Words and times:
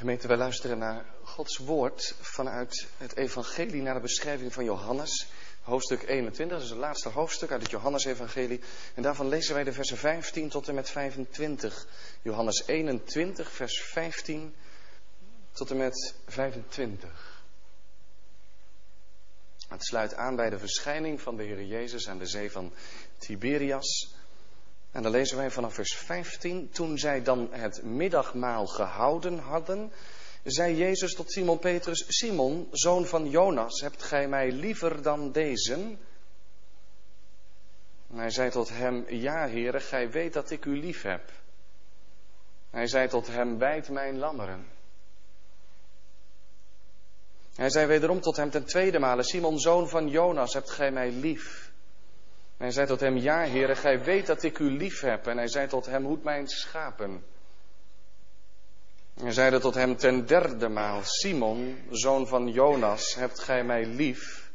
Gemeente, 0.00 0.28
wij 0.28 0.36
luisteren 0.36 0.78
naar 0.78 1.04
Gods 1.22 1.58
woord 1.58 2.14
vanuit 2.20 2.86
het 2.96 3.16
evangelie 3.16 3.82
naar 3.82 3.94
de 3.94 4.00
beschrijving 4.00 4.52
van 4.52 4.64
Johannes. 4.64 5.26
Hoofdstuk 5.62 6.02
21, 6.02 6.56
dat 6.56 6.64
is 6.64 6.70
het 6.70 6.78
laatste 6.78 7.08
hoofdstuk 7.08 7.50
uit 7.50 7.62
het 7.62 7.70
Johannesevangelie. 7.70 8.60
En 8.94 9.02
daarvan 9.02 9.28
lezen 9.28 9.54
wij 9.54 9.64
de 9.64 9.72
versen 9.72 9.96
15 9.96 10.48
tot 10.48 10.68
en 10.68 10.74
met 10.74 10.90
25. 10.90 11.86
Johannes 12.22 12.66
21, 12.66 13.50
vers 13.50 13.82
15 13.82 14.54
tot 15.52 15.70
en 15.70 15.76
met 15.76 16.14
25. 16.26 17.42
Het 19.68 19.84
sluit 19.84 20.14
aan 20.14 20.36
bij 20.36 20.50
de 20.50 20.58
verschijning 20.58 21.20
van 21.20 21.36
de 21.36 21.42
Heer 21.42 21.64
Jezus 21.64 22.08
aan 22.08 22.18
de 22.18 22.26
zee 22.26 22.50
van 22.50 22.72
Tiberias. 23.18 24.14
En 24.92 25.02
dan 25.02 25.12
lezen 25.12 25.36
wij 25.36 25.50
vanaf 25.50 25.74
vers 25.74 25.96
15. 25.96 26.70
Toen 26.70 26.98
zij 26.98 27.22
dan 27.22 27.48
het 27.50 27.82
middagmaal 27.82 28.66
gehouden 28.66 29.38
hadden, 29.38 29.92
zei 30.44 30.76
Jezus 30.76 31.14
tot 31.14 31.32
Simon 31.32 31.58
Petrus: 31.58 32.04
Simon, 32.08 32.68
zoon 32.70 33.06
van 33.06 33.30
Jonas, 33.30 33.80
hebt 33.80 34.02
gij 34.02 34.28
mij 34.28 34.52
liever 34.52 35.02
dan 35.02 35.32
deze? 35.32 35.96
Hij 38.14 38.30
zei 38.30 38.50
tot 38.50 38.68
hem: 38.68 39.04
Ja, 39.08 39.46
heren, 39.46 39.80
gij 39.80 40.10
weet 40.10 40.32
dat 40.32 40.50
ik 40.50 40.64
u 40.64 40.80
lief 40.80 41.02
heb. 41.02 41.32
Hij 42.70 42.86
zei 42.86 43.08
tot 43.08 43.26
hem: 43.26 43.58
Wijd 43.58 43.88
mijn 43.88 44.18
lammeren. 44.18 44.66
Hij 47.54 47.70
zei 47.70 47.86
wederom 47.86 48.20
tot 48.20 48.36
hem 48.36 48.50
ten 48.50 48.64
tweede 48.64 48.98
male: 48.98 49.22
Simon, 49.22 49.58
zoon 49.58 49.88
van 49.88 50.08
Jonas, 50.08 50.52
hebt 50.52 50.70
gij 50.70 50.90
mij 50.90 51.10
lief? 51.10 51.59
En 52.60 52.66
hij 52.66 52.74
zei 52.74 52.86
tot 52.86 53.00
hem, 53.00 53.16
ja 53.16 53.40
heren, 53.42 53.76
gij 53.76 54.02
weet 54.02 54.26
dat 54.26 54.42
ik 54.42 54.58
u 54.58 54.70
lief 54.70 55.00
heb. 55.00 55.26
En 55.26 55.36
hij 55.36 55.48
zei 55.48 55.66
tot 55.66 55.86
hem, 55.86 56.04
hoed 56.04 56.22
mijn 56.22 56.48
schapen. 56.48 57.24
En 59.14 59.22
hij 59.22 59.32
zeide 59.32 59.58
tot 59.58 59.74
hem 59.74 59.96
ten 59.96 60.26
derde 60.26 60.68
maal, 60.68 61.00
Simon, 61.02 61.78
zoon 61.90 62.26
van 62.26 62.48
Jonas, 62.48 63.14
hebt 63.14 63.40
gij 63.40 63.64
mij 63.64 63.86
lief? 63.86 64.50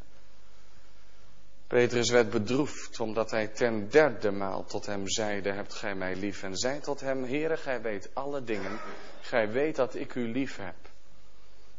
Petrus 1.68 2.10
werd 2.10 2.30
bedroefd, 2.30 3.00
omdat 3.00 3.32
hij 3.32 3.48
ten 3.48 3.90
derde 3.90 4.32
maal 4.32 4.66
tot 4.66 4.86
hem 4.86 5.10
zeide, 5.10 5.52
hebt 5.52 5.74
gij 5.74 5.96
mij 5.96 6.16
lief? 6.16 6.44
En 6.44 6.56
zei 6.56 6.80
tot 6.80 7.00
hem, 7.00 7.24
Heere, 7.24 7.58
gij 7.58 7.82
weet 7.82 8.10
alle 8.14 8.44
dingen, 8.44 8.80
gij 9.22 9.52
weet 9.52 9.76
dat 9.76 9.96
ik 9.96 10.16
u 10.16 10.32
lief 10.32 10.58
heb. 10.58 10.76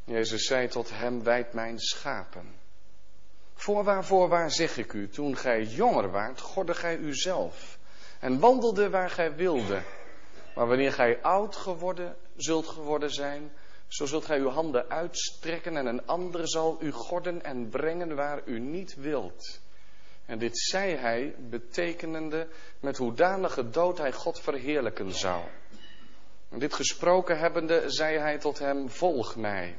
Jezus 0.05 0.47
zei 0.47 0.69
tot 0.69 0.91
hem, 0.91 1.23
wijd 1.23 1.53
mijn 1.53 1.79
schapen. 1.79 2.66
Voorwaar, 3.59 4.05
voorwaar 4.05 4.51
zeg 4.51 4.77
ik 4.77 4.93
u, 4.93 5.09
toen 5.09 5.37
gij 5.37 5.63
jonger 5.63 6.11
waart, 6.11 6.41
gordde 6.41 6.75
gij 6.75 6.97
uzelf 6.97 7.79
en 8.21 8.39
wandelde 8.39 8.91
waar 8.91 9.11
gij 9.11 9.35
wilde. 9.35 9.83
Maar 10.55 10.67
wanneer 10.67 10.93
gij 10.93 11.23
oud 11.23 11.57
geworden 11.57 12.17
zult 12.37 12.67
geworden 12.67 13.11
zijn, 13.11 13.53
zo 13.89 14.07
zult 14.07 14.25
gij 14.25 14.39
uw 14.39 14.49
handen 14.49 14.91
uitstrekken 14.91 15.77
en 15.77 15.87
een 15.87 16.07
ander 16.07 16.49
zal 16.49 16.77
u 16.81 16.93
gorden 16.93 17.43
en 17.43 17.69
brengen 17.69 18.15
waar 18.15 18.43
u 18.45 18.59
niet 18.59 18.95
wilt. 18.95 19.61
En 20.27 20.39
dit 20.39 20.59
zei 20.59 20.95
hij, 20.95 21.35
betekenende 21.39 22.49
met 22.81 22.97
hoedanige 22.97 23.71
dood 23.71 23.99
hij 23.99 24.13
God 24.13 24.41
verheerlijken 24.41 25.13
zou. 25.13 25.45
En 26.49 26.59
dit 26.59 26.75
gesproken 26.75 27.39
hebbende, 27.39 27.83
zei 27.87 28.19
hij 28.19 28.39
tot 28.39 28.59
hem, 28.59 28.91
volg 28.91 29.37
mij. 29.37 29.79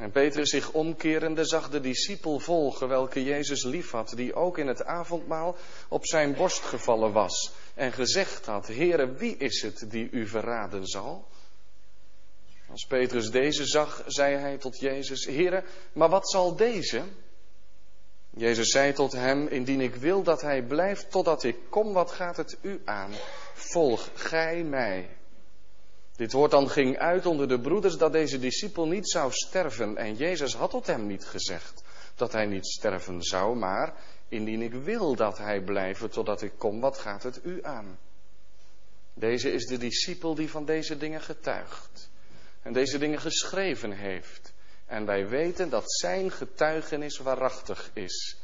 En 0.00 0.10
Petrus 0.10 0.50
zich 0.50 0.72
omkerende 0.72 1.44
zag 1.44 1.70
de 1.70 1.80
discipel 1.80 2.38
volgen 2.38 2.88
welke 2.88 3.24
Jezus 3.24 3.64
liefhad, 3.64 4.12
die 4.16 4.34
ook 4.34 4.58
in 4.58 4.66
het 4.66 4.84
avondmaal 4.84 5.56
op 5.88 6.06
zijn 6.06 6.34
borst 6.34 6.62
gevallen 6.62 7.12
was 7.12 7.52
en 7.74 7.92
gezegd 7.92 8.46
had, 8.46 8.66
Heere, 8.66 9.12
wie 9.12 9.36
is 9.36 9.62
het 9.62 9.84
die 9.88 10.10
u 10.10 10.26
verraden 10.26 10.86
zal? 10.86 11.28
Als 12.70 12.84
Petrus 12.84 13.30
deze 13.30 13.66
zag, 13.66 14.02
zei 14.06 14.36
hij 14.36 14.58
tot 14.58 14.78
Jezus, 14.78 15.24
Heere, 15.24 15.64
maar 15.92 16.08
wat 16.08 16.30
zal 16.30 16.56
deze? 16.56 17.02
Jezus 18.30 18.68
zei 18.68 18.92
tot 18.92 19.12
hem, 19.12 19.46
indien 19.46 19.80
ik 19.80 19.94
wil 19.94 20.22
dat 20.22 20.40
hij 20.40 20.62
blijft 20.62 21.10
totdat 21.10 21.42
ik 21.42 21.56
kom, 21.68 21.92
wat 21.92 22.10
gaat 22.10 22.36
het 22.36 22.58
u 22.62 22.80
aan? 22.84 23.12
Volg 23.54 24.10
gij 24.14 24.62
mij. 24.62 25.19
Dit 26.20 26.32
woord 26.32 26.50
dan 26.50 26.70
ging 26.70 26.98
uit 26.98 27.26
onder 27.26 27.48
de 27.48 27.60
broeders 27.60 27.96
dat 27.96 28.12
deze 28.12 28.38
discipel 28.38 28.86
niet 28.86 29.10
zou 29.10 29.32
sterven. 29.32 29.96
En 29.96 30.14
Jezus 30.14 30.54
had 30.54 30.70
tot 30.70 30.86
hem 30.86 31.06
niet 31.06 31.24
gezegd 31.24 31.84
dat 32.14 32.32
hij 32.32 32.46
niet 32.46 32.66
sterven 32.66 33.22
zou, 33.22 33.56
maar 33.56 33.94
indien 34.28 34.62
ik 34.62 34.72
wil 34.72 35.14
dat 35.14 35.38
hij 35.38 35.60
blijven 35.60 36.10
totdat 36.10 36.42
ik 36.42 36.52
kom, 36.58 36.80
wat 36.80 36.98
gaat 36.98 37.22
het 37.22 37.40
u 37.44 37.64
aan? 37.64 37.98
Deze 39.14 39.52
is 39.52 39.66
de 39.66 39.78
discipel 39.78 40.34
die 40.34 40.50
van 40.50 40.64
deze 40.64 40.96
dingen 40.96 41.20
getuigt 41.20 42.10
en 42.62 42.72
deze 42.72 42.98
dingen 42.98 43.20
geschreven 43.20 43.92
heeft. 43.92 44.52
En 44.86 45.06
wij 45.06 45.28
weten 45.28 45.68
dat 45.70 45.92
zijn 45.92 46.30
getuigenis 46.30 47.18
waarachtig 47.18 47.90
is. 47.94 48.36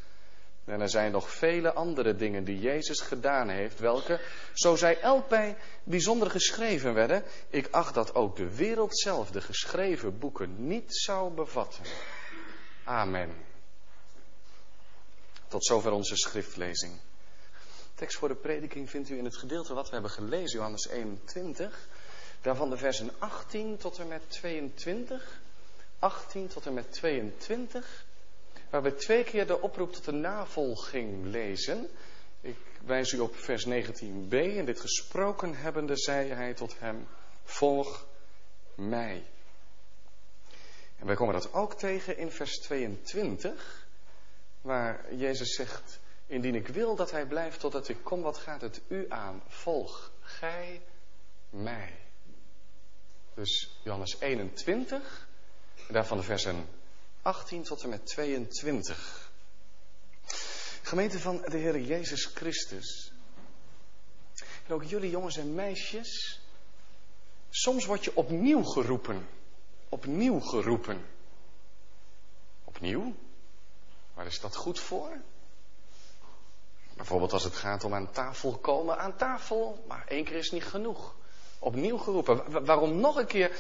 En 0.67 0.81
er 0.81 0.89
zijn 0.89 1.13
nog 1.13 1.31
vele 1.31 1.73
andere 1.73 2.17
dingen 2.17 2.45
die 2.45 2.61
Jezus 2.61 3.01
gedaan 3.01 3.49
heeft, 3.49 3.79
welke, 3.79 4.21
zo 4.55 4.77
zij 4.77 5.01
elk 5.01 5.29
bij 5.29 5.57
bijzonder 5.85 6.31
geschreven 6.31 6.95
werden, 6.95 7.23
ik 7.49 7.69
acht 7.71 7.95
dat 7.95 8.15
ook 8.15 8.37
de 8.37 8.57
wereld 8.57 8.99
zelf 8.99 9.31
de 9.31 9.41
geschreven 9.41 10.19
boeken 10.19 10.67
niet 10.67 10.97
zou 10.97 11.33
bevatten. 11.33 11.85
Amen. 12.85 13.35
Tot 15.49 15.65
zover 15.65 15.93
onze 15.93 16.17
schriftlezing. 16.17 17.01
Tekst 17.95 18.19
voor 18.19 18.29
de 18.29 18.35
prediking 18.35 18.91
vindt 18.91 19.09
u 19.09 19.19
in 19.19 19.25
het 19.25 19.37
gedeelte 19.37 19.75
wat 19.75 19.87
we 19.87 19.93
hebben 19.93 20.11
gelezen, 20.11 20.57
Johannes 20.59 20.89
21. 20.89 21.89
Daarvan 22.41 22.71
de 22.71 22.77
versen 22.77 23.11
18 23.19 23.77
tot 23.77 23.99
en 23.99 24.09
met 24.09 24.31
22. 24.31 25.41
18 25.99 26.49
tot 26.49 26.67
en 26.67 26.75
met 26.75 26.93
22 26.93 28.05
waar 28.71 28.83
we 28.83 28.95
twee 28.95 29.25
keer 29.25 29.47
de 29.47 29.61
oproep 29.61 29.93
tot 29.93 30.05
de 30.05 30.13
navolging 30.13 31.25
lezen. 31.25 31.89
Ik 32.41 32.57
wijs 32.85 33.13
u 33.13 33.19
op 33.19 33.37
vers 33.37 33.67
19b. 33.67 34.29
En 34.31 34.65
dit 34.65 34.81
gesproken 34.81 35.55
hebbende 35.55 35.97
zei 35.97 36.31
hij 36.31 36.55
tot 36.55 36.79
hem, 36.79 37.07
volg 37.45 38.07
mij. 38.75 39.27
En 40.99 41.07
wij 41.07 41.15
komen 41.15 41.35
dat 41.35 41.53
ook 41.53 41.75
tegen 41.75 42.17
in 42.17 42.31
vers 42.31 42.59
22, 42.59 43.87
waar 44.61 45.15
Jezus 45.15 45.55
zegt, 45.55 46.01
indien 46.27 46.55
ik 46.55 46.69
wil 46.69 46.97
dat 46.97 47.11
hij 47.11 47.27
blijft 47.27 47.61
totdat 47.61 47.89
ik 47.89 47.97
kom, 48.03 48.23
wat 48.23 48.39
gaat 48.39 48.61
het 48.61 48.81
u 48.89 49.07
aan? 49.09 49.43
Volg 49.47 50.13
gij 50.21 50.83
mij. 51.51 51.93
Dus 53.35 53.81
Johannes 53.83 54.21
21, 54.21 55.29
daarvan 55.89 56.17
de 56.17 56.23
versen 56.23 56.69
18 57.27 57.63
tot 57.63 57.83
en 57.83 57.89
met 57.89 58.07
22. 58.07 59.31
Gemeente 60.83 61.19
van 61.19 61.41
de 61.41 61.57
Heer 61.57 61.81
Jezus 61.81 62.25
Christus. 62.25 63.13
En 64.67 64.75
ook 64.75 64.85
jullie 64.85 65.11
jongens 65.11 65.37
en 65.37 65.55
meisjes. 65.55 66.41
Soms 67.51 67.85
word 67.85 68.05
je 68.05 68.17
opnieuw 68.17 68.63
geroepen. 68.63 69.29
Opnieuw 69.89 70.41
geroepen. 70.41 71.07
Opnieuw? 72.65 73.15
Waar 74.15 74.27
is 74.27 74.41
dat 74.41 74.57
goed 74.57 74.81
voor? 74.81 75.21
Bijvoorbeeld 76.95 77.33
als 77.33 77.45
het 77.45 77.55
gaat 77.55 77.85
om 77.85 77.95
aan 77.95 78.11
tafel 78.11 78.59
komen. 78.59 78.99
Aan 78.99 79.17
tafel, 79.17 79.85
maar 79.89 80.07
één 80.09 80.25
keer 80.25 80.37
is 80.37 80.51
niet 80.51 80.65
genoeg. 80.65 81.15
Opnieuw 81.59 81.99
geroepen. 81.99 82.65
Waarom 82.65 83.01
nog 83.01 83.17
een 83.17 83.27
keer? 83.27 83.57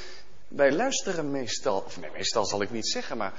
Wij 0.48 0.72
luisteren 0.72 1.30
meestal, 1.30 1.80
of 1.80 2.00
nee, 2.00 2.10
meestal 2.10 2.46
zal 2.46 2.62
ik 2.62 2.70
niet 2.70 2.88
zeggen, 2.88 3.16
maar 3.16 3.32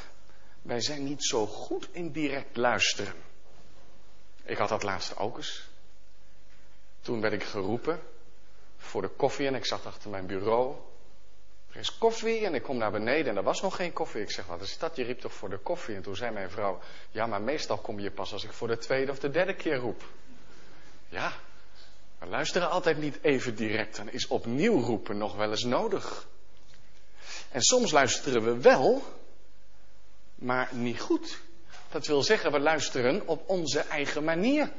wij 0.68 0.82
zijn 0.82 1.04
niet 1.04 1.24
zo 1.26 1.46
goed 1.46 1.88
in 1.92 2.12
direct 2.12 2.58
luisteren. 2.58 3.14
Ik 4.44 4.58
had 4.58 4.70
dat 4.70 4.84
laatst 4.84 5.18
ook 5.18 5.38
eens. 5.38 5.68
Toen 7.02 7.22
werd 7.22 7.34
ik 7.34 7.44
geroepen 7.44 8.00
voor 8.78 9.02
de 9.02 9.08
koffie 9.08 9.48
en 9.48 9.56
ik 9.56 9.66
zat 9.66 9.86
achter 9.86 10.10
mijn 10.10 10.26
bureau. 10.26 10.76
Er 11.72 11.80
is 11.80 11.98
koffie 11.98 12.46
en 12.46 12.54
ik 12.54 12.64
kom 12.64 12.78
naar 12.78 12.92
beneden 12.92 13.28
en 13.28 13.38
er 13.38 13.44
was 13.44 13.62
nog 13.62 13.76
geen 13.76 13.94
koffie. 13.94 14.22
Ik 14.22 14.32
zeg, 14.32 14.46
wat 14.46 14.62
is 14.62 14.78
dat? 14.78 14.96
Je 14.96 15.04
riep 15.04 15.20
toch 15.20 15.34
voor 15.34 15.50
de 15.50 15.58
koffie? 15.58 15.96
En 15.96 16.02
toen 16.02 16.16
zei 16.16 16.32
mijn 16.32 16.50
vrouw, 16.50 16.80
ja, 17.12 17.26
maar 17.26 17.42
meestal 17.42 17.78
kom 17.78 18.00
je 18.00 18.12
pas 18.12 18.34
als 18.34 18.44
ik 18.44 18.52
voor 18.52 18.68
de 18.68 18.78
tweede 18.78 19.12
of 19.12 19.20
de 19.20 19.30
derde 19.30 19.56
keer 19.56 19.76
roep. 19.76 20.04
Ja, 21.10 21.34
we 22.20 22.26
luisteren 22.26 22.70
altijd 22.70 22.98
niet 22.98 23.20
even 23.22 23.56
direct. 23.56 23.96
Dan 23.96 24.10
is 24.10 24.28
opnieuw 24.28 24.82
roepen 24.82 25.18
nog 25.18 25.36
wel 25.36 25.50
eens 25.50 25.64
nodig. 25.64 26.28
En 27.52 27.62
soms 27.62 27.92
luisteren 27.92 28.44
we 28.44 28.62
wel, 28.62 29.04
maar 30.40 30.70
niet 30.72 31.00
goed. 31.00 31.40
Dat 31.92 32.08
wil 32.08 32.24
zeggen, 32.24 32.52
we 32.52 32.60
luisteren 32.60 33.28
op 33.28 33.44
onze 33.50 33.80
eigen 33.80 34.24
manier. 34.24 34.72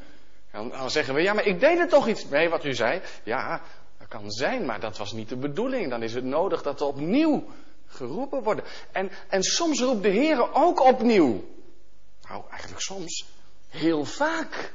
Dan 0.53 0.91
zeggen 0.91 1.15
we, 1.15 1.23
ja, 1.23 1.33
maar 1.33 1.47
ik 1.47 1.61
deed 1.61 1.79
er 1.79 1.89
toch 1.89 2.09
iets 2.09 2.27
mee 2.27 2.49
wat 2.49 2.65
u 2.65 2.75
zei. 2.75 3.01
Ja, 3.23 3.63
dat 3.99 4.09
kan 4.09 4.31
zijn, 4.31 4.65
maar 4.65 4.81
dat 4.81 4.99
was 4.99 5.13
niet 5.13 5.29
de 5.29 5.37
bedoeling. 5.37 5.91
Dan 5.91 6.03
is 6.03 6.15
het 6.15 6.25
nodig 6.25 6.63
dat 6.63 6.81
er 6.81 6.87
opnieuw 6.87 7.45
geroepen 7.87 8.43
worden. 8.43 8.65
En, 8.93 9.11
en 9.29 9.43
soms 9.43 9.81
roept 9.81 10.03
de 10.03 10.09
Heer 10.09 10.55
ook 10.55 10.81
opnieuw. 10.81 11.45
Nou, 12.29 12.43
eigenlijk 12.51 12.81
soms. 12.81 13.25
Heel 13.69 14.05
vaak. 14.05 14.73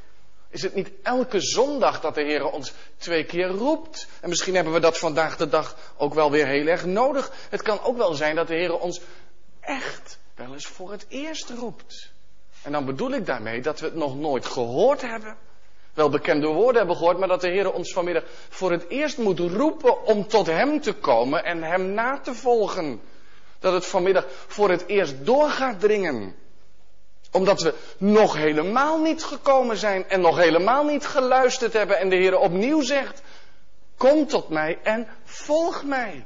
Is 0.49 0.61
het 0.61 0.75
niet 0.75 0.91
elke 1.03 1.39
zondag 1.39 2.01
dat 2.01 2.15
de 2.15 2.23
Heer 2.23 2.45
ons 2.45 2.73
twee 2.97 3.23
keer 3.23 3.47
roept? 3.47 4.07
En 4.21 4.29
misschien 4.29 4.55
hebben 4.55 4.73
we 4.73 4.79
dat 4.79 4.97
vandaag 4.97 5.37
de 5.37 5.49
dag 5.49 5.93
ook 5.97 6.13
wel 6.13 6.31
weer 6.31 6.47
heel 6.47 6.67
erg 6.67 6.85
nodig. 6.85 7.31
Het 7.49 7.61
kan 7.61 7.81
ook 7.81 7.97
wel 7.97 8.13
zijn 8.13 8.35
dat 8.35 8.47
de 8.47 8.53
Heer 8.53 8.79
ons 8.79 9.01
echt 9.59 10.19
wel 10.35 10.53
eens 10.53 10.65
voor 10.65 10.91
het 10.91 11.05
eerst 11.09 11.49
roept. 11.49 12.11
En 12.61 12.71
dan 12.71 12.85
bedoel 12.85 13.11
ik 13.11 13.25
daarmee 13.25 13.61
dat 13.61 13.79
we 13.79 13.85
het 13.85 13.95
nog 13.95 14.17
nooit 14.17 14.45
gehoord 14.45 15.01
hebben. 15.01 15.37
Wel 15.93 16.09
bekende 16.09 16.47
woorden 16.47 16.77
hebben 16.77 16.95
gehoord, 16.95 17.17
maar 17.17 17.27
dat 17.27 17.41
de 17.41 17.49
Heer 17.49 17.73
ons 17.73 17.93
vanmiddag 17.93 18.23
voor 18.49 18.71
het 18.71 18.89
eerst 18.89 19.17
moet 19.17 19.39
roepen 19.39 20.05
om 20.05 20.27
tot 20.27 20.45
Hem 20.45 20.81
te 20.81 20.93
komen 20.93 21.43
en 21.43 21.63
Hem 21.63 21.93
na 21.93 22.19
te 22.19 22.33
volgen. 22.33 23.01
Dat 23.59 23.73
het 23.73 23.85
vanmiddag 23.85 24.25
voor 24.47 24.69
het 24.69 24.87
eerst 24.87 25.25
door 25.25 25.49
gaat 25.49 25.79
dringen 25.79 26.35
omdat 27.33 27.61
we 27.61 27.73
nog 27.97 28.35
helemaal 28.35 29.01
niet 29.01 29.23
gekomen 29.23 29.77
zijn 29.77 30.09
en 30.09 30.21
nog 30.21 30.37
helemaal 30.37 30.83
niet 30.83 31.05
geluisterd 31.05 31.73
hebben. 31.73 31.99
En 31.99 32.09
de 32.09 32.15
Heer 32.15 32.37
opnieuw 32.37 32.81
zegt, 32.81 33.21
kom 33.97 34.27
tot 34.27 34.49
mij 34.49 34.79
en 34.83 35.07
volg 35.23 35.83
mij. 35.83 36.25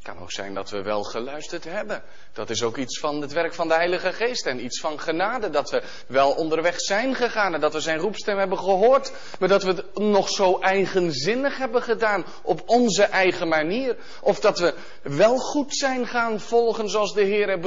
Het 0.00 0.08
kan 0.08 0.22
ook 0.22 0.32
zijn 0.32 0.54
dat 0.54 0.70
we 0.70 0.82
wel 0.82 1.02
geluisterd 1.02 1.64
hebben. 1.64 2.02
Dat 2.32 2.50
is 2.50 2.62
ook 2.62 2.76
iets 2.76 2.98
van 2.98 3.20
het 3.20 3.32
werk 3.32 3.54
van 3.54 3.68
de 3.68 3.74
Heilige 3.74 4.12
Geest 4.12 4.46
en 4.46 4.64
iets 4.64 4.80
van 4.80 5.00
genade. 5.00 5.50
Dat 5.50 5.70
we 5.70 5.82
wel 6.06 6.32
onderweg 6.32 6.80
zijn 6.80 7.14
gegaan 7.14 7.54
en 7.54 7.60
dat 7.60 7.72
we 7.72 7.80
zijn 7.80 7.98
roepstem 7.98 8.38
hebben 8.38 8.58
gehoord. 8.58 9.12
Maar 9.38 9.48
dat 9.48 9.62
we 9.62 9.68
het 9.68 9.98
nog 9.98 10.28
zo 10.28 10.58
eigenzinnig 10.58 11.56
hebben 11.56 11.82
gedaan 11.82 12.24
op 12.42 12.62
onze 12.66 13.02
eigen 13.02 13.48
manier. 13.48 13.96
Of 14.20 14.40
dat 14.40 14.58
we 14.58 14.74
wel 15.02 15.36
goed 15.36 15.76
zijn 15.76 16.06
gaan 16.06 16.40
volgen 16.40 16.88
zoals 16.88 17.14
de 17.14 17.24
Heer 17.24 17.60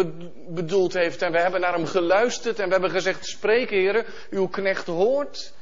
bedoeld 0.47 0.93
heeft. 0.93 1.21
En 1.21 1.31
we 1.31 1.39
hebben 1.39 1.61
naar 1.61 1.73
hem 1.73 1.85
geluisterd 1.85 2.59
en 2.59 2.65
we 2.65 2.71
hebben 2.71 2.91
gezegd, 2.91 3.25
spreek 3.25 3.69
Heer, 3.69 4.05
uw 4.29 4.47
knecht 4.47 4.87
hoort. 4.87 5.53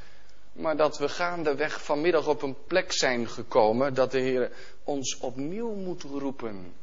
Maar 0.52 0.78
dat 0.78 0.98
we 0.98 1.10
gaandeweg 1.10 1.84
vanmiddag 1.84 2.28
op 2.28 2.42
een 2.42 2.56
plek 2.68 2.92
zijn 2.92 3.28
gekomen 3.28 3.94
dat 3.94 4.12
de 4.12 4.20
Heer 4.20 4.52
ons 4.84 5.18
opnieuw 5.18 5.74
moet 5.74 6.04
roepen. 6.04 6.74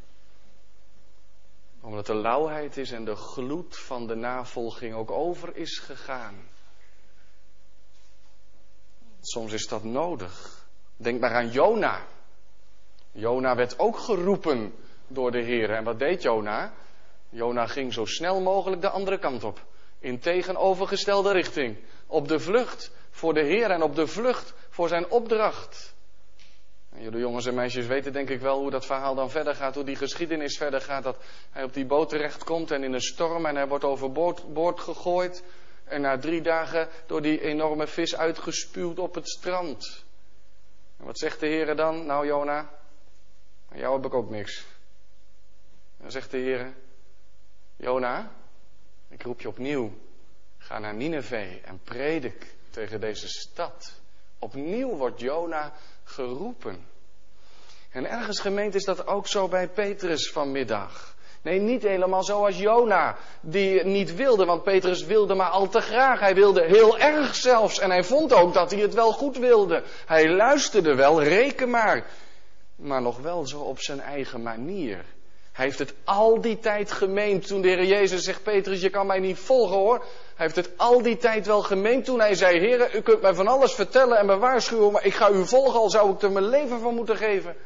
Omdat 1.81 2.07
de 2.07 2.15
lauwheid 2.15 2.77
is 2.77 2.91
en 2.91 3.05
de 3.05 3.17
gloed 3.17 3.79
van 3.79 4.07
de 4.07 4.15
navolging 4.15 4.95
ook 4.95 5.11
over 5.11 5.57
is 5.57 5.79
gegaan. 5.79 6.35
Soms 9.21 9.53
is 9.53 9.67
dat 9.67 9.85
nodig. 9.85 10.67
Denk 10.97 11.21
maar 11.21 11.35
aan 11.35 11.51
Jona. 11.51 12.07
Jona 13.13 13.57
werd 13.57 13.79
ook 13.79 13.99
geroepen 13.99 14.75
door 15.07 15.31
de 15.31 15.43
Heer. 15.43 15.71
En 15.71 15.85
wat 15.85 15.99
deed 15.99 16.23
Jona? 16.23 16.73
Jona 17.29 17.67
ging 17.67 17.93
zo 17.93 18.05
snel 18.05 18.41
mogelijk 18.41 18.81
de 18.83 18.91
andere 18.91 19.19
kant 19.19 19.45
op. 19.45 19.65
In 19.99 20.19
tegenovergestelde 20.19 21.33
richting. 21.33 21.79
Op 22.07 22.29
de 22.29 22.41
vlucht 22.41 22.91
voor 23.19 23.35
de 23.35 23.43
Heer 23.43 23.71
en 23.71 23.83
op 23.83 23.95
de 23.95 24.07
vlucht 24.07 24.55
voor 24.69 24.89
zijn 24.89 25.11
opdracht. 25.11 25.95
En 26.91 27.03
jullie 27.03 27.21
jongens 27.21 27.47
en 27.47 27.55
meisjes 27.55 27.87
weten 27.87 28.13
denk 28.13 28.29
ik 28.29 28.41
wel 28.41 28.59
hoe 28.61 28.71
dat 28.71 28.87
verhaal 28.87 29.15
dan 29.15 29.31
verder 29.31 29.55
gaat, 29.55 29.75
hoe 29.75 29.85
die 29.85 29.97
geschiedenis 29.97 30.57
verder 30.57 30.81
gaat. 30.81 31.03
Dat 31.03 31.25
hij 31.51 31.65
op 31.65 31.75
die 31.75 31.87
boot 31.87 32.09
terechtkomt 32.09 32.71
en 32.71 32.83
in 32.83 32.93
een 32.93 33.01
storm 33.01 33.47
en 33.47 33.57
hij 33.57 33.69
wordt 33.69 33.85
overboord 33.85 34.53
boord 34.53 34.81
gegooid. 34.81 35.45
En 35.85 36.01
na 36.01 36.19
drie 36.19 36.43
dagen 36.43 36.89
door 37.07 37.23
die 37.23 37.41
enorme 37.41 37.87
vis 37.87 38.17
uitgespuwd 38.17 38.99
op 38.99 39.15
het 39.15 39.29
strand. 39.29 40.05
En 40.97 41.05
wat 41.05 41.19
zegt 41.19 41.41
de 41.41 41.47
Heer 41.47 41.77
dan? 41.77 42.07
Nou 42.07 42.27
Jona, 42.27 42.71
aan 43.69 43.79
jou 43.79 43.97
heb 43.97 44.05
ik 44.05 44.15
ook 44.15 44.31
niks. 44.31 44.67
Dan 45.97 46.11
zegt 46.11 46.31
de 46.31 46.39
Heer, 46.39 46.75
Jona, 47.77 48.33
ik 49.09 49.23
roep 49.23 49.41
je 49.41 49.49
opnieuw. 49.49 49.93
Ga 50.59 50.79
naar 50.79 50.95
Nineveh 50.95 51.69
en 51.69 51.81
predik 51.85 52.57
tegen 52.79 53.01
deze 53.01 53.29
stad. 53.29 54.01
Opnieuw 54.39 54.97
wordt 54.97 55.21
Jona 55.21 55.73
geroepen. 56.05 56.87
En 57.91 58.11
ergens 58.11 58.41
gemeend 58.41 58.75
is 58.75 58.85
dat 58.85 59.07
ook 59.07 59.27
zo 59.27 59.49
bij 59.49 59.69
Petrus 59.69 60.31
vanmiddag. 60.31 61.17
Nee, 61.43 61.61
niet 61.61 61.83
helemaal 61.83 62.25
zoals 62.25 62.59
Jona, 62.59 63.17
die 63.41 63.85
niet 63.85 64.15
wilde, 64.15 64.45
want 64.45 64.63
Petrus 64.63 65.05
wilde 65.05 65.35
maar 65.35 65.51
al 65.51 65.69
te 65.69 65.81
graag. 65.81 66.21
Hij 66.21 66.35
wilde 66.35 66.65
heel 66.65 66.99
erg 66.99 67.35
zelfs 67.35 67.79
en 67.79 67.91
hij 67.91 68.05
vond 68.05 68.33
ook 68.33 68.55
dat 68.55 68.71
hij 68.71 68.81
het 68.81 68.95
wel 68.95 69.13
goed 69.13 69.37
wilde. 69.37 69.83
Hij 70.07 70.29
luisterde 70.29 70.95
wel, 70.95 71.23
reken 71.23 71.71
maar, 71.71 72.07
maar 72.77 73.03
nog 73.03 73.19
wel 73.19 73.47
zo 73.47 73.61
op 73.61 73.81
zijn 73.81 74.01
eigen 74.01 74.43
manier. 74.43 75.05
Hij 75.59 75.67
heeft 75.67 75.79
het 75.79 75.95
al 76.05 76.41
die 76.41 76.59
tijd 76.59 76.93
gemeend 76.93 77.47
toen 77.47 77.61
de 77.61 77.69
Heer 77.69 77.85
Jezus 77.85 78.23
zegt, 78.23 78.43
Petrus, 78.43 78.81
je 78.81 78.91
kan 78.91 79.07
mij 79.07 79.19
niet 79.19 79.39
volgen 79.39 79.77
hoor. 79.77 79.99
Hij 79.99 80.47
heeft 80.47 80.57
het 80.57 80.71
al 80.77 81.03
die 81.03 81.17
tijd 81.17 81.47
wel 81.47 81.63
gemeend 81.63 82.05
toen 82.05 82.21
hij 82.21 82.35
zei, 82.35 82.59
Heer, 82.59 82.97
u 82.97 83.01
kunt 83.01 83.23
mij 83.23 83.35
van 83.35 83.47
alles 83.47 83.75
vertellen 83.75 84.19
en 84.19 84.27
me 84.27 84.37
waarschuwen, 84.37 84.93
maar 84.93 85.05
ik 85.05 85.15
ga 85.15 85.31
u 85.31 85.47
volgen, 85.47 85.81
al 85.81 85.91
zou 85.91 86.15
ik 86.15 86.23
er 86.23 86.33
mijn 86.33 86.49
leven 86.49 86.81
van 86.81 86.95
moeten 86.95 87.17
geven. 87.17 87.57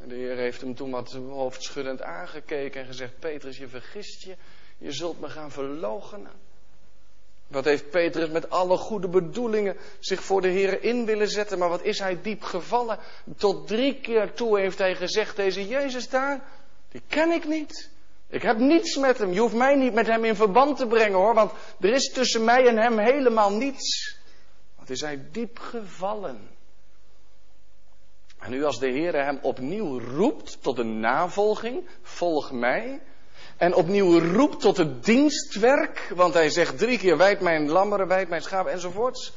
En 0.00 0.08
de 0.08 0.14
Heer 0.14 0.36
heeft 0.36 0.60
hem 0.60 0.74
toen 0.74 0.90
wat 0.90 1.12
hoofdschuddend 1.12 2.02
aangekeken 2.02 2.80
en 2.80 2.86
gezegd, 2.86 3.18
Petrus, 3.18 3.58
je 3.58 3.68
vergist 3.68 4.22
je, 4.22 4.36
je 4.78 4.92
zult 4.92 5.20
me 5.20 5.28
gaan 5.28 5.50
verloochenen. 5.50 6.32
Wat 7.46 7.64
heeft 7.64 7.90
Petrus 7.90 8.28
met 8.28 8.50
alle 8.50 8.76
goede 8.76 9.08
bedoelingen 9.08 9.76
zich 9.98 10.22
voor 10.22 10.40
de 10.40 10.48
Heer 10.48 10.82
in 10.82 11.04
willen 11.04 11.28
zetten, 11.28 11.58
maar 11.58 11.68
wat 11.68 11.82
is 11.82 11.98
hij 11.98 12.20
diep 12.22 12.42
gevallen? 12.42 12.98
Tot 13.36 13.66
drie 13.66 14.00
keer 14.00 14.32
toe 14.32 14.58
heeft 14.58 14.78
hij 14.78 14.94
gezegd, 14.94 15.36
deze 15.36 15.66
Jezus 15.66 16.08
daar, 16.08 16.44
die 16.88 17.02
ken 17.08 17.30
ik 17.30 17.46
niet. 17.46 17.90
Ik 18.28 18.42
heb 18.42 18.58
niets 18.58 18.96
met 18.96 19.18
hem. 19.18 19.32
Je 19.32 19.40
hoeft 19.40 19.54
mij 19.54 19.74
niet 19.74 19.94
met 19.94 20.06
hem 20.06 20.24
in 20.24 20.34
verband 20.34 20.76
te 20.76 20.86
brengen 20.86 21.18
hoor, 21.18 21.34
want 21.34 21.52
er 21.80 21.92
is 21.92 22.12
tussen 22.12 22.44
mij 22.44 22.66
en 22.66 22.76
hem 22.76 22.98
helemaal 22.98 23.50
niets. 23.50 24.18
Wat 24.76 24.90
is 24.90 25.00
hij 25.00 25.28
diep 25.32 25.58
gevallen. 25.58 26.48
En 28.38 28.50
nu 28.50 28.64
als 28.64 28.78
de 28.78 28.88
Heer 28.88 29.24
hem 29.24 29.38
opnieuw 29.42 30.00
roept 30.00 30.62
tot 30.62 30.78
een 30.78 31.00
navolging, 31.00 31.88
volg 32.02 32.52
mij, 32.52 33.00
en 33.56 33.74
opnieuw 33.74 34.18
roept 34.18 34.60
tot 34.60 34.76
het 34.76 35.04
dienstwerk, 35.04 36.12
want 36.14 36.34
hij 36.34 36.50
zegt 36.50 36.78
drie 36.78 36.98
keer 36.98 37.16
wijd 37.16 37.40
mijn 37.40 37.68
lammeren, 37.68 38.08
wijd 38.08 38.28
mijn 38.28 38.42
schapen 38.42 38.72
enzovoorts. 38.72 39.32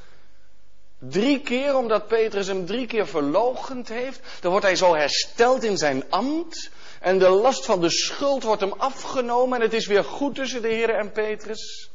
Drie 0.98 1.42
keer, 1.42 1.75
omdat 1.75 2.07
Petrus 2.07 2.48
hem 2.48 2.66
drie 2.66 2.88
keer 2.88 3.07
verlogend 3.07 3.88
heeft. 3.88 4.21
Dan 4.42 4.51
wordt 4.51 4.66
hij 4.66 4.75
zo 4.75 4.95
hersteld 4.95 5.63
in 5.63 5.77
zijn 5.77 6.10
ambt. 6.10 6.71
En 7.00 7.19
de 7.19 7.30
last 7.30 7.66
van 7.66 7.81
de 7.81 7.89
schuld 7.89 8.44
wordt 8.44 8.62
hem 8.62 8.74
afgenomen. 8.74 9.57
En 9.57 9.63
het 9.63 9.74
is 9.74 9.88
weer 9.88 10.04
goed 10.04 10.36
tussen 10.36 10.62
de 10.62 10.68
Heer 10.68 10.89
en 10.89 11.12
Petrus. 11.12 11.92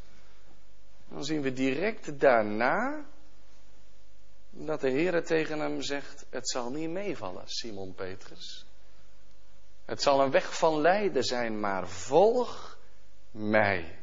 Dan 1.08 1.24
zien 1.24 1.42
we 1.42 1.52
direct 1.52 2.20
daarna 2.20 3.04
dat 4.50 4.80
de 4.80 4.90
Heer 4.90 5.24
tegen 5.24 5.58
hem 5.58 5.82
zegt: 5.82 6.26
Het 6.30 6.48
zal 6.48 6.70
niet 6.70 6.90
meevallen, 6.90 7.42
Simon 7.46 7.94
Petrus. 7.94 8.64
Het 9.84 10.02
zal 10.02 10.20
een 10.20 10.30
weg 10.30 10.58
van 10.58 10.80
lijden 10.80 11.22
zijn, 11.22 11.60
maar 11.60 11.88
volg 11.88 12.78
mij. 13.30 13.98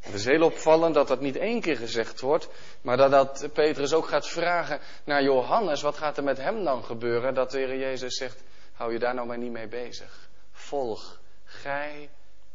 Het 0.00 0.14
is 0.14 0.24
heel 0.24 0.42
opvallend 0.42 0.94
dat 0.94 1.08
dat 1.08 1.20
niet 1.20 1.36
één 1.36 1.60
keer 1.60 1.76
gezegd 1.76 2.20
wordt, 2.20 2.48
maar 2.80 2.96
dat, 2.96 3.10
dat 3.10 3.52
Petrus 3.52 3.92
ook 3.92 4.06
gaat 4.06 4.28
vragen 4.28 4.80
naar 5.04 5.22
Johannes, 5.22 5.82
wat 5.82 5.96
gaat 5.96 6.16
er 6.16 6.24
met 6.24 6.38
hem 6.38 6.64
dan 6.64 6.84
gebeuren? 6.84 7.34
Dat 7.34 7.50
de 7.50 7.58
Heer 7.58 7.78
Jezus 7.78 8.16
zegt, 8.16 8.42
hou 8.72 8.92
je 8.92 8.98
daar 8.98 9.14
nou 9.14 9.26
maar 9.26 9.38
niet 9.38 9.52
mee 9.52 9.68
bezig. 9.68 10.28
Volg 10.52 11.20
gij 11.44 12.10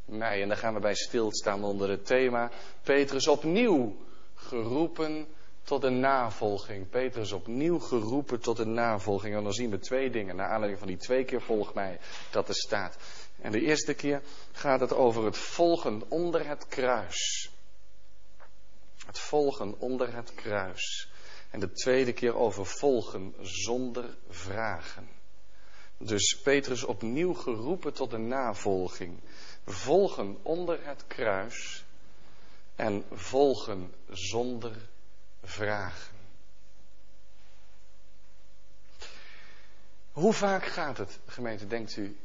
mij. 0.06 0.42
En 0.42 0.48
dan 0.48 0.58
gaan 0.58 0.74
we 0.74 0.80
bij 0.80 0.96
stilstaan 0.96 1.64
onder 1.64 1.90
het 1.90 2.06
thema, 2.06 2.52
Petrus 2.84 3.28
opnieuw 3.28 3.96
geroepen 4.36 5.28
tot 5.70 5.84
een 5.84 6.00
navolging. 6.00 6.90
Petrus 6.90 7.32
opnieuw 7.32 7.80
geroepen 7.80 8.40
tot 8.40 8.60
een 8.60 8.74
navolging. 8.74 9.36
En 9.36 9.44
dan 9.44 9.54
zien 9.54 9.70
we 9.70 9.80
twee 9.80 10.10
dingen, 10.10 10.36
naar 10.36 10.50
aanleiding 10.50 10.80
van 10.80 10.88
die 10.88 10.98
twee 10.98 11.26
keer 11.26 11.42
volg 11.42 11.74
mij, 11.74 12.00
dat 12.32 12.48
er 12.48 12.56
staat. 12.56 12.98
En 13.42 13.52
de 13.52 13.62
eerste 13.62 13.94
keer 13.94 14.22
gaat 14.52 14.80
het 14.80 14.94
over 14.94 15.26
het 15.26 15.38
volgen 15.38 16.04
onder 16.08 16.48
het 16.48 16.68
kruis. 16.68 17.50
Het 19.06 19.20
volgen 19.20 19.80
onder 19.80 20.16
het 20.16 20.34
kruis. 20.34 21.10
En 21.52 21.60
de 21.60 21.72
tweede 21.72 22.14
keer 22.14 22.36
over 22.36 22.66
volgen 22.66 23.36
zonder 23.42 24.18
vragen. 24.30 25.10
Dus 25.98 26.42
Petrus 26.44 26.84
opnieuw 26.84 27.34
geroepen 27.34 27.94
tot 27.94 28.14
een 28.14 28.28
navolging. 28.28 29.20
Volgen 29.66 30.38
onder 30.42 30.86
het 30.86 31.08
kruis 31.08 31.86
en 32.76 33.04
volgen 33.12 33.94
zonder 34.10 34.72
vragen. 34.72 34.98
Hoe 40.12 40.34
vaak 40.34 40.66
gaat 40.66 40.98
het, 40.98 41.20
gemeente, 41.26 41.68
denkt 41.68 41.96
u, 41.96 42.18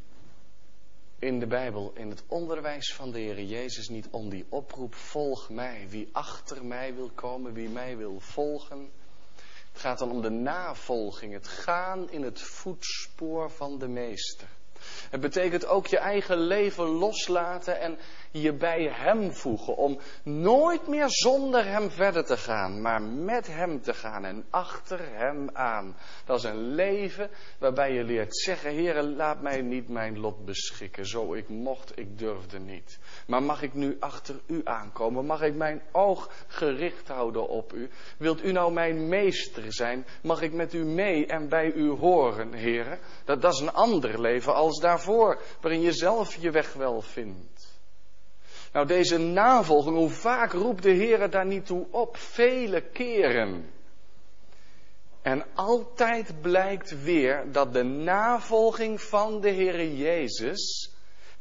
in 1.18 1.38
de 1.38 1.46
Bijbel, 1.46 1.92
in 1.94 2.10
het 2.10 2.22
onderwijs 2.26 2.94
van 2.94 3.10
de 3.10 3.18
Heer 3.18 3.42
Jezus, 3.42 3.88
niet 3.88 4.08
om 4.10 4.28
die 4.28 4.46
oproep, 4.48 4.94
volg 4.94 5.50
mij, 5.50 5.86
wie 5.88 6.08
achter 6.12 6.64
mij 6.64 6.94
wil 6.94 7.10
komen, 7.14 7.52
wie 7.52 7.68
mij 7.68 7.96
wil 7.96 8.20
volgen. 8.20 8.90
Het 9.72 9.80
gaat 9.80 9.98
dan 9.98 10.10
om 10.10 10.22
de 10.22 10.30
navolging, 10.30 11.32
het 11.32 11.48
gaan 11.48 12.10
in 12.10 12.22
het 12.22 12.40
voetspoor 12.40 13.50
van 13.50 13.78
de 13.78 13.88
Meester. 13.88 14.48
Het 15.10 15.20
betekent 15.20 15.66
ook 15.66 15.86
je 15.86 15.98
eigen 15.98 16.38
leven 16.38 16.84
loslaten 16.84 17.80
en 17.80 17.98
je 18.40 18.52
bij 18.52 18.88
Hem 18.92 19.32
voegen. 19.32 19.76
Om 19.76 19.98
nooit 20.22 20.86
meer 20.88 21.08
zonder 21.08 21.64
Hem 21.64 21.90
verder 21.90 22.24
te 22.24 22.36
gaan, 22.36 22.80
maar 22.80 23.02
met 23.02 23.46
Hem 23.46 23.80
te 23.80 23.94
gaan 23.94 24.24
en 24.24 24.44
achter 24.50 25.00
Hem 25.02 25.50
aan. 25.52 25.96
Dat 26.24 26.38
is 26.38 26.44
een 26.44 26.74
leven 26.74 27.30
waarbij 27.58 27.92
je 27.92 28.04
leert 28.04 28.36
zeggen, 28.36 28.70
Heer, 28.70 29.02
laat 29.02 29.42
mij 29.42 29.62
niet 29.62 29.88
mijn 29.88 30.18
lot 30.20 30.44
beschikken. 30.44 31.06
Zo 31.06 31.34
ik 31.34 31.48
mocht, 31.48 31.98
ik 31.98 32.18
durfde 32.18 32.58
niet. 32.58 32.98
Maar 33.26 33.42
mag 33.42 33.62
ik 33.62 33.74
nu 33.74 33.96
achter 34.00 34.40
U 34.46 34.60
aankomen? 34.64 35.26
Mag 35.26 35.42
ik 35.42 35.54
mijn 35.54 35.82
oog 35.92 36.30
gericht 36.46 37.08
houden 37.08 37.48
op 37.48 37.72
U? 37.72 37.90
Wilt 38.18 38.44
U 38.44 38.52
nou 38.52 38.72
mijn 38.72 39.08
meester 39.08 39.72
zijn? 39.72 40.06
Mag 40.22 40.42
ik 40.42 40.52
met 40.52 40.72
U 40.72 40.84
mee 40.84 41.26
en 41.26 41.48
bij 41.48 41.72
U 41.72 41.90
horen, 41.90 42.52
Heer? 42.52 42.98
Dat, 43.24 43.42
dat 43.42 43.52
is 43.52 43.60
een 43.60 43.72
ander 43.72 44.20
leven 44.20 44.54
als 44.54 44.80
daarvoor, 44.80 45.40
waarin 45.60 45.80
je 45.80 45.92
zelf 45.92 46.34
je 46.34 46.50
weg 46.50 46.72
wel 46.72 47.00
vindt. 47.00 47.63
Nou, 48.74 48.86
deze 48.86 49.18
navolging, 49.18 49.96
hoe 49.96 50.10
vaak 50.10 50.52
roept 50.52 50.82
de 50.82 50.90
Heer 50.90 51.30
daar 51.30 51.46
niet 51.46 51.66
toe 51.66 51.86
op? 51.90 52.16
Vele 52.16 52.80
keren. 52.80 53.70
En 55.22 55.44
altijd 55.54 56.40
blijkt 56.40 57.02
weer 57.02 57.52
dat 57.52 57.72
de 57.72 57.82
navolging 57.82 59.00
van 59.00 59.40
de 59.40 59.48
Heer 59.48 59.86
Jezus 59.86 60.90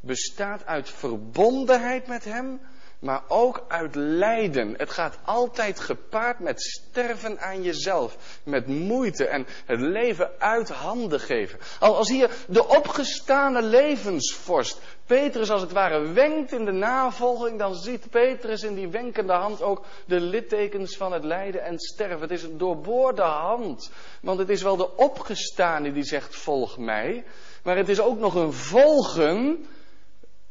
bestaat 0.00 0.66
uit 0.66 0.90
verbondenheid 0.90 2.06
met 2.06 2.24
Hem, 2.24 2.60
maar 3.04 3.22
ook 3.28 3.64
uit 3.68 3.94
lijden. 3.94 4.74
Het 4.76 4.90
gaat 4.90 5.18
altijd 5.24 5.80
gepaard 5.80 6.38
met 6.38 6.62
sterven 6.62 7.40
aan 7.40 7.62
jezelf, 7.62 8.16
met 8.42 8.66
moeite 8.66 9.26
en 9.26 9.46
het 9.64 9.80
leven 9.80 10.30
uit 10.38 10.68
handen 10.68 11.20
geven. 11.20 11.58
Als 11.80 12.08
hier 12.08 12.30
de 12.48 12.68
opgestane 12.68 13.62
levensvorst 13.62 14.80
Petrus 15.06 15.50
als 15.50 15.60
het 15.60 15.72
ware 15.72 16.12
wenkt 16.12 16.52
in 16.52 16.64
de 16.64 16.72
navolging, 16.72 17.58
dan 17.58 17.74
ziet 17.74 18.10
Petrus 18.10 18.62
in 18.62 18.74
die 18.74 18.88
wenkende 18.88 19.32
hand 19.32 19.62
ook 19.62 19.84
de 20.06 20.20
littekens 20.20 20.96
van 20.96 21.12
het 21.12 21.24
lijden 21.24 21.64
en 21.64 21.78
sterven. 21.78 22.20
Het 22.20 22.30
is 22.30 22.42
een 22.42 22.58
doorboorde 22.58 23.22
hand, 23.22 23.90
want 24.22 24.38
het 24.38 24.48
is 24.48 24.62
wel 24.62 24.76
de 24.76 24.96
opgestane 24.96 25.92
die 25.92 26.04
zegt 26.04 26.36
volg 26.36 26.78
mij, 26.78 27.24
maar 27.62 27.76
het 27.76 27.88
is 27.88 28.00
ook 28.00 28.18
nog 28.18 28.34
een 28.34 28.52
volgen 28.52 29.66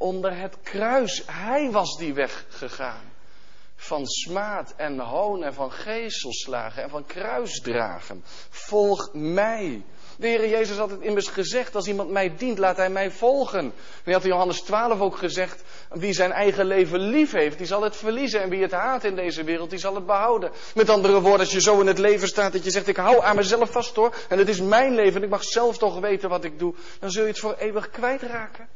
onder 0.03 0.37
het 0.37 0.57
kruis. 0.63 1.23
Hij 1.25 1.71
was 1.71 1.97
die 1.97 2.13
weg 2.13 2.45
gegaan. 2.49 3.11
Van 3.75 4.05
smaad 4.05 4.73
en 4.77 4.99
hoon 4.99 5.43
en 5.43 5.53
van 5.53 5.71
geeselslagen 5.71 6.83
en 6.83 6.89
van 6.89 7.05
kruisdragen. 7.05 8.23
Volg 8.49 9.09
mij. 9.13 9.83
De 10.17 10.27
Heer 10.27 10.49
Jezus 10.49 10.77
had 10.77 10.89
het 10.89 11.01
immers 11.01 11.27
gezegd, 11.27 11.75
als 11.75 11.87
iemand 11.87 12.09
mij 12.09 12.35
dient, 12.37 12.57
laat 12.57 12.77
hij 12.77 12.89
mij 12.89 13.11
volgen. 13.11 13.59
En 13.59 13.73
hij 14.03 14.13
had 14.13 14.23
in 14.23 14.29
Johannes 14.29 14.61
12 14.61 14.99
ook 14.99 15.17
gezegd, 15.17 15.63
wie 15.89 16.13
zijn 16.13 16.31
eigen 16.31 16.65
leven 16.65 16.99
lief 16.99 17.31
heeft, 17.31 17.57
die 17.57 17.67
zal 17.67 17.81
het 17.81 17.95
verliezen. 17.95 18.41
En 18.41 18.49
wie 18.49 18.61
het 18.61 18.71
haat 18.71 19.03
in 19.03 19.15
deze 19.15 19.43
wereld, 19.43 19.69
die 19.69 19.79
zal 19.79 19.95
het 19.95 20.05
behouden. 20.05 20.51
Met 20.75 20.89
andere 20.89 21.21
woorden, 21.21 21.39
als 21.39 21.51
je 21.51 21.61
zo 21.61 21.79
in 21.79 21.87
het 21.87 21.97
leven 21.97 22.27
staat 22.27 22.53
dat 22.53 22.63
je 22.63 22.71
zegt, 22.71 22.87
ik 22.87 22.97
hou 22.97 23.23
aan 23.23 23.35
mezelf 23.35 23.71
vast 23.71 23.95
hoor. 23.95 24.15
En 24.29 24.37
het 24.37 24.49
is 24.49 24.61
mijn 24.61 24.95
leven 24.95 25.15
en 25.15 25.23
ik 25.23 25.29
mag 25.29 25.43
zelf 25.43 25.77
toch 25.77 25.99
weten 25.99 26.29
wat 26.29 26.43
ik 26.43 26.59
doe. 26.59 26.73
Dan 26.99 27.11
zul 27.11 27.23
je 27.23 27.29
het 27.29 27.39
voor 27.39 27.55
eeuwig 27.57 27.89
kwijtraken. 27.89 28.67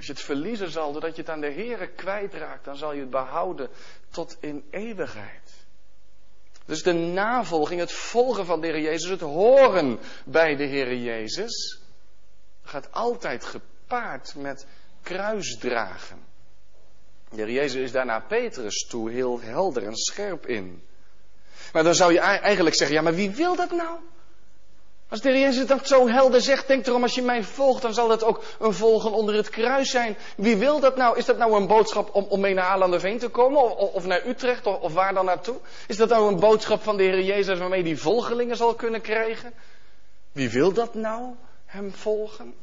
Als 0.00 0.08
je 0.08 0.14
het 0.14 0.24
verliezen 0.24 0.70
zal 0.70 0.92
doordat 0.92 1.16
je 1.16 1.20
het 1.20 1.30
aan 1.30 1.40
de 1.40 1.52
Heere 1.52 1.86
kwijtraakt, 1.88 2.64
dan 2.64 2.76
zal 2.76 2.92
je 2.92 3.00
het 3.00 3.10
behouden 3.10 3.68
tot 4.10 4.36
in 4.40 4.64
eeuwigheid. 4.70 5.52
Dus 6.64 6.82
de 6.82 6.92
navolging, 6.92 7.80
het 7.80 7.92
volgen 7.92 8.46
van 8.46 8.60
de 8.60 8.66
Heer 8.66 8.80
Jezus, 8.80 9.10
het 9.10 9.20
horen 9.20 9.98
bij 10.24 10.56
de 10.56 10.64
Heer 10.64 10.96
Jezus, 10.96 11.80
gaat 12.62 12.92
altijd 12.92 13.44
gepaard 13.44 14.34
met 14.34 14.66
kruisdragen. 15.02 16.24
De 17.28 17.36
Heer 17.36 17.50
Jezus 17.50 17.82
is 17.82 17.92
daarna 17.92 18.20
Petrus 18.20 18.86
toe 18.86 19.10
heel 19.10 19.40
helder 19.40 19.84
en 19.84 19.96
scherp 19.96 20.46
in. 20.46 20.82
Maar 21.72 21.84
dan 21.84 21.94
zou 21.94 22.12
je 22.12 22.20
eigenlijk 22.20 22.76
zeggen, 22.76 22.96
ja 22.96 23.02
maar 23.02 23.14
wie 23.14 23.30
wil 23.30 23.56
dat 23.56 23.70
nou? 23.70 23.98
Als 25.10 25.20
de 25.20 25.30
Heer 25.30 25.40
Jezus 25.40 25.66
dat 25.66 25.86
zo 25.86 26.08
helder 26.08 26.40
zegt, 26.40 26.66
denk 26.66 26.86
erom, 26.86 27.02
als 27.02 27.14
je 27.14 27.22
mij 27.22 27.42
volgt, 27.42 27.82
dan 27.82 27.94
zal 27.94 28.08
dat 28.08 28.24
ook 28.24 28.42
een 28.58 28.72
volgen 28.72 29.12
onder 29.12 29.34
het 29.34 29.50
kruis 29.50 29.90
zijn. 29.90 30.16
Wie 30.36 30.56
wil 30.56 30.80
dat 30.80 30.96
nou? 30.96 31.18
Is 31.18 31.24
dat 31.24 31.38
nou 31.38 31.56
een 31.56 31.66
boodschap 31.66 32.14
om, 32.14 32.26
om 32.28 32.40
mee 32.40 32.54
naar 32.54 32.64
Alanderveen 32.64 33.18
te 33.18 33.28
komen? 33.28 33.76
Of, 33.76 33.92
of 33.92 34.06
naar 34.06 34.26
Utrecht? 34.26 34.66
Of, 34.66 34.92
waar 34.92 35.14
dan 35.14 35.24
naartoe? 35.24 35.56
Is 35.86 35.96
dat 35.96 36.08
nou 36.08 36.28
een 36.28 36.40
boodschap 36.40 36.82
van 36.82 36.96
de 36.96 37.02
Heer 37.02 37.22
Jezus 37.22 37.58
waarmee 37.58 37.82
die 37.82 37.98
volgelingen 37.98 38.56
zal 38.56 38.74
kunnen 38.74 39.00
krijgen? 39.00 39.52
Wie 40.32 40.50
wil 40.50 40.72
dat 40.72 40.94
nou? 40.94 41.34
Hem 41.66 41.92
volgen? 41.92 42.54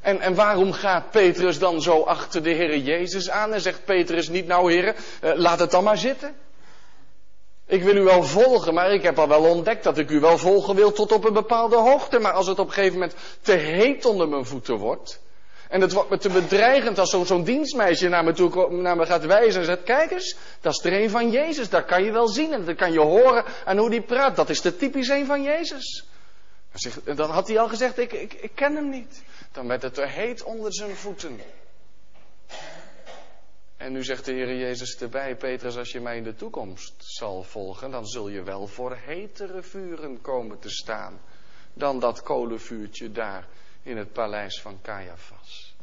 En, 0.00 0.20
en 0.20 0.34
waarom 0.34 0.72
gaat 0.72 1.10
Petrus 1.10 1.58
dan 1.58 1.82
zo 1.82 2.02
achter 2.02 2.42
de 2.42 2.50
Heer 2.50 2.78
Jezus 2.78 3.30
aan 3.30 3.52
en 3.52 3.60
zegt 3.60 3.84
Petrus 3.84 4.28
niet, 4.28 4.46
nou 4.46 4.72
Heer, 4.72 4.94
eh, 5.20 5.32
laat 5.34 5.58
het 5.58 5.70
dan 5.70 5.84
maar 5.84 5.98
zitten? 5.98 6.34
Ik 7.70 7.82
wil 7.82 7.96
u 7.96 8.02
wel 8.02 8.22
volgen, 8.22 8.74
maar 8.74 8.92
ik 8.92 9.02
heb 9.02 9.18
al 9.18 9.28
wel 9.28 9.44
ontdekt 9.44 9.84
dat 9.84 9.98
ik 9.98 10.10
u 10.10 10.20
wel 10.20 10.38
volgen 10.38 10.74
wil 10.74 10.92
tot 10.92 11.12
op 11.12 11.24
een 11.24 11.32
bepaalde 11.32 11.76
hoogte. 11.76 12.18
Maar 12.18 12.32
als 12.32 12.46
het 12.46 12.58
op 12.58 12.66
een 12.66 12.72
gegeven 12.72 12.98
moment 12.98 13.14
te 13.40 13.52
heet 13.52 14.04
onder 14.04 14.28
mijn 14.28 14.44
voeten 14.44 14.76
wordt. 14.76 15.20
En 15.68 15.80
het 15.80 15.92
wordt 15.92 16.10
me 16.10 16.18
te 16.18 16.28
bedreigend 16.28 16.98
als 16.98 17.10
zo'n 17.10 17.44
dienstmeisje 17.44 18.08
naar 18.08 18.24
me, 18.24 18.32
toe, 18.32 18.72
naar 18.72 18.96
me 18.96 19.06
gaat 19.06 19.24
wijzen 19.24 19.60
en 19.60 19.66
zegt: 19.66 19.82
Kijk 19.82 20.10
eens, 20.10 20.36
dat 20.60 20.72
is 20.72 20.84
er 20.84 21.02
een 21.02 21.10
van 21.10 21.30
Jezus. 21.30 21.68
Dat 21.68 21.84
kan 21.84 22.04
je 22.04 22.12
wel 22.12 22.28
zien 22.28 22.52
en 22.52 22.64
dat 22.64 22.76
kan 22.76 22.92
je 22.92 23.00
horen 23.00 23.44
aan 23.64 23.78
hoe 23.78 23.90
die 23.90 24.02
praat. 24.02 24.36
Dat 24.36 24.48
is 24.48 24.60
de 24.60 24.76
typisch 24.76 25.08
een 25.08 25.26
van 25.26 25.42
Jezus. 25.42 26.04
Dan 27.14 27.30
had 27.30 27.48
hij 27.48 27.58
al 27.58 27.68
gezegd: 27.68 27.98
ik, 27.98 28.12
ik, 28.12 28.32
ik 28.32 28.50
ken 28.54 28.74
hem 28.74 28.88
niet. 28.88 29.22
Dan 29.52 29.68
werd 29.68 29.82
het 29.82 29.94
te 29.94 30.06
heet 30.06 30.42
onder 30.42 30.74
zijn 30.74 30.96
voeten. 30.96 31.40
En 33.80 33.92
nu 33.92 34.04
zegt 34.04 34.24
de 34.24 34.32
Heer 34.32 34.56
Jezus 34.56 34.96
erbij, 34.96 35.36
Petrus, 35.36 35.76
als 35.76 35.92
je 35.92 36.00
mij 36.00 36.16
in 36.16 36.22
de 36.22 36.34
toekomst 36.34 36.94
zal 36.98 37.42
volgen, 37.42 37.90
dan 37.90 38.06
zul 38.06 38.28
je 38.28 38.42
wel 38.42 38.66
voor 38.66 38.96
hetere 38.96 39.62
vuren 39.62 40.20
komen 40.20 40.58
te 40.58 40.70
staan 40.70 41.20
dan 41.72 42.00
dat 42.00 42.22
kolenvuurtje 42.22 43.10
daar 43.10 43.48
in 43.82 43.96
het 43.96 44.12
paleis 44.12 44.60
van 44.60 44.80
Caiaphas. 44.82 45.74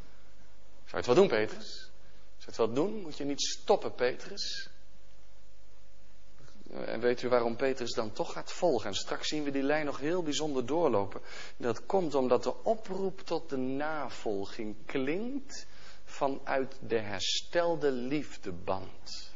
Zou 0.85 0.87
je 0.89 0.95
het 0.97 1.05
wel 1.05 1.15
doen, 1.15 1.27
Petrus? 1.27 1.75
Zou 1.77 1.91
je 2.37 2.45
het 2.45 2.57
wel 2.57 2.73
doen? 2.73 3.01
Moet 3.01 3.17
je 3.17 3.25
niet 3.25 3.41
stoppen, 3.41 3.93
Petrus? 3.93 4.69
En 6.69 6.99
weet 6.99 7.21
u 7.21 7.29
waarom 7.29 7.55
Petrus 7.55 7.93
dan 7.93 8.11
toch 8.11 8.31
gaat 8.31 8.51
volgen? 8.51 8.89
En 8.89 8.95
straks 8.95 9.27
zien 9.27 9.43
we 9.43 9.51
die 9.51 9.63
lijn 9.63 9.85
nog 9.85 9.99
heel 9.99 10.23
bijzonder 10.23 10.65
doorlopen. 10.65 11.21
Dat 11.57 11.85
komt 11.85 12.15
omdat 12.15 12.43
de 12.43 12.63
oproep 12.63 13.19
tot 13.19 13.49
de 13.49 13.57
navolging 13.57 14.75
klinkt 14.85 15.66
vanuit 16.17 16.77
de 16.81 16.99
herstelde 16.99 17.91
liefdeband. 17.91 19.31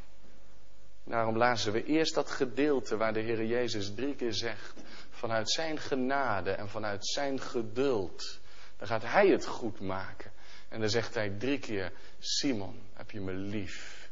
Daarom 1.03 1.37
lazen 1.37 1.73
we 1.73 1.83
eerst 1.83 2.15
dat 2.15 2.29
gedeelte 2.29 2.97
waar 2.97 3.13
de 3.13 3.19
Heer 3.19 3.45
Jezus 3.45 3.93
drie 3.93 4.15
keer 4.15 4.33
zegt, 4.33 4.81
vanuit 5.09 5.51
zijn 5.51 5.77
genade 5.77 6.51
en 6.51 6.69
vanuit 6.69 7.07
zijn 7.07 7.39
geduld, 7.39 8.39
dan 8.77 8.87
gaat 8.87 9.03
hij 9.03 9.27
het 9.27 9.45
goed 9.45 9.79
maken. 9.79 10.31
En 10.69 10.79
dan 10.79 10.89
zegt 10.89 11.13
hij 11.13 11.29
drie 11.29 11.59
keer, 11.59 11.91
Simon, 12.19 12.81
heb 12.93 13.11
je 13.11 13.19
me 13.19 13.33
lief? 13.33 14.09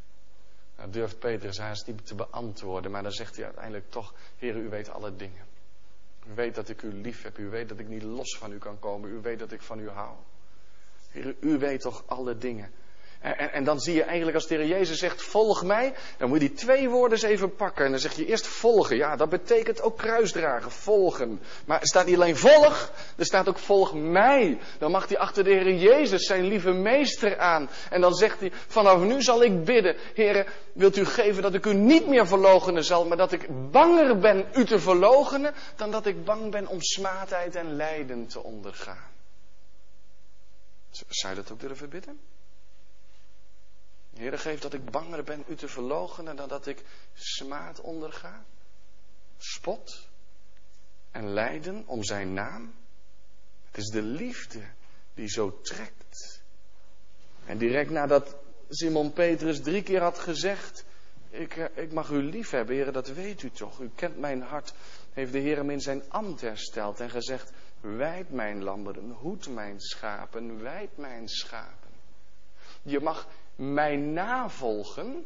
Nou 0.77 0.89
durft 0.89 1.19
Petrus 1.19 1.57
haast 1.57 1.87
niet 1.87 2.05
te 2.05 2.15
beantwoorden, 2.15 2.91
maar 2.91 3.03
dan 3.03 3.11
zegt 3.11 3.35
hij 3.35 3.45
uiteindelijk 3.45 3.89
toch, 3.89 4.13
Heer, 4.37 4.55
u 4.55 4.69
weet 4.69 4.89
alle 4.89 5.15
dingen. 5.15 5.45
U 6.27 6.33
weet 6.35 6.55
dat 6.55 6.69
ik 6.69 6.81
u 6.81 6.93
lief 6.93 7.21
heb, 7.23 7.37
u 7.37 7.49
weet 7.49 7.69
dat 7.69 7.79
ik 7.79 7.87
niet 7.87 8.03
los 8.03 8.37
van 8.37 8.51
u 8.51 8.57
kan 8.57 8.79
komen, 8.79 9.09
u 9.09 9.21
weet 9.21 9.39
dat 9.39 9.51
ik 9.51 9.61
van 9.61 9.79
u 9.79 9.89
hou. 9.89 10.15
U 11.39 11.57
weet 11.57 11.81
toch 11.81 12.03
alle 12.05 12.37
dingen. 12.37 12.71
En, 13.19 13.37
en, 13.37 13.51
en, 13.51 13.63
dan 13.63 13.79
zie 13.79 13.93
je 13.93 14.03
eigenlijk 14.03 14.35
als 14.35 14.47
de 14.47 14.55
Heer 14.55 14.65
Jezus 14.65 14.99
zegt, 14.99 15.21
volg 15.21 15.63
mij, 15.63 15.93
dan 16.17 16.29
moet 16.29 16.41
je 16.41 16.47
die 16.47 16.57
twee 16.57 16.89
woorden 16.89 17.17
eens 17.17 17.27
even 17.27 17.55
pakken. 17.55 17.85
En 17.85 17.91
dan 17.91 17.99
zeg 17.99 18.13
je 18.13 18.25
eerst 18.25 18.47
volgen. 18.47 18.97
Ja, 18.97 19.15
dat 19.15 19.29
betekent 19.29 19.81
ook 19.81 19.97
kruisdragen, 19.97 20.71
volgen. 20.71 21.41
Maar 21.65 21.81
er 21.81 21.87
staat 21.87 22.05
niet 22.05 22.15
alleen 22.15 22.37
volg, 22.37 22.91
er 23.17 23.25
staat 23.25 23.47
ook 23.49 23.57
volg 23.57 23.93
mij. 23.93 24.59
Dan 24.77 24.91
mag 24.91 25.07
hij 25.07 25.17
achter 25.17 25.43
de 25.43 25.49
Heer 25.49 25.73
Jezus 25.73 26.25
zijn 26.25 26.43
lieve 26.43 26.71
meester 26.71 27.37
aan. 27.37 27.69
En 27.89 28.01
dan 28.01 28.13
zegt 28.13 28.39
hij, 28.39 28.51
vanaf 28.67 29.01
nu 29.01 29.21
zal 29.21 29.43
ik 29.43 29.63
bidden, 29.63 29.95
Heer, 30.13 30.53
wilt 30.73 30.97
u 30.97 31.05
geven 31.05 31.41
dat 31.41 31.53
ik 31.53 31.65
u 31.65 31.73
niet 31.73 32.07
meer 32.07 32.27
verlogenen 32.27 32.83
zal, 32.83 33.05
maar 33.05 33.17
dat 33.17 33.31
ik 33.31 33.71
banger 33.71 34.19
ben 34.19 34.45
u 34.53 34.65
te 34.65 34.79
verlogenen, 34.79 35.53
dan 35.75 35.91
dat 35.91 36.05
ik 36.05 36.25
bang 36.25 36.51
ben 36.51 36.67
om 36.67 36.81
smaadheid 36.81 37.55
en 37.55 37.75
lijden 37.75 38.27
te 38.27 38.43
ondergaan. 38.43 39.17
Zou 41.07 41.35
je 41.35 41.41
dat 41.41 41.51
ook 41.51 41.59
durven 41.59 41.89
bidden? 41.89 42.19
Heer, 44.15 44.39
geef 44.39 44.59
dat 44.59 44.73
ik 44.73 44.91
banger 44.91 45.23
ben 45.23 45.43
u 45.47 45.55
te 45.55 45.67
verloochenen 45.67 46.35
dan 46.35 46.47
dat 46.47 46.67
ik 46.67 46.83
smaad 47.13 47.81
onderga. 47.81 48.45
Spot 49.37 50.07
en 51.11 51.33
lijden 51.33 51.83
om 51.87 52.03
zijn 52.03 52.33
naam. 52.33 52.73
Het 53.65 53.77
is 53.77 53.85
de 53.85 54.01
liefde 54.01 54.61
die 55.13 55.27
zo 55.27 55.61
trekt. 55.61 56.41
En 57.45 57.57
direct 57.57 57.89
nadat 57.89 58.35
Simon 58.69 59.13
Petrus 59.13 59.61
drie 59.61 59.83
keer 59.83 60.01
had 60.01 60.19
gezegd: 60.19 60.85
Ik, 61.29 61.57
eh, 61.57 61.83
ik 61.83 61.91
mag 61.91 62.09
u 62.09 62.23
lief 62.23 62.49
hebben, 62.49 62.93
dat 62.93 63.07
weet 63.07 63.41
u 63.41 63.49
toch. 63.49 63.79
U 63.79 63.89
kent 63.95 64.17
mijn 64.17 64.41
hart, 64.41 64.73
heeft 65.11 65.31
de 65.31 65.39
Heer 65.39 65.55
hem 65.55 65.69
in 65.69 65.81
zijn 65.81 66.03
ambt 66.09 66.41
hersteld 66.41 66.99
en 66.99 67.09
gezegd, 67.09 67.51
wijd 67.81 68.29
mijn 68.29 68.63
lammeren, 68.63 69.11
hoed 69.11 69.49
mijn 69.49 69.79
schapen, 69.79 70.61
wijd 70.61 70.97
mijn 70.97 71.27
schapen. 71.27 71.89
Je 72.81 72.99
mag 72.99 73.27
mij 73.55 73.95
navolgen 73.95 75.25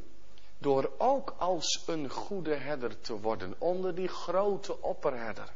door 0.57 0.91
ook 0.97 1.35
als 1.37 1.83
een 1.85 2.09
goede 2.09 2.55
herder 2.55 2.99
te 2.99 3.19
worden, 3.19 3.55
onder 3.57 3.95
die 3.95 4.07
grote 4.07 4.81
opperherder. 4.81 5.53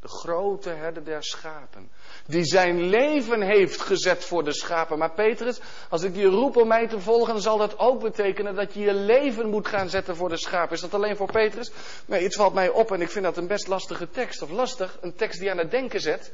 De 0.00 0.08
grote 0.08 0.70
herder 0.70 1.04
der 1.04 1.22
schapen. 1.22 1.90
Die 2.26 2.44
zijn 2.44 2.88
leven 2.88 3.42
heeft 3.42 3.80
gezet 3.80 4.24
voor 4.24 4.44
de 4.44 4.52
schapen. 4.52 4.98
Maar 4.98 5.12
Petrus, 5.12 5.60
als 5.88 6.02
ik 6.02 6.16
je 6.16 6.26
roep 6.26 6.56
om 6.56 6.68
mij 6.68 6.88
te 6.88 7.00
volgen, 7.00 7.40
zal 7.40 7.58
dat 7.58 7.78
ook 7.78 8.00
betekenen 8.00 8.54
dat 8.54 8.74
je 8.74 8.80
je 8.80 8.94
leven 8.94 9.48
moet 9.48 9.68
gaan 9.68 9.88
zetten 9.88 10.16
voor 10.16 10.28
de 10.28 10.36
schapen. 10.36 10.74
Is 10.74 10.80
dat 10.80 10.94
alleen 10.94 11.16
voor 11.16 11.32
Petrus? 11.32 11.70
Nee, 12.06 12.24
iets 12.24 12.36
valt 12.36 12.54
mij 12.54 12.68
op 12.68 12.92
en 12.92 13.00
ik 13.00 13.10
vind 13.10 13.24
dat 13.24 13.36
een 13.36 13.46
best 13.46 13.66
lastige 13.66 14.10
tekst. 14.10 14.42
Of 14.42 14.50
lastig, 14.50 14.98
een 15.00 15.14
tekst 15.14 15.40
die 15.40 15.50
aan 15.50 15.58
het 15.58 15.70
denken 15.70 16.00
zet. 16.00 16.32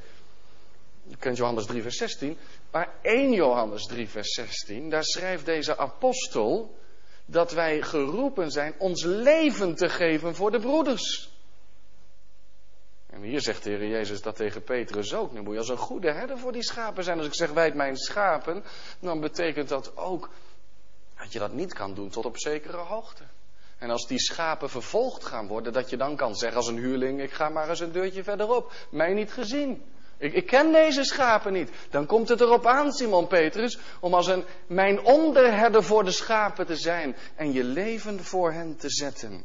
Je 1.02 1.16
kent 1.16 1.36
Johannes 1.36 1.66
3, 1.66 1.82
vers 1.82 1.96
16. 1.96 2.38
Maar 2.70 2.88
1 3.02 3.32
Johannes 3.32 3.86
3, 3.86 4.08
vers 4.08 4.32
16, 4.34 4.90
daar 4.90 5.04
schrijft 5.04 5.44
deze 5.44 5.78
apostel 5.78 6.78
dat 7.24 7.52
wij 7.52 7.82
geroepen 7.82 8.50
zijn 8.50 8.74
ons 8.78 9.04
leven 9.04 9.74
te 9.74 9.88
geven 9.88 10.34
voor 10.34 10.50
de 10.50 10.60
broeders. 10.60 11.34
En 13.16 13.22
hier 13.22 13.40
zegt 13.40 13.64
de 13.64 13.70
Heer 13.70 13.88
Jezus 13.88 14.22
dat 14.22 14.36
tegen 14.36 14.62
Petrus 14.62 15.14
ook. 15.14 15.32
Nu 15.32 15.42
moet 15.42 15.52
je 15.52 15.58
als 15.58 15.68
een 15.68 15.76
goede 15.76 16.12
herder 16.12 16.38
voor 16.38 16.52
die 16.52 16.62
schapen 16.62 17.04
zijn. 17.04 17.18
Als 17.18 17.26
ik 17.26 17.34
zeg 17.34 17.50
wijd 17.50 17.74
mijn 17.74 17.96
schapen, 17.96 18.64
dan 18.98 19.20
betekent 19.20 19.68
dat 19.68 19.96
ook 19.96 20.30
dat 21.18 21.32
je 21.32 21.38
dat 21.38 21.52
niet 21.52 21.72
kan 21.72 21.94
doen 21.94 22.08
tot 22.08 22.24
op 22.24 22.38
zekere 22.38 22.76
hoogte. 22.76 23.22
En 23.78 23.90
als 23.90 24.06
die 24.06 24.18
schapen 24.18 24.70
vervolgd 24.70 25.24
gaan 25.24 25.46
worden, 25.46 25.72
dat 25.72 25.90
je 25.90 25.96
dan 25.96 26.16
kan 26.16 26.34
zeggen 26.34 26.58
als 26.58 26.66
een 26.66 26.78
huurling, 26.78 27.20
ik 27.20 27.32
ga 27.32 27.48
maar 27.48 27.68
eens 27.68 27.80
een 27.80 27.92
deurtje 27.92 28.24
verderop. 28.24 28.72
Mij 28.90 29.14
niet 29.14 29.32
gezien. 29.32 29.82
Ik, 30.18 30.32
ik, 30.32 30.46
ken 30.46 30.72
deze 30.72 31.04
schapen 31.04 31.52
niet. 31.52 31.70
Dan 31.90 32.06
komt 32.06 32.28
het 32.28 32.40
erop 32.40 32.66
aan, 32.66 32.92
Simon 32.92 33.26
Petrus, 33.26 33.78
om 34.00 34.14
als 34.14 34.26
een 34.26 34.44
mijn 34.66 35.04
onderherder 35.04 35.84
voor 35.84 36.04
de 36.04 36.10
schapen 36.10 36.66
te 36.66 36.76
zijn 36.76 37.16
en 37.34 37.52
je 37.52 37.64
leven 37.64 38.24
voor 38.24 38.52
hen 38.52 38.76
te 38.76 38.90
zetten. 38.90 39.44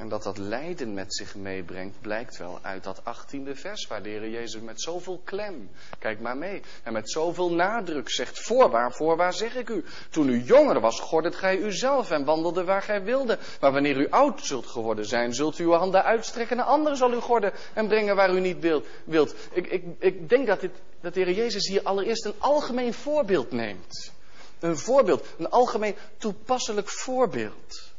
En 0.00 0.08
dat 0.08 0.22
dat 0.22 0.38
lijden 0.38 0.94
met 0.94 1.14
zich 1.14 1.34
meebrengt, 1.34 2.00
blijkt 2.00 2.36
wel 2.36 2.58
uit 2.62 2.84
dat 2.84 3.04
achttiende 3.04 3.54
vers, 3.54 3.86
waar 3.86 4.02
de 4.02 4.08
Heer 4.08 4.28
Jezus 4.28 4.60
met 4.60 4.82
zoveel 4.82 5.20
klem, 5.24 5.70
kijk 5.98 6.20
maar 6.20 6.36
mee, 6.36 6.62
en 6.82 6.92
met 6.92 7.10
zoveel 7.10 7.52
nadruk 7.52 8.10
zegt, 8.10 8.38
voorwaar, 8.38 8.92
voorwaar 8.92 9.32
zeg 9.32 9.54
ik 9.56 9.68
u, 9.68 9.84
toen 10.10 10.28
u 10.28 10.42
jonger 10.42 10.80
was, 10.80 11.00
gordet 11.00 11.34
gij 11.34 11.58
uzelf 11.58 12.10
en 12.10 12.24
wandelde 12.24 12.64
waar 12.64 12.82
gij 12.82 13.02
wilde. 13.02 13.38
Maar 13.60 13.72
wanneer 13.72 13.96
u 13.96 14.08
oud 14.10 14.46
zult 14.46 14.66
geworden 14.66 15.04
zijn, 15.04 15.34
zult 15.34 15.58
u 15.58 15.64
uw 15.64 15.72
handen 15.72 16.04
uitstrekken 16.04 16.58
en 16.58 16.64
anderen 16.64 16.98
zal 16.98 17.12
u 17.12 17.20
gorden 17.20 17.52
en 17.74 17.88
brengen 17.88 18.16
waar 18.16 18.34
u 18.34 18.40
niet 18.40 18.82
wilt. 19.04 19.34
Ik, 19.52 19.66
ik, 19.66 19.84
ik 19.98 20.28
denk 20.28 20.46
dat, 20.46 20.60
dit, 20.60 20.72
dat 21.00 21.14
de 21.14 21.20
Heer 21.20 21.34
Jezus 21.34 21.68
hier 21.68 21.82
allereerst 21.82 22.24
een 22.24 22.34
algemeen 22.38 22.94
voorbeeld 22.94 23.52
neemt. 23.52 24.12
Een 24.60 24.78
voorbeeld, 24.78 25.26
een 25.38 25.50
algemeen 25.50 25.96
toepasselijk 26.18 26.88
voorbeeld. 26.88 27.89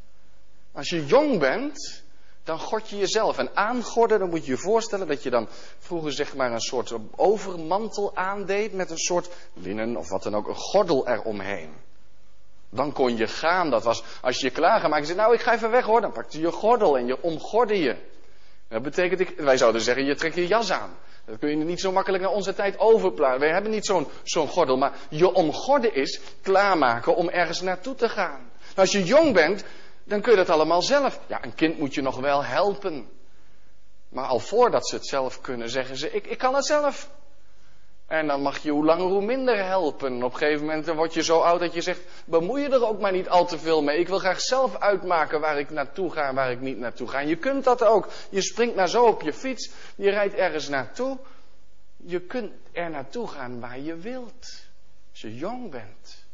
Als 0.73 0.89
je 0.89 1.05
jong 1.05 1.39
bent, 1.39 2.03
dan 2.43 2.59
god 2.59 2.89
je 2.89 2.97
jezelf. 2.97 3.37
En 3.37 3.55
aangorden, 3.55 4.19
dan 4.19 4.29
moet 4.29 4.45
je 4.45 4.51
je 4.51 4.57
voorstellen 4.57 5.07
dat 5.07 5.23
je 5.23 5.29
dan 5.29 5.47
vroeger 5.79 6.11
zeg 6.11 6.35
maar 6.35 6.51
een 6.51 6.61
soort 6.61 6.93
overmantel 7.15 8.15
aandeed 8.15 8.73
met 8.73 8.89
een 8.89 8.97
soort 8.97 9.29
linnen 9.53 9.95
of 9.95 10.09
wat 10.09 10.23
dan 10.23 10.35
ook, 10.35 10.47
een 10.47 10.55
gordel 10.55 11.07
eromheen. 11.07 11.73
Dan 12.69 12.91
kon 12.91 13.17
je 13.17 13.27
gaan, 13.27 13.69
dat 13.69 13.83
was, 13.83 14.03
als 14.21 14.39
je 14.39 14.45
je 14.45 14.51
klaargemaakt 14.51 15.05
zei, 15.05 15.17
nou 15.17 15.33
ik 15.33 15.41
ga 15.41 15.53
even 15.53 15.71
weg 15.71 15.85
hoor, 15.85 16.01
dan 16.01 16.11
pakte 16.11 16.37
je 16.37 16.43
je 16.43 16.51
gordel 16.51 16.97
en 16.97 17.05
je 17.05 17.21
omgorde 17.21 17.79
je. 17.79 17.95
Dat 18.67 18.81
betekent, 18.81 19.35
wij 19.35 19.57
zouden 19.57 19.81
zeggen, 19.81 20.05
je 20.05 20.15
trekt 20.15 20.35
je 20.35 20.47
jas 20.47 20.71
aan. 20.71 20.97
Dat 21.25 21.39
kun 21.39 21.49
je 21.49 21.55
niet 21.55 21.79
zo 21.79 21.91
makkelijk 21.91 22.23
naar 22.23 22.31
onze 22.31 22.53
tijd 22.53 22.79
overplaatsen. 22.79 23.39
Wij 23.39 23.51
hebben 23.51 23.71
niet 23.71 23.85
zo'n 23.85 24.07
zo'n 24.23 24.47
gordel, 24.47 24.77
maar 24.77 24.93
je 25.09 25.33
omgorden 25.33 25.95
is 25.95 26.19
klaarmaken 26.41 27.15
om 27.15 27.29
ergens 27.29 27.61
naartoe 27.61 27.95
te 27.95 28.09
gaan. 28.09 28.49
Nou, 28.59 28.75
als 28.75 28.91
je 28.91 29.03
jong 29.03 29.33
bent, 29.33 29.63
dan 30.03 30.21
kun 30.21 30.31
je 30.31 30.37
dat 30.37 30.49
allemaal 30.49 30.81
zelf. 30.81 31.19
Ja, 31.27 31.43
een 31.43 31.55
kind 31.55 31.77
moet 31.77 31.93
je 31.93 32.01
nog 32.01 32.19
wel 32.19 32.43
helpen. 32.43 33.09
Maar 34.09 34.25
al 34.25 34.39
voordat 34.39 34.87
ze 34.87 34.95
het 34.95 35.07
zelf 35.07 35.41
kunnen, 35.41 35.69
zeggen 35.69 35.97
ze: 35.97 36.11
Ik, 36.11 36.27
ik 36.27 36.37
kan 36.37 36.55
het 36.55 36.65
zelf. 36.65 37.09
En 38.11 38.27
dan 38.27 38.41
mag 38.41 38.57
je 38.57 38.71
hoe 38.71 38.85
langer 38.85 39.05
hoe 39.05 39.25
minder 39.25 39.65
helpen. 39.65 40.23
Op 40.23 40.31
een 40.31 40.37
gegeven 40.37 40.65
moment 40.65 40.87
word 40.87 41.13
je 41.13 41.23
zo 41.23 41.39
oud 41.39 41.59
dat 41.59 41.73
je 41.73 41.81
zegt: 41.81 42.01
bemoei 42.25 42.61
je 42.61 42.69
er 42.69 42.87
ook 42.87 42.99
maar 42.99 43.11
niet 43.11 43.29
al 43.29 43.45
te 43.45 43.59
veel 43.59 43.81
mee. 43.81 43.99
Ik 43.99 44.07
wil 44.07 44.19
graag 44.19 44.41
zelf 44.41 44.77
uitmaken 44.77 45.39
waar 45.39 45.59
ik 45.59 45.69
naartoe 45.69 46.11
ga 46.11 46.27
en 46.27 46.35
waar 46.35 46.51
ik 46.51 46.59
niet 46.59 46.77
naartoe 46.77 47.07
ga. 47.07 47.19
En 47.19 47.27
je 47.27 47.35
kunt 47.35 47.63
dat 47.63 47.83
ook. 47.83 48.07
Je 48.29 48.41
springt 48.41 48.75
maar 48.75 48.89
zo 48.89 49.05
op 49.05 49.21
je 49.21 49.33
fiets, 49.33 49.71
je 49.95 50.09
rijdt 50.09 50.33
ergens 50.33 50.67
naartoe. 50.67 51.17
Je 51.97 52.19
kunt 52.19 52.51
er 52.71 52.89
naartoe 52.89 53.27
gaan 53.27 53.59
waar 53.59 53.79
je 53.79 53.95
wilt. 53.95 54.65
Als 55.11 55.21
je 55.21 55.35
jong 55.35 55.71
bent. 55.71 56.25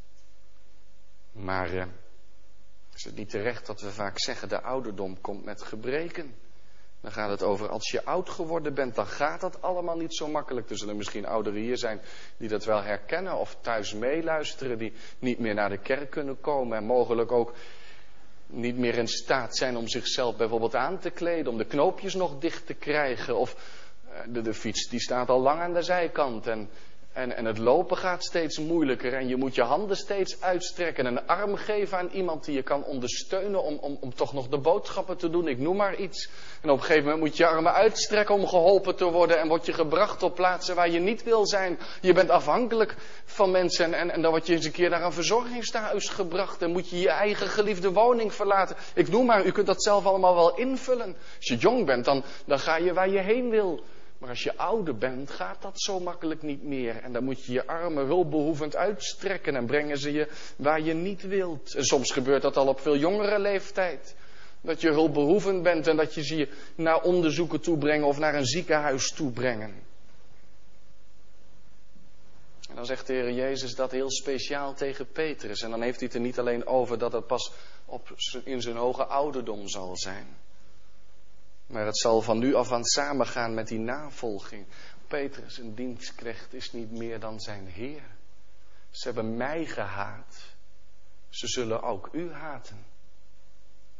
Maar. 1.32 1.74
Eh, 1.74 1.86
is 2.98 3.04
het 3.04 3.16
niet 3.16 3.30
terecht 3.30 3.66
dat 3.66 3.82
we 3.82 3.92
vaak 3.92 4.20
zeggen 4.20 4.50
de 4.50 4.62
ouderdom 4.62 5.22
komt 5.22 5.46
met 5.46 5.62
gebreken? 5.62 6.36
Dan 7.02 7.12
gaat 7.12 7.30
het 7.30 7.44
over 7.44 7.70
als 7.70 7.92
je 7.92 8.06
oud 8.06 8.30
geworden 8.30 8.74
bent, 8.74 8.96
dan 8.96 9.08
gaat 9.08 9.42
dat 9.42 9.62
allemaal 9.62 9.98
niet 9.98 10.16
zo 10.16 10.28
makkelijk. 10.28 10.70
Er 10.70 10.78
zullen 10.78 10.98
misschien 10.98 11.26
ouderen 11.26 11.62
hier 11.62 11.78
zijn 11.78 12.02
die 12.38 12.50
dat 12.50 12.66
wel 12.66 12.82
herkennen 12.82 13.38
of 13.38 13.58
thuis 13.62 13.94
meeluisteren, 13.94 14.78
die 14.78 14.94
niet 15.20 15.40
meer 15.40 15.54
naar 15.54 15.70
de 15.70 15.78
kerk 15.78 16.10
kunnen 16.10 16.42
komen 16.42 16.78
en 16.78 16.84
mogelijk 16.84 17.32
ook 17.32 17.54
niet 18.46 18.78
meer 18.78 18.98
in 18.98 19.08
staat 19.08 19.56
zijn 19.56 19.78
om 19.78 19.88
zichzelf 19.88 20.38
bijvoorbeeld 20.38 20.76
aan 20.76 21.00
te 21.00 21.10
kleden, 21.10 21.52
om 21.52 21.58
de 21.58 21.66
knoopjes 21.66 22.14
nog 22.14 22.40
dicht 22.40 22.66
te 22.66 22.74
krijgen. 22.74 23.38
Of 23.38 23.56
eh, 24.10 24.20
de, 24.28 24.42
de 24.42 24.54
fiets 24.54 24.90
die 24.90 25.00
staat 25.00 25.30
al 25.30 25.40
lang 25.40 25.60
aan 25.60 25.74
de 25.74 25.82
zijkant 25.82 26.48
en 26.48 26.70
en, 27.18 27.36
en 27.36 27.46
het 27.46 27.58
lopen 27.58 27.98
gaat 27.98 28.24
steeds 28.24 28.60
moeilijker 28.60 29.14
en 29.14 29.28
je 29.28 29.36
moet 29.36 29.56
je 29.56 29.62
handen 29.62 29.98
steeds 29.98 30.42
uitstrekken 30.42 31.06
en 31.06 31.18
een 31.18 31.28
arm 31.28 31.56
geven 31.56 31.98
aan 31.98 32.10
iemand 32.12 32.46
die 32.46 32.56
je 32.56 32.64
kan 32.64 32.84
ondersteunen 32.84 33.64
om, 33.64 33.78
om, 33.78 33.98
om 34.02 34.14
toch 34.14 34.34
nog 34.34 34.48
de 34.48 34.58
boodschappen 34.58 35.18
te 35.18 35.30
doen. 35.30 35.48
Ik 35.48 35.60
noem 35.60 35.76
maar 35.78 35.96
iets. 35.96 36.30
En 36.62 36.70
op 36.70 36.78
een 36.78 36.84
gegeven 36.84 37.04
moment 37.04 37.24
moet 37.24 37.38
je 37.38 37.44
je 37.44 37.50
armen 37.50 37.74
uitstrekken 37.74 38.36
om 38.36 38.48
geholpen 38.48 38.96
te 38.96 39.06
worden 39.06 39.40
en 39.40 39.48
word 39.48 39.66
je 39.66 39.74
gebracht 39.74 40.24
op 40.24 40.36
plaatsen 40.36 40.76
waar 40.76 40.90
je 40.90 41.00
niet 41.00 41.24
wil 41.24 41.48
zijn. 41.48 41.80
Je 42.02 42.14
bent 42.14 42.30
afhankelijk 42.30 42.96
van 43.26 43.52
mensen 43.52 43.94
en, 43.94 44.12
en, 44.12 44.22
dan 44.22 44.32
word 44.32 44.48
je 44.48 44.54
eens 44.54 44.66
een 44.66 44.72
keer 44.72 44.90
naar 44.90 45.04
een 45.04 45.14
verzorgingstehuis 45.14 46.10
gebracht 46.10 46.62
en 46.62 46.72
moet 46.72 46.90
je 46.90 47.00
je 47.00 47.10
eigen 47.10 47.48
geliefde 47.48 47.92
woning 47.92 48.34
verlaten. 48.34 48.76
Ik 48.94 49.10
noem 49.10 49.26
maar, 49.26 49.46
u 49.46 49.52
kunt 49.52 49.68
dat 49.68 49.84
zelf 49.84 50.06
allemaal 50.06 50.36
wel 50.36 50.58
invullen. 50.58 51.16
Als 51.36 51.48
je 51.48 51.56
jong 51.56 51.86
bent, 51.86 52.06
dan, 52.06 52.24
dan 52.46 52.60
ga 52.60 52.78
je 52.78 52.94
waar 52.94 53.10
je 53.10 53.20
heen 53.20 53.50
wil. 53.50 53.84
Maar 54.18 54.30
als 54.30 54.44
je 54.44 54.58
ouder 54.58 54.98
bent, 54.98 55.32
gaat 55.32 55.62
dat 55.62 55.82
zo 55.82 56.00
makkelijk 56.00 56.42
niet 56.42 56.64
meer. 56.64 56.96
En 57.04 57.12
dan 57.12 57.24
moet 57.24 57.46
je 57.46 57.52
je 57.52 57.68
armen 57.68 58.06
hulpbehoevend 58.06 58.76
uitstrekken 58.76 59.56
en 59.56 59.66
brengen 59.66 59.98
ze 59.98 60.12
je 60.12 60.28
waar 60.56 60.82
je 60.82 60.94
niet 60.94 61.22
wilt. 61.22 61.74
En 61.74 61.86
soms 61.86 62.12
gebeurt 62.12 62.42
dat 62.42 62.58
al 62.58 62.68
op 62.68 62.80
veel 62.80 62.98
jongere 62.98 63.40
leeftijd. 63.40 64.16
Dat 64.62 64.82
je 64.82 64.90
hulpbehoevend 64.90 65.64
bent 65.64 65.88
en 65.88 65.98
dat 65.98 66.14
je 66.14 66.24
ze 66.24 66.36
je 66.36 66.50
naar 66.76 67.02
onderzoeken 67.02 67.62
toe 67.62 67.78
brengen 67.78 68.08
of 68.08 68.20
naar 68.20 68.36
een 68.36 68.46
ziekenhuis 68.46 69.12
toe 69.12 69.32
brengen. 69.32 69.86
En 72.70 72.76
dan 72.76 72.86
zegt 72.86 73.08
de 73.08 73.14
Heer 73.14 73.32
Jezus 73.32 73.76
dat 73.76 73.92
heel 73.92 74.12
speciaal 74.12 74.74
tegen 74.74 75.12
Petrus. 75.12 75.62
En 75.62 75.70
dan 75.70 75.82
heeft 75.82 76.00
hij 76.00 76.08
het 76.08 76.18
er 76.18 76.24
niet 76.24 76.40
alleen 76.40 76.66
over 76.66 76.98
dat 76.98 77.12
het 77.12 77.28
pas 77.28 77.52
op, 77.86 78.16
in 78.44 78.62
zijn 78.62 78.76
hoge 78.76 79.06
ouderdom 79.06 79.68
zal 79.68 79.98
zijn. 79.98 80.38
Maar 81.68 81.86
het 81.86 81.98
zal 81.98 82.22
van 82.22 82.40
nu 82.40 82.54
af 82.54 82.72
aan 82.72 82.84
samengaan 82.84 83.54
met 83.54 83.68
die 83.68 83.80
navolging. 83.80 84.66
Petrus, 85.08 85.58
een 85.58 85.76
dienstknecht, 85.76 86.54
is 86.54 86.72
niet 86.72 86.92
meer 86.92 87.20
dan 87.20 87.40
zijn 87.40 87.68
Heer. 87.68 88.04
Ze 88.90 89.08
hebben 89.08 89.38
mij 89.38 89.66
gehaat. 89.66 90.56
Ze 91.30 91.48
zullen 91.48 91.82
ook 91.82 92.10
u 92.12 92.32
haten. 92.32 92.86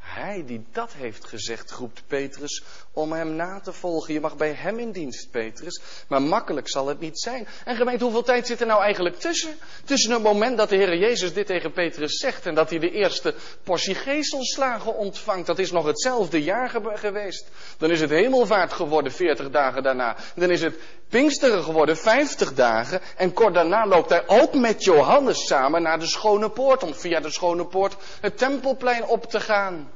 Hij 0.08 0.44
die 0.46 0.66
dat 0.72 0.94
heeft 0.94 1.26
gezegd, 1.26 1.72
roept 1.72 2.04
Petrus 2.08 2.64
om 2.92 3.12
hem 3.12 3.36
na 3.36 3.60
te 3.60 3.74
volgen. 3.74 4.14
Je 4.14 4.20
mag 4.20 4.38
bij 4.38 4.54
hem 4.54 4.80
in 4.80 4.92
dienst, 4.92 5.32
Petrus. 5.32 5.82
Maar 6.08 6.22
makkelijk 6.22 6.70
zal 6.70 6.88
het 6.88 7.00
niet 7.00 7.20
zijn. 7.20 7.48
En 7.66 7.76
gemeente, 7.76 8.04
hoeveel 8.04 8.24
tijd 8.24 8.48
zit 8.48 8.62
er 8.62 8.68
nou 8.68 8.82
eigenlijk 8.82 9.20
tussen? 9.20 9.56
Tussen 9.86 10.12
het 10.12 10.24
moment 10.24 10.58
dat 10.58 10.70
de 10.70 10.76
Heer 10.76 10.98
Jezus 10.98 11.34
dit 11.34 11.46
tegen 11.46 11.72
Petrus 11.72 12.18
zegt 12.18 12.46
en 12.46 12.56
dat 12.56 12.70
hij 12.70 12.80
de 12.80 12.92
eerste 12.92 13.36
portie 13.64 13.96
geestelslagen 13.96 14.96
ontvangt. 14.96 15.48
Dat 15.48 15.60
is 15.60 15.72
nog 15.72 15.86
hetzelfde 15.86 16.44
jaar 16.44 16.70
geweest. 16.94 17.48
Dan 17.78 17.92
is 17.92 18.02
het 18.02 18.10
hemelvaart 18.10 18.74
geworden, 18.74 19.12
40 19.12 19.50
dagen 19.50 19.84
daarna. 19.84 20.18
Dan 20.36 20.52
is 20.52 20.62
het 20.62 20.80
Pinksteren 21.10 21.64
geworden, 21.64 21.98
50 21.98 22.54
dagen. 22.54 23.02
En 23.18 23.34
kort 23.34 23.54
daarna 23.54 23.88
loopt 23.88 24.10
hij 24.10 24.28
ook 24.28 24.54
met 24.54 24.84
Johannes 24.84 25.48
samen 25.48 25.82
naar 25.82 26.00
de 26.00 26.08
Schone 26.08 26.50
Poort. 26.50 26.84
Om 26.84 26.94
via 26.94 27.20
de 27.20 27.32
Schone 27.32 27.66
Poort 27.66 27.96
het 28.22 28.38
Tempelplein 28.38 29.06
op 29.06 29.26
te 29.26 29.40
gaan. 29.40 29.96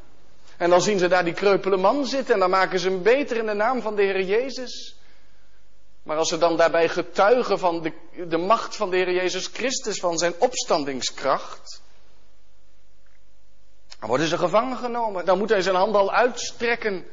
En 0.61 0.69
dan 0.69 0.81
zien 0.81 0.99
ze 0.99 1.07
daar 1.07 1.23
die 1.23 1.33
kreupele 1.33 1.77
man 1.77 2.05
zitten 2.05 2.33
en 2.33 2.39
dan 2.39 2.49
maken 2.49 2.79
ze 2.79 2.89
hem 2.89 3.03
beter 3.03 3.37
in 3.37 3.45
de 3.45 3.53
naam 3.53 3.81
van 3.81 3.95
de 3.95 4.01
Heer 4.01 4.21
Jezus. 4.21 4.95
Maar 6.03 6.17
als 6.17 6.29
ze 6.29 6.37
dan 6.37 6.57
daarbij 6.57 6.89
getuigen 6.89 7.59
van 7.59 7.81
de, 7.81 7.93
de 8.27 8.37
macht 8.37 8.75
van 8.75 8.89
de 8.89 8.95
Heer 8.95 9.11
Jezus 9.11 9.47
Christus, 9.47 9.99
van 9.99 10.17
zijn 10.17 10.33
opstandingskracht, 10.37 11.81
Dan 13.99 14.09
worden 14.09 14.27
ze 14.27 14.37
gevangen 14.37 14.77
genomen. 14.77 15.25
Dan 15.25 15.37
moet 15.37 15.49
hij 15.49 15.61
zijn 15.61 15.75
hand 15.75 15.95
al 15.95 16.11
uitstrekken 16.11 17.05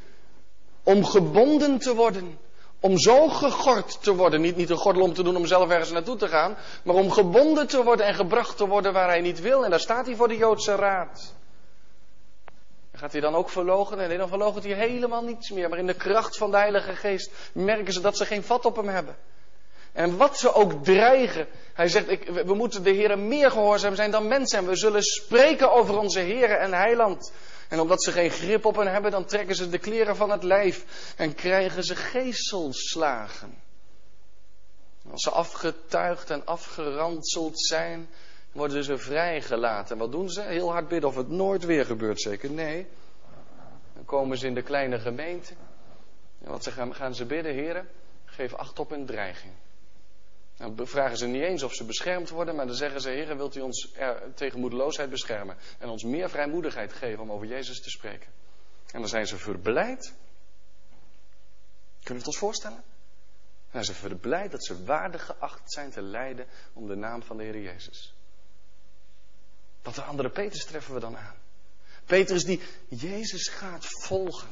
om 0.83 1.05
gebonden 1.05 1.79
te 1.79 1.95
worden. 1.95 2.39
Om 2.81 2.99
zo 2.99 3.29
gegord 3.29 4.03
te 4.03 4.15
worden. 4.15 4.41
Niet, 4.41 4.57
niet 4.57 4.71
een 4.71 4.77
gordel 4.77 5.03
om 5.03 5.15
te 5.15 5.23
doen 5.23 5.37
om 5.37 5.47
zelf 5.47 5.71
ergens 5.71 5.91
naartoe 5.91 6.17
te 6.17 6.29
gaan. 6.29 6.57
Maar 6.85 6.95
om 6.95 7.11
gebonden 7.11 7.67
te 7.67 7.83
worden 7.83 8.07
en 8.07 8.15
gebracht 8.15 8.57
te 8.57 8.67
worden 8.67 8.93
waar 8.93 9.09
hij 9.09 9.21
niet 9.21 9.41
wil. 9.41 9.65
En 9.65 9.71
daar 9.71 9.81
staat 9.81 10.07
hij 10.07 10.17
voor 10.17 10.29
de 10.29 10.37
Joodse 10.37 10.75
raad. 10.75 11.37
Gaat 12.99 13.13
hij 13.13 13.21
dan 13.21 13.35
ook 13.35 13.49
verlogen? 13.49 13.97
Nee, 13.97 14.19
dan 14.19 14.29
verloochent 14.29 14.65
hij 14.65 14.73
helemaal 14.73 15.23
niets 15.23 15.51
meer. 15.51 15.69
Maar 15.69 15.79
in 15.79 15.87
de 15.87 15.95
kracht 15.95 16.37
van 16.37 16.51
de 16.51 16.57
Heilige 16.57 16.97
Geest 16.97 17.31
merken 17.53 17.93
ze 17.93 18.01
dat 18.01 18.17
ze 18.17 18.27
geen 18.27 18.43
vat 18.43 18.65
op 18.65 18.77
hem 18.77 18.89
hebben. 18.89 19.17
En 19.93 20.17
wat 20.17 20.39
ze 20.39 20.53
ook 20.53 20.85
dreigen. 20.85 21.47
Hij 21.75 21.89
zegt, 21.89 22.11
ik, 22.11 22.29
we 22.29 22.55
moeten 22.55 22.83
de 22.83 22.91
Heer 22.91 23.19
meer 23.19 23.51
gehoorzaam 23.51 23.95
zijn 23.95 24.11
dan 24.11 24.29
mensen. 24.29 24.59
En 24.59 24.67
we 24.67 24.77
zullen 24.77 25.03
spreken 25.03 25.73
over 25.73 25.99
onze 25.99 26.21
Heer 26.21 26.51
en 26.51 26.73
Heiland. 26.73 27.33
En 27.69 27.81
omdat 27.81 28.03
ze 28.03 28.13
geen 28.13 28.31
grip 28.31 28.65
op 28.65 28.77
hen 28.77 28.93
hebben, 28.93 29.11
dan 29.11 29.25
trekken 29.25 29.55
ze 29.55 29.69
de 29.69 29.79
kleren 29.79 30.17
van 30.17 30.31
het 30.31 30.43
lijf. 30.43 30.85
En 31.17 31.35
krijgen 31.35 31.85
ze 31.85 31.97
geestelslagen. 31.97 33.63
Als 35.11 35.23
ze 35.23 35.31
afgetuigd 35.31 36.31
en 36.31 36.47
afgeranseld 36.47 37.61
zijn, 37.61 38.09
worden 38.53 38.85
ze 38.85 38.99
vrijgelaten. 38.99 39.93
En 39.93 39.99
wat 39.99 40.13
doen 40.13 40.29
ze? 40.31 40.43
Heel 40.43 40.71
hard 40.73 40.89
bidden 40.89 41.09
of 41.09 41.17
het 41.17 41.29
nooit 41.29 41.65
weer 41.65 41.85
gebeurt, 41.85 42.21
zeker? 42.21 42.51
Nee. 42.51 42.87
Dan 43.95 44.05
komen 44.05 44.39
ze 44.39 44.47
in 44.47 44.55
de 44.55 44.63
kleine 44.63 44.99
gemeente. 44.99 45.55
En 46.43 46.51
wat 46.51 46.67
gaan, 46.67 47.15
ze 47.15 47.27
bidden, 47.27 47.53
heren? 47.53 47.89
Geef 48.25 48.55
acht 48.55 48.79
op 48.79 48.91
hun 48.91 49.07
dreiging. 49.07 49.53
Dan 50.57 50.87
vragen 50.87 51.17
ze 51.17 51.27
niet 51.27 51.43
eens 51.43 51.63
of 51.63 51.75
ze 51.75 51.85
beschermd 51.85 52.31
worden, 52.31 52.57
maar 52.57 52.67
dan 52.67 52.75
zeggen 52.75 53.01
ze: 53.01 53.11
Heer, 53.11 53.37
wilt 53.37 53.57
u 53.57 53.61
ons 53.61 53.93
tegen 54.35 54.61
moedeloosheid 54.61 55.11
beschermen 55.11 55.57
en 55.79 55.89
ons 55.89 56.05
meer 56.05 56.31
vrijmoedigheid 56.31 56.93
geven 56.93 57.23
om 57.23 57.33
over 57.33 57.47
Jezus 57.47 57.83
te 57.83 57.91
spreken? 57.91 58.33
En 58.93 59.01
dan 59.01 59.09
zijn 59.09 59.27
ze 59.27 59.37
verblijd. 59.37 60.15
Kunnen 62.03 62.13
we 62.13 62.15
het 62.15 62.27
ons 62.27 62.39
voorstellen? 62.39 62.83
Dan 63.71 63.85
zijn 63.85 63.85
ze 63.85 63.95
verblijd 63.95 64.51
dat 64.51 64.65
ze 64.65 64.85
waardig 64.85 65.25
geacht 65.25 65.73
zijn 65.73 65.91
te 65.91 66.03
lijden 66.03 66.47
om 66.73 66.87
de 66.87 66.97
naam 66.97 67.23
van 67.23 67.37
de 67.37 67.43
Heer 67.43 67.61
Jezus. 67.61 68.15
Wat 69.83 69.97
een 69.97 70.05
andere 70.05 70.31
Petrus 70.31 70.65
treffen 70.65 70.95
we 70.95 71.01
dan 71.01 71.17
aan. 71.17 71.35
Petrus 72.05 72.45
die 72.45 72.61
Jezus 72.89 73.49
gaat 73.49 73.87
volgen. 73.87 74.49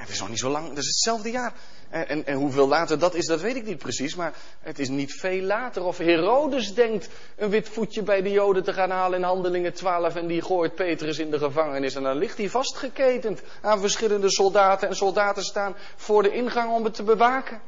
Het 0.00 0.08
is 0.08 0.20
nog 0.20 0.28
niet 0.28 0.38
zo 0.38 0.50
lang, 0.50 0.68
dat 0.68 0.78
is 0.78 0.86
hetzelfde 0.86 1.30
jaar. 1.30 1.52
En, 1.88 2.08
en, 2.08 2.26
en, 2.26 2.36
hoeveel 2.36 2.68
later 2.68 2.98
dat 2.98 3.14
is, 3.14 3.26
dat 3.26 3.40
weet 3.40 3.56
ik 3.56 3.64
niet 3.64 3.78
precies. 3.78 4.14
Maar 4.14 4.34
het 4.60 4.78
is 4.78 4.88
niet 4.88 5.12
veel 5.12 5.42
later. 5.42 5.84
Of 5.84 5.98
Herodes 5.98 6.74
denkt 6.74 7.08
een 7.36 7.50
wit 7.50 7.68
voetje 7.68 8.02
bij 8.02 8.22
de 8.22 8.30
Joden 8.30 8.64
te 8.64 8.72
gaan 8.72 8.90
halen 8.90 9.18
in 9.18 9.24
Handelingen 9.24 9.72
12. 9.72 10.14
En 10.14 10.26
die 10.26 10.42
gooit 10.42 10.74
Petrus 10.74 11.18
in 11.18 11.30
de 11.30 11.38
gevangenis. 11.38 11.94
En 11.94 12.02
dan 12.02 12.16
ligt 12.16 12.38
hij 12.38 12.48
vastgeketend 12.48 13.42
aan 13.60 13.80
verschillende 13.80 14.30
soldaten. 14.30 14.88
En 14.88 14.96
soldaten 14.96 15.42
staan 15.42 15.76
voor 15.96 16.22
de 16.22 16.32
ingang 16.32 16.72
om 16.72 16.84
het 16.84 16.94
te 16.94 17.02
bewaken. 17.02 17.60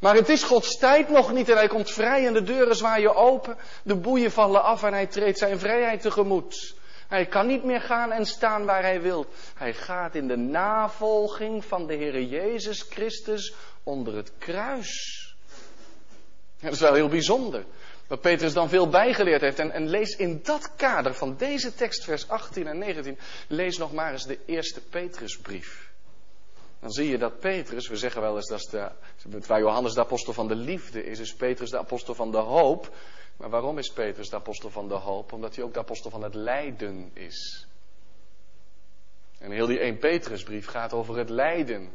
Maar 0.00 0.14
het 0.14 0.28
is 0.28 0.42
Gods 0.42 0.78
tijd 0.78 1.08
nog 1.08 1.32
niet 1.32 1.48
en 1.48 1.56
hij 1.56 1.68
komt 1.68 1.90
vrij 1.90 2.26
en 2.26 2.32
de 2.32 2.42
deuren 2.42 2.76
zwaaien 2.76 3.14
open. 3.14 3.56
De 3.82 3.96
boeien 3.96 4.30
vallen 4.30 4.62
af 4.62 4.82
en 4.82 4.92
hij 4.92 5.06
treedt 5.06 5.38
zijn 5.38 5.58
vrijheid 5.58 6.00
tegemoet. 6.00 6.74
Hij 7.08 7.26
kan 7.26 7.46
niet 7.46 7.64
meer 7.64 7.80
gaan 7.80 8.12
en 8.12 8.26
staan 8.26 8.64
waar 8.64 8.82
hij 8.82 9.00
wil. 9.00 9.26
Hij 9.54 9.74
gaat 9.74 10.14
in 10.14 10.28
de 10.28 10.36
navolging 10.36 11.64
van 11.64 11.86
de 11.86 11.94
Heer 11.94 12.22
Jezus 12.22 12.86
Christus 12.90 13.54
onder 13.82 14.16
het 14.16 14.32
kruis. 14.38 15.34
Dat 16.60 16.72
is 16.72 16.80
wel 16.80 16.94
heel 16.94 17.08
bijzonder. 17.08 17.64
Wat 18.06 18.20
Petrus 18.20 18.52
dan 18.52 18.68
veel 18.68 18.88
bijgeleerd 18.88 19.40
heeft. 19.40 19.58
En, 19.58 19.70
en, 19.70 19.88
lees 19.88 20.16
in 20.16 20.40
dat 20.42 20.74
kader 20.76 21.14
van 21.14 21.36
deze 21.36 21.74
tekst, 21.74 22.04
vers 22.04 22.28
18 22.28 22.66
en 22.66 22.78
19, 22.78 23.18
lees 23.48 23.78
nog 23.78 23.92
maar 23.92 24.12
eens 24.12 24.26
de 24.26 24.38
eerste 24.46 24.80
Petrusbrief. 24.80 25.89
Dan 26.80 26.90
zie 26.90 27.08
je 27.08 27.18
dat 27.18 27.38
Petrus, 27.38 27.88
we 27.88 27.96
zeggen 27.96 28.20
wel 28.20 28.36
eens 28.36 28.48
dat 28.48 28.68
de, 28.70 29.46
waar 29.46 29.60
Johannes 29.60 29.94
de 29.94 30.00
apostel 30.00 30.32
van 30.32 30.48
de 30.48 30.54
liefde 30.54 31.04
is, 31.04 31.18
is 31.18 31.34
Petrus 31.34 31.70
de 31.70 31.78
apostel 31.78 32.14
van 32.14 32.30
de 32.30 32.38
hoop. 32.38 32.96
Maar 33.36 33.50
waarom 33.50 33.78
is 33.78 33.92
Petrus 33.92 34.28
de 34.28 34.36
apostel 34.36 34.70
van 34.70 34.88
de 34.88 34.94
hoop? 34.94 35.32
Omdat 35.32 35.54
hij 35.54 35.64
ook 35.64 35.72
de 35.72 35.78
apostel 35.78 36.10
van 36.10 36.22
het 36.22 36.34
lijden 36.34 37.10
is. 37.14 37.66
En 39.38 39.50
heel 39.50 39.66
die 39.66 39.78
1 39.78 39.98
Petrusbrief 39.98 40.66
gaat 40.66 40.92
over 40.92 41.16
het 41.16 41.30
lijden. 41.30 41.92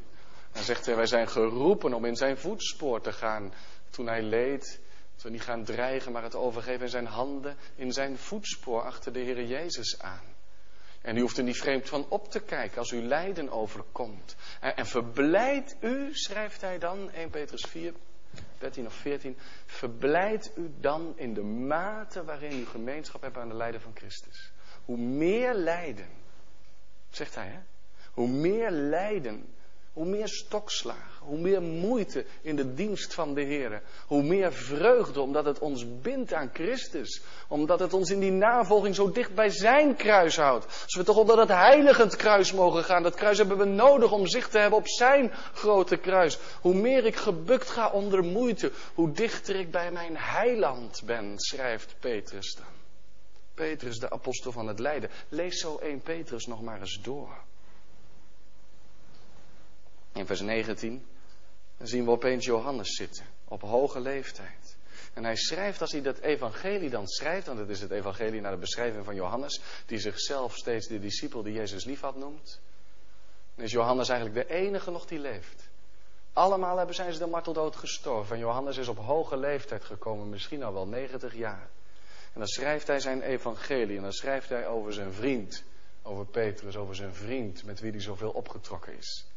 Dan 0.52 0.64
zegt 0.64 0.86
hij, 0.86 0.96
wij 0.96 1.06
zijn 1.06 1.28
geroepen 1.28 1.94
om 1.94 2.06
in 2.06 2.16
zijn 2.16 2.38
voetspoor 2.38 3.02
te 3.02 3.14
gaan. 3.14 3.54
Toen 3.90 4.08
hij 4.08 4.22
leed, 4.22 4.82
we 5.22 5.30
niet 5.30 5.42
gaan 5.42 5.64
dreigen, 5.64 6.12
maar 6.12 6.24
het 6.24 6.36
overgeven 6.36 6.82
in 6.82 6.90
zijn 6.90 7.06
handen, 7.06 7.58
in 7.76 7.92
zijn 7.92 8.18
voetspoor 8.18 8.82
achter 8.82 9.14
de 9.14 9.20
Heer 9.20 9.46
Jezus 9.46 10.00
aan. 10.00 10.35
En 11.06 11.18
u 11.18 11.22
hoeft 11.22 11.38
er 11.38 11.44
niet 11.44 11.58
vreemd 11.58 11.90
van 11.90 12.06
op 12.10 12.32
te 12.32 12.40
kijken 12.40 12.78
als 12.78 12.92
u 12.92 13.02
lijden 13.02 13.50
overkomt. 13.50 14.36
En, 14.60 14.76
en 14.76 14.86
verblijd 14.86 15.76
u, 15.80 16.10
schrijft 16.14 16.62
hij 16.62 16.78
dan, 16.78 17.12
1 17.12 17.30
Petrus 17.30 17.62
4, 17.62 17.94
13 18.58 18.86
of 18.86 18.94
14. 18.94 19.38
Verblijd 19.66 20.52
u 20.56 20.74
dan 20.80 21.14
in 21.18 21.34
de 21.34 21.44
mate 21.44 22.24
waarin 22.24 22.60
u 22.60 22.66
gemeenschap 22.66 23.22
hebt 23.22 23.38
aan 23.38 23.48
de 23.48 23.56
lijden 23.56 23.82
van 23.82 23.92
Christus. 23.96 24.52
Hoe 24.86 24.98
meer 24.98 25.54
lijden, 25.54 26.10
zegt 27.10 27.36
hij, 27.36 27.48
hè? 27.48 27.60
Hoe 28.12 28.28
meer 28.28 28.72
lijden 28.72 29.54
hoe 29.96 30.06
meer 30.06 30.28
stokslagen, 30.28 31.26
hoe 31.26 31.38
meer 31.38 31.62
moeite 31.62 32.26
in 32.42 32.56
de 32.56 32.74
dienst 32.74 33.14
van 33.14 33.34
de 33.34 33.42
Heer. 33.42 33.82
Hoe 34.08 34.24
meer 34.24 34.54
vreugde, 34.54 35.22
omdat 35.22 35.46
het 35.46 35.60
ons 35.60 36.02
bindt 36.02 36.34
aan 36.34 36.50
Christus. 36.54 37.22
Omdat 37.48 37.80
het 37.80 37.94
ons 37.94 38.10
in 38.10 38.20
die 38.20 38.32
navolging 38.32 38.96
zo 38.96 39.12
dicht 39.12 39.36
bij 39.36 39.50
zijn 39.50 39.96
kruis 39.96 40.36
houdt. 40.36 40.66
Als 40.66 40.96
we 40.96 41.04
toch 41.04 41.18
onder 41.18 41.36
dat 41.36 41.48
heiligend 41.48 42.16
kruis 42.16 42.54
mogen 42.54 42.84
gaan. 42.84 43.04
Dat 43.04 43.16
kruis 43.16 43.38
hebben 43.38 43.58
we 43.58 43.66
nodig 43.66 44.12
om 44.12 44.28
zicht 44.28 44.52
te 44.52 44.60
hebben 44.60 44.80
op 44.80 44.88
zijn 44.88 45.32
grote 45.54 45.98
kruis. 45.98 46.38
Hoe 46.62 46.76
meer 46.76 47.06
ik 47.06 47.16
gebukt 47.16 47.70
ga 47.70 47.90
onder 47.90 48.24
moeite, 48.24 48.72
hoe 48.94 49.12
dichter 49.12 49.56
ik 49.56 49.72
bij 49.72 49.92
mijn 49.92 50.18
heiland 50.18 51.02
ben, 51.06 51.40
schrijft 51.40 51.96
Petrus 52.00 52.56
dan. 52.56 52.74
Petrus, 53.54 54.00
de 54.00 54.10
apostel 54.10 54.52
van 54.52 54.68
het 54.68 54.80
lijden. 54.80 55.10
Lees 55.30 55.60
zo 55.60 55.78
1 55.78 56.02
Petrus 56.02 56.46
nog 56.46 56.62
maar 56.62 56.80
eens 56.80 57.00
door. 57.02 57.44
In 60.16 60.26
vers 60.26 60.42
19 60.42 61.06
zien 61.78 62.06
we 62.06 62.12
opeens 62.12 62.46
Johannes 62.46 62.96
zitten, 62.96 63.26
op 63.48 63.62
hoge 63.62 64.00
leeftijd. 64.00 64.78
En 65.14 65.24
hij 65.24 65.36
schrijft, 65.36 65.82
als 65.82 65.92
hij 65.92 66.02
dat 66.02 66.18
evangelie 66.18 66.90
dan 66.90 67.08
schrijft, 67.08 67.48
want 67.48 67.60
het 67.60 67.70
is 67.70 67.82
het 67.82 67.92
evangelie 67.92 68.42
naar 68.42 68.52
de 68.52 68.58
beschrijving 68.58 69.06
van 69.06 69.16
Johannes, 69.16 69.62
die 69.86 70.00
zichzelf 70.00 70.56
steeds 70.56 70.88
de 70.88 71.00
discipel 71.00 71.44
die 71.44 71.54
Jezus 71.54 71.86
lief 71.86 72.02
had 72.02 72.16
noemt, 72.16 72.62
dan 73.56 73.66
is 73.66 73.72
Johannes 73.72 74.10
eigenlijk 74.10 74.48
de 74.48 74.54
enige 74.54 74.92
nog 74.92 75.06
die 75.06 75.20
leeft. 75.20 75.70
Allemaal 76.34 76.78
hebben 76.78 76.96
zijn 76.96 77.14
ze 77.14 77.20
de 77.20 77.28
marteldood 77.28 77.76
gestorven. 77.76 78.36
En 78.36 78.42
Johannes 78.42 78.78
is 78.78 78.88
op 78.88 78.98
hoge 78.98 79.38
leeftijd 79.38 79.84
gekomen, 79.84 80.30
misschien 80.30 80.64
al 80.64 80.74
wel 80.74 80.88
90 80.88 81.36
jaar. 81.36 81.70
En 82.34 82.40
dan 82.40 82.48
schrijft 82.48 82.88
hij 82.88 83.00
zijn 83.00 83.22
evangelie 83.22 83.96
en 83.96 84.04
dan 84.04 84.12
schrijft 84.12 84.50
hij 84.50 84.68
over 84.68 84.94
zijn 84.94 85.14
vriend, 85.14 85.64
over 86.02 86.26
Petrus, 86.26 86.76
over 86.76 86.96
zijn 86.96 87.14
vriend 87.14 87.64
met 87.64 87.80
wie 87.80 87.92
hij 87.92 88.02
zoveel 88.02 88.32
opgetrokken 88.32 88.98
is. 88.98 89.35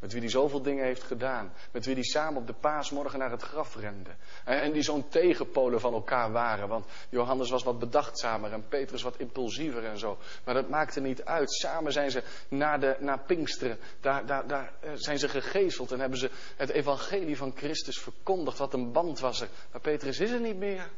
Met 0.00 0.12
wie 0.12 0.20
hij 0.20 0.30
zoveel 0.30 0.62
dingen 0.62 0.84
heeft 0.84 1.02
gedaan. 1.02 1.52
Met 1.70 1.84
wie 1.84 1.94
hij 1.94 2.04
samen 2.04 2.40
op 2.40 2.46
de 2.46 2.52
paasmorgen 2.52 3.18
naar 3.18 3.30
het 3.30 3.42
graf 3.42 3.76
rende. 3.76 4.10
En 4.44 4.72
die 4.72 4.82
zo'n 4.82 5.08
tegenpolen 5.08 5.80
van 5.80 5.92
elkaar 5.92 6.32
waren. 6.32 6.68
Want 6.68 6.86
Johannes 7.08 7.50
was 7.50 7.62
wat 7.62 7.78
bedachtzamer 7.78 8.52
en 8.52 8.68
Petrus 8.68 9.02
wat 9.02 9.18
impulsiever 9.18 9.84
en 9.84 9.98
zo. 9.98 10.18
Maar 10.44 10.54
dat 10.54 10.68
maakte 10.68 11.00
niet 11.00 11.24
uit. 11.24 11.52
Samen 11.52 11.92
zijn 11.92 12.10
ze 12.10 12.22
naar, 12.48 12.80
de, 12.80 12.96
naar 13.00 13.18
Pinksteren. 13.18 13.78
Daar, 14.00 14.26
daar, 14.26 14.46
daar 14.46 14.72
eh, 14.80 14.90
zijn 14.94 15.18
ze 15.18 15.28
gegezeld 15.28 15.92
en 15.92 16.00
hebben 16.00 16.18
ze 16.18 16.30
het 16.56 16.70
evangelie 16.70 17.36
van 17.36 17.52
Christus 17.56 17.98
verkondigd. 17.98 18.58
Wat 18.58 18.74
een 18.74 18.92
band 18.92 19.20
was 19.20 19.40
er. 19.40 19.48
Maar 19.72 19.80
Petrus 19.80 20.20
is 20.20 20.30
er 20.30 20.40
niet 20.40 20.58
meer. 20.58 20.90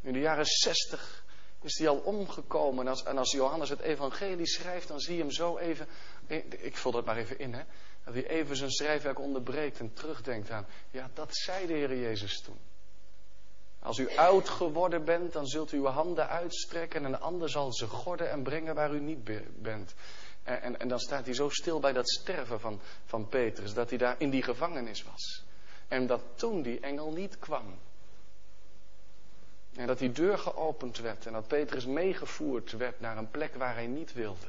In 0.00 0.12
de 0.12 0.20
jaren 0.20 0.46
zestig 0.46 1.24
is 1.62 1.78
hij 1.78 1.88
al 1.88 1.96
omgekomen. 1.96 2.84
En 2.84 2.90
als, 2.90 3.02
en 3.02 3.18
als 3.18 3.30
Johannes 3.30 3.68
het 3.68 3.80
evangelie 3.80 4.46
schrijft, 4.46 4.88
dan 4.88 5.00
zie 5.00 5.14
je 5.14 5.20
hem 5.20 5.30
zo 5.30 5.58
even 5.58 5.86
ik 6.58 6.76
vul 6.76 6.92
dat 6.92 7.04
maar 7.04 7.16
even 7.16 7.38
in, 7.38 7.54
hè. 7.54 7.62
Dat 8.04 8.14
hij 8.14 8.26
even 8.26 8.56
zijn 8.56 8.70
schrijfwerk 8.70 9.18
onderbreekt 9.18 9.78
en 9.78 9.92
terugdenkt 9.92 10.50
aan, 10.50 10.66
ja, 10.90 11.10
dat 11.14 11.36
zei 11.36 11.66
de 11.66 11.72
Heer 11.72 11.96
Jezus 11.96 12.40
toen. 12.40 12.58
Als 13.82 13.98
u 13.98 14.16
oud 14.16 14.48
geworden 14.48 15.04
bent, 15.04 15.32
dan 15.32 15.46
zult 15.46 15.72
u 15.72 15.76
uw 15.76 15.86
handen 15.86 16.28
uitstrekken 16.28 17.04
en 17.04 17.12
een 17.12 17.20
ander 17.20 17.50
zal 17.50 17.72
ze 17.72 17.86
gorden 17.86 18.30
en 18.30 18.42
brengen 18.42 18.74
waar 18.74 18.94
u 18.94 19.00
niet 19.00 19.24
bent. 19.62 19.94
En, 20.42 20.62
en, 20.62 20.80
en, 20.80 20.88
dan 20.88 20.98
staat 20.98 21.24
hij 21.24 21.34
zo 21.34 21.48
stil 21.48 21.80
bij 21.80 21.92
dat 21.92 22.10
sterven 22.10 22.60
van, 22.60 22.80
van 23.04 23.28
Petrus, 23.28 23.74
dat 23.74 23.88
hij 23.88 23.98
daar 23.98 24.14
in 24.18 24.30
die 24.30 24.42
gevangenis 24.42 25.02
was. 25.02 25.44
En 25.88 26.06
dat 26.06 26.22
toen 26.34 26.62
die 26.62 26.80
engel 26.80 27.12
niet 27.12 27.38
kwam. 27.38 27.78
En 29.74 29.86
dat 29.86 29.98
die 29.98 30.12
deur 30.12 30.38
geopend 30.38 30.98
werd 30.98 31.26
en 31.26 31.32
dat 31.32 31.46
Petrus 31.46 31.86
meegevoerd 31.86 32.72
werd 32.72 33.00
naar 33.00 33.16
een 33.16 33.30
plek 33.30 33.54
waar 33.54 33.74
hij 33.74 33.86
niet 33.86 34.12
wilde. 34.12 34.46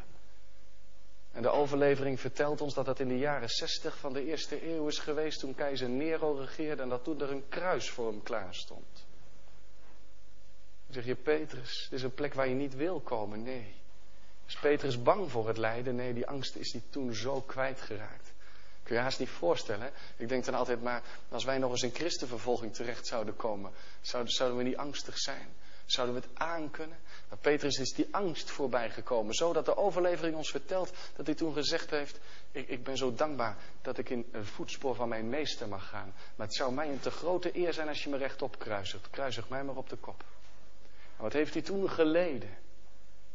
En 1.32 1.41
de 1.41 1.50
overlevering 1.50 2.20
vertelt 2.20 2.62
ons 2.62 2.74
dat 2.74 2.86
dat 2.86 3.00
in 3.00 3.08
de 3.08 3.17
jaren 3.17 3.50
60 3.50 3.98
van 3.98 4.13
de 4.13 4.26
eerste 4.26 4.67
eeuw 4.67 4.88
is 4.88 5.00
geweest 5.00 5.39
toen 5.39 5.56
keizer 5.56 5.89
Nero 5.89 6.34
regeerde 6.34 6.82
en 6.82 6.89
dat 6.89 7.04
toen 7.04 7.22
er 7.22 7.32
een 7.32 7.48
kruis 7.50 7.89
voor 7.89 8.08
hem 8.08 8.24
klaar 8.24 8.56
stond. 8.56 9.06
Dan 10.86 10.94
zeg 10.94 11.06
je, 11.06 11.15
Petrus, 11.15 11.88
dit 11.89 12.00
is 12.00 12.04
een 12.04 12.13
plek 12.13 12.34
waar 12.34 12.48
je 12.48 12.56
niet 12.56 12.76
wil 12.76 13.00
komen. 13.00 13.44
Nee. 13.44 13.74
Is 14.48 14.56
Petrus 14.60 15.02
bang 15.02 15.32
voor 15.32 15.48
het 15.48 15.58
lijden? 15.58 15.96
Nee, 15.96 16.13
die 16.13 16.28
angst 16.28 16.56
is 16.56 16.72
hij 16.72 16.82
toen 16.89 17.13
zo 17.13 17.41
kwijtgeraakt. 17.41 18.34
Kun 18.84 18.96
je 18.96 19.02
haast 19.02 19.20
niet 19.20 19.30
voorstellen. 19.30 19.91
Ik 20.17 20.30
denk 20.30 20.46
dan 20.46 20.54
altijd 20.54 20.82
maar, 20.82 21.04
als 21.30 21.44
wij 21.44 21.58
nog 21.58 21.72
eens 21.72 21.84
in 21.84 21.94
christenvervolging 21.94 22.74
terecht 22.74 23.08
zouden 23.08 23.36
komen, 23.36 23.72
zouden, 24.02 24.34
zouden 24.34 24.58
we 24.58 24.63
niet 24.63 24.78
angstig 24.78 25.17
zijn? 25.17 25.48
Zouden 25.91 26.15
we 26.15 26.21
het 26.21 26.39
aankunnen? 26.39 26.97
Maar 27.30 27.38
Petrus 27.38 27.77
is 27.77 27.93
die 27.93 28.08
angst 28.12 28.49
voorbij 28.49 28.89
gekomen. 28.89 29.34
Zodat 29.34 29.65
de 29.65 29.77
overlevering 29.77 30.36
ons 30.36 30.51
vertelt 30.51 30.93
dat 31.15 31.25
hij 31.25 31.36
toen 31.36 31.54
gezegd 31.54 31.89
heeft: 31.89 32.19
ik, 32.51 32.67
ik 32.67 32.84
ben 32.84 32.97
zo 32.97 33.13
dankbaar 33.13 33.58
dat 33.82 33.97
ik 33.97 34.10
in 34.10 34.25
het 34.32 34.47
voetspoor 34.47 34.95
van 34.95 35.10
mijn 35.10 35.30
meester 35.30 35.67
mag 35.67 35.88
gaan. 35.88 36.13
Maar 36.36 36.47
het 36.47 36.56
zou 36.56 36.73
mij 36.73 36.89
een 36.89 36.99
te 36.99 37.12
grote 37.12 37.58
eer 37.58 37.73
zijn 37.73 37.88
als 37.88 38.04
je 38.04 38.10
me 38.10 38.17
rechtop 38.17 38.60
kruisigt. 38.60 39.10
Kruisig 39.10 39.49
mij 39.49 39.63
maar 39.63 39.75
op 39.75 39.89
de 39.89 39.95
kop. 39.95 40.23
Wat 41.17 41.34
heeft 41.34 41.54
hij 41.54 41.63
toen 41.63 41.89
geleden? 41.89 42.58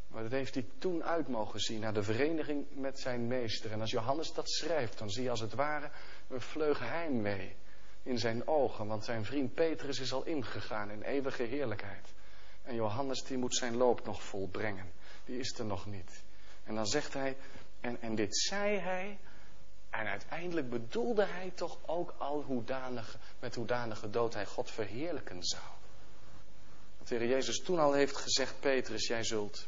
Wat 0.08 0.30
heeft 0.30 0.54
hij 0.54 0.66
toen 0.78 1.04
uit 1.04 1.28
mogen 1.28 1.60
zien 1.60 1.80
naar 1.80 1.94
de 1.94 2.02
vereniging 2.02 2.66
met 2.70 2.98
zijn 2.98 3.26
meester. 3.26 3.72
En 3.72 3.80
als 3.80 3.90
Johannes 3.90 4.32
dat 4.32 4.50
schrijft, 4.50 4.98
dan 4.98 5.10
zie 5.10 5.22
je 5.22 5.30
als 5.30 5.40
het 5.40 5.54
ware 5.54 5.90
een 6.28 6.40
vleug 6.40 7.08
mee 7.10 7.56
in 8.02 8.18
zijn 8.18 8.46
ogen. 8.46 8.86
Want 8.86 9.04
zijn 9.04 9.24
vriend 9.24 9.54
Petrus 9.54 10.00
is 10.00 10.12
al 10.12 10.24
ingegaan 10.24 10.90
in 10.90 11.02
eeuwige 11.02 11.42
heerlijkheid. 11.42 12.14
En 12.66 12.74
Johannes 12.74 13.22
die 13.22 13.38
moet 13.38 13.54
zijn 13.56 13.76
loop 13.76 14.04
nog 14.04 14.22
volbrengen. 14.22 14.92
Die 15.24 15.38
is 15.38 15.58
er 15.58 15.64
nog 15.64 15.86
niet. 15.86 16.22
En 16.64 16.74
dan 16.74 16.86
zegt 16.86 17.12
hij, 17.12 17.36
en, 17.80 18.00
en 18.00 18.14
dit 18.14 18.36
zei 18.36 18.78
hij, 18.78 19.18
en 19.90 20.06
uiteindelijk 20.06 20.70
bedoelde 20.70 21.24
hij 21.24 21.50
toch 21.54 21.78
ook 21.86 22.14
al 22.18 22.42
hoedanige, 22.42 23.18
met 23.38 23.54
hoedanige 23.54 24.10
dood 24.10 24.34
hij 24.34 24.46
God 24.46 24.70
verheerlijken 24.70 25.42
zou. 25.42 25.64
Dat 26.98 27.08
de 27.08 27.16
Heer 27.16 27.28
Jezus 27.28 27.62
toen 27.62 27.78
al 27.78 27.92
heeft 27.92 28.16
gezegd, 28.16 28.60
Petrus, 28.60 29.06
jij 29.06 29.24
zult 29.24 29.66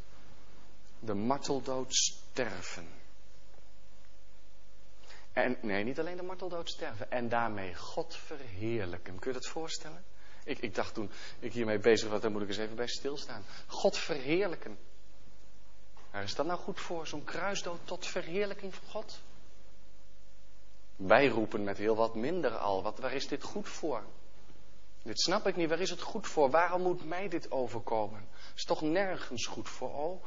de 0.98 1.14
marteldood 1.14 1.94
sterven. 1.94 2.88
En 5.32 5.58
nee, 5.62 5.84
niet 5.84 5.98
alleen 5.98 6.16
de 6.16 6.22
marteldood 6.22 6.68
sterven. 6.68 7.10
En 7.10 7.28
daarmee 7.28 7.74
God 7.74 8.16
verheerlijken. 8.16 9.18
Kun 9.18 9.32
je 9.32 9.38
dat 9.38 9.48
voorstellen? 9.48 10.04
Ik, 10.48 10.58
ik 10.58 10.74
dacht 10.74 10.94
toen 10.94 11.10
ik 11.38 11.52
hiermee 11.52 11.78
bezig 11.78 12.08
was, 12.08 12.20
daar 12.20 12.30
moet 12.30 12.42
ik 12.42 12.48
eens 12.48 12.56
even 12.56 12.76
bij 12.76 12.86
stilstaan. 12.86 13.44
God 13.66 13.96
verheerlijken. 13.96 14.78
Waar 16.10 16.22
is 16.22 16.34
dat 16.34 16.46
nou 16.46 16.58
goed 16.58 16.80
voor? 16.80 17.06
Zo'n 17.06 17.24
kruisdood 17.24 17.78
tot 17.84 18.06
verheerlijking 18.06 18.74
van 18.74 18.88
God? 18.88 19.20
Wij 20.96 21.28
roepen 21.28 21.64
met 21.64 21.78
heel 21.78 21.96
wat 21.96 22.14
minder 22.14 22.56
al. 22.56 22.82
Wat, 22.82 22.98
waar 22.98 23.12
is 23.12 23.28
dit 23.28 23.42
goed 23.42 23.68
voor? 23.68 24.04
Dit 25.02 25.20
snap 25.20 25.46
ik 25.46 25.56
niet. 25.56 25.68
Waar 25.68 25.80
is 25.80 25.90
het 25.90 26.02
goed 26.02 26.26
voor? 26.26 26.50
Waarom 26.50 26.82
moet 26.82 27.04
mij 27.04 27.28
dit 27.28 27.50
overkomen? 27.50 28.28
Is 28.54 28.64
toch 28.64 28.80
nergens 28.80 29.46
goed 29.46 29.68
voor? 29.68 29.94
Oh, 29.94 30.24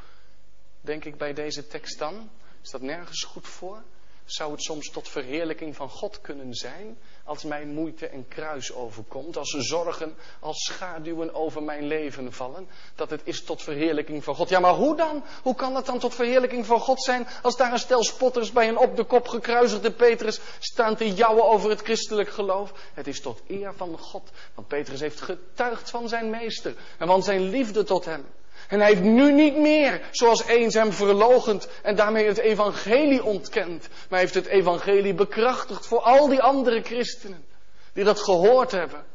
denk 0.82 1.06
ik 1.06 1.18
bij 1.18 1.34
deze 1.34 1.68
tekst 1.68 2.00
dan? 2.00 2.30
Is 2.62 2.70
dat 2.70 2.82
nergens 2.82 3.24
goed 3.24 3.48
voor? 3.48 3.84
Zou 4.32 4.52
het 4.52 4.62
soms 4.62 4.89
tot 4.89 5.10
verheerlijking 5.10 5.76
van 5.76 5.89
God 5.89 6.22
kunnen 6.22 6.54
zijn 6.54 6.98
als 7.24 7.44
mij 7.44 7.65
moeite 7.65 8.08
en 8.08 8.28
kruis 8.28 8.74
overkomt, 8.74 9.38
als 9.38 9.50
zorgen 9.50 10.15
als 10.39 10.63
schaduwen 10.63 11.34
over 11.34 11.63
mijn 11.63 11.88
leven 11.88 12.34
vallen, 12.34 12.67
dat 12.96 13.10
het 13.10 13.22
is 13.24 13.44
tot 13.44 13.62
verheerlijking 13.62 14.24
van 14.24 14.36
God. 14.36 14.50
Ja, 14.50 14.60
maar 14.60 14.74
hoe 14.74 14.96
dan? 14.96 15.24
Hoe 15.41 15.56
kan 15.56 15.74
dat 15.74 15.86
dan 15.86 16.00
tot 16.00 16.15
verheerlijking 16.15 16.65
van 16.65 16.80
God 16.80 17.04
zijn 17.04 17.28
als 17.41 17.58
daar 17.58 17.72
een 17.72 17.80
stel 17.80 18.04
spotters 18.04 18.52
bij 18.52 18.67
een 18.67 18.78
op 18.78 18.96
de 18.96 19.04
kop 19.04 19.28
gekruisigde 19.28 19.91
Petrus 19.91 20.39
staan 20.60 20.96
te 20.96 21.13
jouwen 21.13 21.46
over 21.46 21.70
het 21.70 21.82
christelijk 21.82 22.30
geloof? 22.30 22.74
Het 22.94 23.08
is 23.08 23.22
tot 23.22 23.41
eer 23.48 23.74
van 23.76 23.98
God, 23.98 24.32
want 24.56 24.67
Petrus 24.67 25.00
heeft 25.00 25.22
getuigd 25.22 25.89
van 25.89 26.10
zijn 26.10 26.30
meester 26.30 26.76
en 26.98 27.08
van 27.08 27.24
zijn 27.24 27.50
liefde 27.50 27.84
tot 27.84 28.06
hem. 28.06 28.26
En 28.72 28.80
hij 28.80 28.88
heeft 28.88 29.02
nu 29.02 29.32
niet 29.32 29.58
meer, 29.58 30.02
zoals 30.12 30.46
eens 30.46 30.74
hem 30.74 30.92
verlogend 30.92 31.68
en 31.82 31.96
daarmee 31.96 32.26
het 32.26 32.38
evangelie 32.38 33.24
ontkend. 33.24 33.88
Maar 34.10 34.20
heeft 34.20 34.34
het 34.34 34.46
evangelie 34.46 35.14
bekrachtigd 35.14 35.88
voor 35.88 36.02
al 36.02 36.28
die 36.28 36.42
andere 36.42 36.82
christenen. 36.82 37.46
Die 37.94 38.04
dat 38.04 38.20
gehoord 38.20 38.72
hebben. 38.72 39.06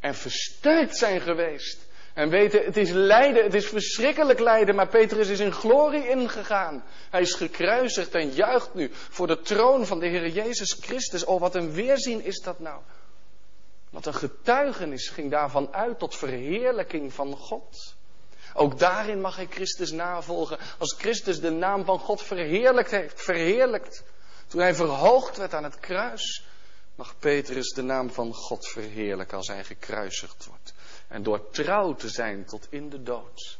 En 0.00 0.14
versterkt 0.14 0.96
zijn 0.96 1.20
geweest. 1.20 1.86
En 2.14 2.28
weten, 2.28 2.64
het 2.64 2.76
is 2.76 2.90
lijden, 2.90 3.44
het 3.44 3.54
is 3.54 3.66
verschrikkelijk 3.66 4.38
lijden, 4.38 4.74
maar 4.74 4.88
Petrus 4.88 5.28
is 5.28 5.40
in 5.40 5.52
glorie 5.52 6.08
ingegaan. 6.08 6.84
Hij 7.10 7.20
is 7.20 7.34
gekruisigd 7.34 8.14
en 8.14 8.30
juicht 8.30 8.74
nu 8.74 8.90
voor 8.92 9.26
de 9.26 9.40
troon 9.40 9.86
van 9.86 9.98
de 9.98 10.06
Heer 10.06 10.28
Jezus 10.28 10.76
Christus. 10.80 11.24
Oh, 11.24 11.40
wat 11.40 11.54
een 11.54 11.72
weerzien 11.72 12.24
is 12.24 12.40
dat 12.40 12.58
nou. 12.58 12.80
Wat 13.90 14.06
een 14.06 14.14
getuigenis 14.14 15.08
ging 15.08 15.30
daarvan 15.30 15.74
uit 15.74 15.98
tot 15.98 16.14
verheerlijking 16.16 17.12
van 17.12 17.36
God. 17.36 17.96
Ook 18.54 18.78
daarin 18.78 19.20
mag 19.20 19.36
hij 19.36 19.46
Christus 19.46 19.90
navolgen. 19.90 20.58
Als 20.78 20.94
Christus 20.98 21.40
de 21.40 21.50
naam 21.50 21.84
van 21.84 21.98
God 21.98 22.22
verheerlijkt 22.22 22.90
heeft, 22.90 23.22
verheerlijkt. 23.22 24.04
Toen 24.46 24.60
hij 24.60 24.74
verhoogd 24.74 25.36
werd 25.36 25.54
aan 25.54 25.64
het 25.64 25.80
kruis, 25.80 26.44
mag 26.94 27.18
Petrus 27.18 27.72
de 27.72 27.82
naam 27.82 28.10
van 28.10 28.34
God 28.34 28.68
verheerlijken 28.68 29.36
als 29.36 29.48
hij 29.48 29.64
gekruisigd 29.64 30.46
wordt. 30.46 30.74
En 31.08 31.22
door 31.22 31.50
trouw 31.50 31.94
te 31.94 32.08
zijn 32.08 32.44
tot 32.44 32.66
in 32.70 32.88
de 32.88 33.02
dood, 33.02 33.58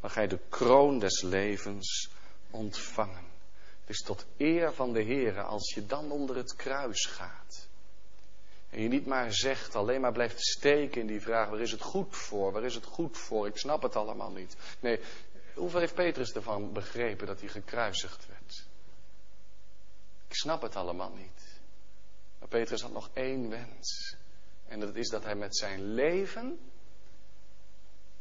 mag 0.00 0.14
hij 0.14 0.26
de 0.26 0.38
kroon 0.48 0.98
des 0.98 1.22
levens 1.22 2.08
ontvangen. 2.50 3.32
Het 3.80 3.94
is 3.94 4.02
tot 4.02 4.26
eer 4.36 4.72
van 4.72 4.92
de 4.92 5.02
Heer 5.02 5.42
als 5.42 5.74
je 5.74 5.86
dan 5.86 6.10
onder 6.10 6.36
het 6.36 6.56
kruis 6.56 7.06
gaat. 7.06 7.43
En 8.74 8.82
je 8.82 8.88
niet 8.88 9.06
maar 9.06 9.32
zegt, 9.32 9.74
alleen 9.74 10.00
maar 10.00 10.12
blijft 10.12 10.40
steken 10.40 11.00
in 11.00 11.06
die 11.06 11.20
vraag, 11.20 11.48
waar 11.48 11.60
is 11.60 11.70
het 11.70 11.80
goed 11.80 12.16
voor? 12.16 12.52
Waar 12.52 12.64
is 12.64 12.74
het 12.74 12.84
goed 12.84 13.18
voor? 13.18 13.46
Ik 13.46 13.56
snap 13.56 13.82
het 13.82 13.96
allemaal 13.96 14.30
niet. 14.30 14.56
Nee, 14.80 15.00
hoeveel 15.54 15.80
heeft 15.80 15.94
Petrus 15.94 16.32
ervan 16.32 16.72
begrepen 16.72 17.26
dat 17.26 17.40
hij 17.40 17.48
gekruisigd 17.48 18.26
werd? 18.26 18.66
Ik 20.28 20.34
snap 20.34 20.62
het 20.62 20.76
allemaal 20.76 21.12
niet. 21.12 21.60
Maar 22.38 22.48
Petrus 22.48 22.82
had 22.82 22.92
nog 22.92 23.10
één 23.12 23.50
wens. 23.50 24.16
En 24.66 24.80
dat 24.80 24.94
is 24.94 25.08
dat 25.08 25.24
hij 25.24 25.34
met 25.34 25.56
zijn 25.56 25.94
leven 25.94 26.58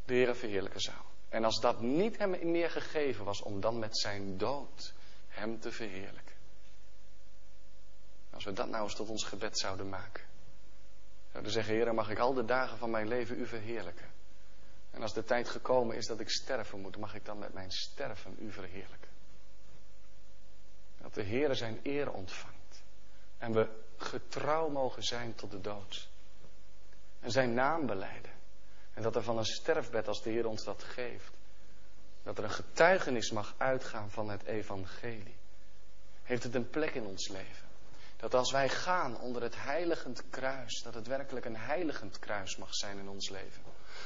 de 0.05 0.13
Heer 0.13 0.35
verheerlijken 0.35 0.81
zou. 0.81 0.97
En 1.29 1.43
als 1.43 1.59
dat 1.59 1.81
niet 1.81 2.17
hem 2.17 2.51
meer 2.51 2.69
gegeven 2.69 3.25
was, 3.25 3.41
om 3.41 3.59
dan 3.59 3.79
met 3.79 3.97
zijn 3.97 4.37
dood 4.37 4.93
hem 5.27 5.59
te 5.59 5.71
verheerlijken. 5.71 6.35
Als 8.29 8.43
we 8.43 8.53
dat 8.53 8.69
nou 8.69 8.83
eens 8.83 8.95
tot 8.95 9.09
ons 9.09 9.23
gebed 9.23 9.59
zouden 9.59 9.89
maken. 9.89 10.31
Zouden 11.33 11.53
zeggen, 11.53 11.73
Heer, 11.73 11.93
mag 11.93 12.09
ik 12.09 12.19
al 12.19 12.33
de 12.33 12.45
dagen 12.45 12.77
van 12.77 12.89
mijn 12.89 13.07
leven 13.07 13.39
u 13.39 13.45
verheerlijken. 13.45 14.11
En 14.91 15.01
als 15.01 15.13
de 15.13 15.23
tijd 15.23 15.49
gekomen 15.49 15.95
is 15.95 16.07
dat 16.07 16.19
ik 16.19 16.29
sterven 16.29 16.79
moet, 16.79 16.97
mag 16.97 17.15
ik 17.15 17.25
dan 17.25 17.39
met 17.39 17.53
mijn 17.53 17.71
sterven 17.71 18.35
u 18.39 18.51
verheerlijken. 18.51 19.09
Dat 20.97 21.13
de 21.13 21.21
Heer 21.21 21.55
zijn 21.55 21.79
eer 21.83 22.11
ontvangt. 22.11 22.83
En 23.37 23.53
we 23.53 23.69
getrouw 23.97 24.69
mogen 24.69 25.03
zijn 25.03 25.35
tot 25.35 25.51
de 25.51 25.61
dood. 25.61 26.09
En 27.19 27.31
zijn 27.31 27.53
naam 27.53 27.85
beleiden. 27.85 28.31
En 28.93 29.01
dat 29.01 29.15
er 29.15 29.23
van 29.23 29.37
een 29.37 29.45
sterfbed, 29.45 30.07
als 30.07 30.21
de 30.21 30.29
Heer 30.29 30.47
ons 30.47 30.63
dat 30.63 30.83
geeft, 30.83 31.33
dat 32.23 32.37
er 32.37 32.43
een 32.43 32.51
getuigenis 32.51 33.31
mag 33.31 33.55
uitgaan 33.57 34.11
van 34.11 34.29
het 34.29 34.43
evangelie. 34.43 35.35
Heeft 36.23 36.43
het 36.43 36.55
een 36.55 36.69
plek 36.69 36.93
in 36.93 37.05
ons 37.05 37.27
leven? 37.27 37.62
Dat 38.23 38.33
als 38.33 38.51
wij 38.51 38.69
gaan 38.69 39.19
onder 39.19 39.41
het 39.41 39.55
heiligend 39.57 40.29
kruis, 40.29 40.81
dat 40.83 40.93
het 40.93 41.07
werkelijk 41.07 41.45
een 41.45 41.57
heiligend 41.57 42.19
kruis 42.19 42.57
mag 42.57 42.75
zijn 42.75 42.97
in 42.97 43.09
ons 43.09 43.29
leven. 43.29 43.61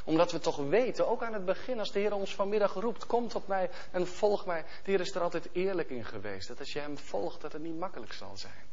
Omdat 0.06 0.32
we 0.32 0.40
toch 0.40 0.58
weten, 0.58 1.08
ook 1.08 1.24
aan 1.24 1.34
het 1.34 1.46
begin, 1.46 1.80
als 1.80 1.92
de 1.92 2.00
Heer 2.00 2.14
ons 2.14 2.36
vanmiddag 2.36 2.74
roept, 2.74 3.06
kom 3.06 3.28
tot 3.28 3.48
mij 3.48 3.70
en 3.92 4.08
volg 4.08 4.46
mij. 4.46 4.62
De 4.62 4.92
Heer 4.92 5.00
is 5.00 5.16
er 5.16 5.22
altijd 5.22 5.50
eerlijk 5.52 5.90
in 5.90 6.06
geweest. 6.06 6.48
Dat 6.48 6.60
als 6.60 6.74
je 6.74 6.80
Hem 6.80 6.98
volgt, 6.98 7.42
dat 7.42 7.54
het 7.54 7.62
niet 7.62 7.78
makkelijk 7.78 8.14
zal 8.14 8.38
zijn. 8.38 8.66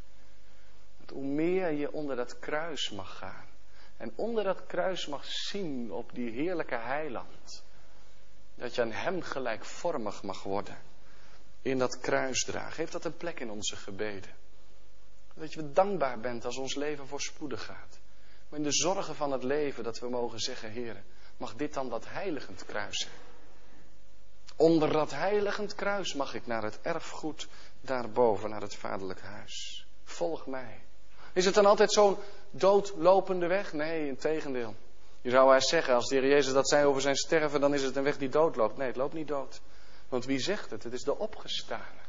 Dat 1.00 1.10
hoe 1.10 1.24
meer 1.24 1.70
je 1.70 1.92
onder 1.92 2.16
dat 2.16 2.38
kruis 2.38 2.90
mag 2.90 3.16
gaan. 3.16 3.46
En 3.96 4.12
onder 4.14 4.44
dat 4.44 4.66
kruis 4.66 5.06
mag 5.06 5.24
zien 5.24 5.92
op 5.92 6.14
die 6.14 6.30
heerlijke 6.30 6.78
heiland. 6.78 7.64
Dat 8.54 8.74
je 8.74 8.82
aan 8.82 8.92
Hem 8.92 9.22
gelijkvormig 9.22 10.22
mag 10.22 10.42
worden. 10.42 10.78
In 11.62 11.78
dat 11.78 12.00
kruis 12.00 12.44
dragen. 12.44 12.76
Heeft 12.76 12.92
dat 12.92 13.04
een 13.04 13.16
plek 13.16 13.40
in 13.40 13.50
onze 13.50 13.76
gebeden? 13.76 14.42
Dat 15.34 15.52
je 15.52 15.72
dankbaar 15.72 16.20
bent 16.20 16.44
als 16.44 16.56
ons 16.56 16.74
leven 16.74 17.06
voorspoedig 17.06 17.64
gaat. 17.64 17.98
Maar 18.48 18.58
in 18.58 18.64
de 18.64 18.72
zorgen 18.72 19.14
van 19.14 19.32
het 19.32 19.42
leven 19.42 19.84
dat 19.84 19.98
we 19.98 20.08
mogen 20.08 20.38
zeggen, 20.38 20.70
Heer, 20.70 21.02
mag 21.36 21.54
dit 21.54 21.74
dan 21.74 21.88
dat 21.88 22.04
heiligend 22.08 22.64
kruis 22.64 22.98
zijn. 22.98 23.14
Onder 24.56 24.92
dat 24.92 25.10
heiligend 25.10 25.74
kruis 25.74 26.14
mag 26.14 26.34
ik 26.34 26.46
naar 26.46 26.62
het 26.62 26.80
erfgoed 26.80 27.48
daarboven, 27.80 28.50
naar 28.50 28.60
het 28.60 28.74
vaderlijk 28.74 29.20
huis. 29.20 29.86
Volg 30.04 30.46
mij. 30.46 30.80
Is 31.32 31.44
het 31.44 31.54
dan 31.54 31.66
altijd 31.66 31.92
zo'n 31.92 32.16
doodlopende 32.50 33.46
weg? 33.46 33.72
Nee, 33.72 34.06
in 34.06 34.16
tegendeel. 34.16 34.74
Je 35.20 35.30
zou 35.30 35.50
hij 35.50 35.60
zeggen, 35.60 35.94
als 35.94 36.08
de 36.08 36.16
Heer 36.16 36.28
Jezus 36.28 36.52
dat 36.52 36.68
zei 36.68 36.86
over 36.86 37.00
zijn 37.00 37.16
sterven, 37.16 37.60
dan 37.60 37.74
is 37.74 37.82
het 37.82 37.96
een 37.96 38.02
weg 38.02 38.18
die 38.18 38.28
doodloopt. 38.28 38.76
Nee, 38.76 38.86
het 38.86 38.96
loopt 38.96 39.14
niet 39.14 39.28
dood. 39.28 39.60
Want 40.08 40.24
wie 40.24 40.38
zegt 40.38 40.70
het? 40.70 40.82
Het 40.82 40.92
is 40.92 41.02
de 41.02 41.18
opgestane 41.18 42.02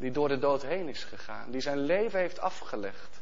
die 0.00 0.10
door 0.10 0.28
de 0.28 0.38
dood 0.38 0.62
heen 0.62 0.88
is 0.88 1.04
gegaan, 1.04 1.50
die 1.50 1.60
zijn 1.60 1.78
leven 1.78 2.20
heeft 2.20 2.40
afgelegd, 2.40 3.20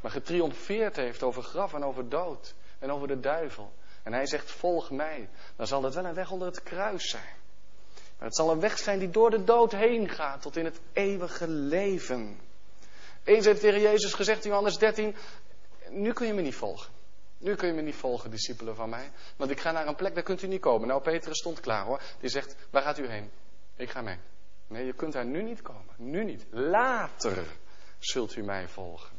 maar 0.00 0.10
getriomfeerd 0.10 0.96
heeft 0.96 1.22
over 1.22 1.42
graf 1.42 1.74
en 1.74 1.84
over 1.84 2.08
dood 2.08 2.54
en 2.78 2.90
over 2.90 3.08
de 3.08 3.20
duivel. 3.20 3.72
En 4.02 4.12
hij 4.12 4.26
zegt, 4.26 4.50
volg 4.50 4.90
mij. 4.90 5.28
Dan 5.56 5.66
zal 5.66 5.82
het 5.82 5.94
wel 5.94 6.04
een 6.04 6.14
weg 6.14 6.30
onder 6.30 6.48
het 6.48 6.62
kruis 6.62 7.10
zijn. 7.10 7.36
Maar 8.18 8.26
het 8.26 8.36
zal 8.36 8.50
een 8.50 8.60
weg 8.60 8.78
zijn 8.78 8.98
die 8.98 9.10
door 9.10 9.30
de 9.30 9.44
dood 9.44 9.72
heen 9.72 10.08
gaat 10.08 10.42
tot 10.42 10.56
in 10.56 10.64
het 10.64 10.80
eeuwige 10.92 11.48
leven. 11.48 12.40
Eens 13.24 13.44
heeft 13.44 13.62
Heer 13.62 13.80
Jezus 13.80 14.14
gezegd 14.14 14.44
in 14.44 14.50
Johannes 14.50 14.78
13, 14.78 15.16
nu 15.90 16.12
kun 16.12 16.26
je 16.26 16.32
me 16.32 16.42
niet 16.42 16.54
volgen. 16.54 16.92
Nu 17.38 17.54
kun 17.54 17.68
je 17.68 17.74
me 17.74 17.82
niet 17.82 17.94
volgen, 17.94 18.30
discipelen 18.30 18.74
van 18.74 18.88
mij. 18.88 19.10
Want 19.36 19.50
ik 19.50 19.60
ga 19.60 19.72
naar 19.72 19.86
een 19.86 19.94
plek, 19.94 20.14
daar 20.14 20.22
kunt 20.22 20.42
u 20.42 20.46
niet 20.46 20.60
komen. 20.60 20.88
Nou, 20.88 21.02
Petrus 21.02 21.38
stond 21.38 21.60
klaar 21.60 21.84
hoor. 21.84 22.00
Die 22.20 22.30
zegt, 22.30 22.56
waar 22.70 22.82
gaat 22.82 22.98
u 22.98 23.08
heen? 23.08 23.30
Ik 23.76 23.90
ga 23.90 24.02
mee. 24.02 24.18
Nee, 24.68 24.86
je 24.86 24.92
kunt 24.92 25.12
daar 25.12 25.26
nu 25.26 25.42
niet 25.42 25.62
komen. 25.62 25.94
Nu 25.96 26.24
niet. 26.24 26.46
Later 26.50 27.46
zult 27.98 28.36
u 28.36 28.42
mij 28.42 28.68
volgen. 28.68 29.16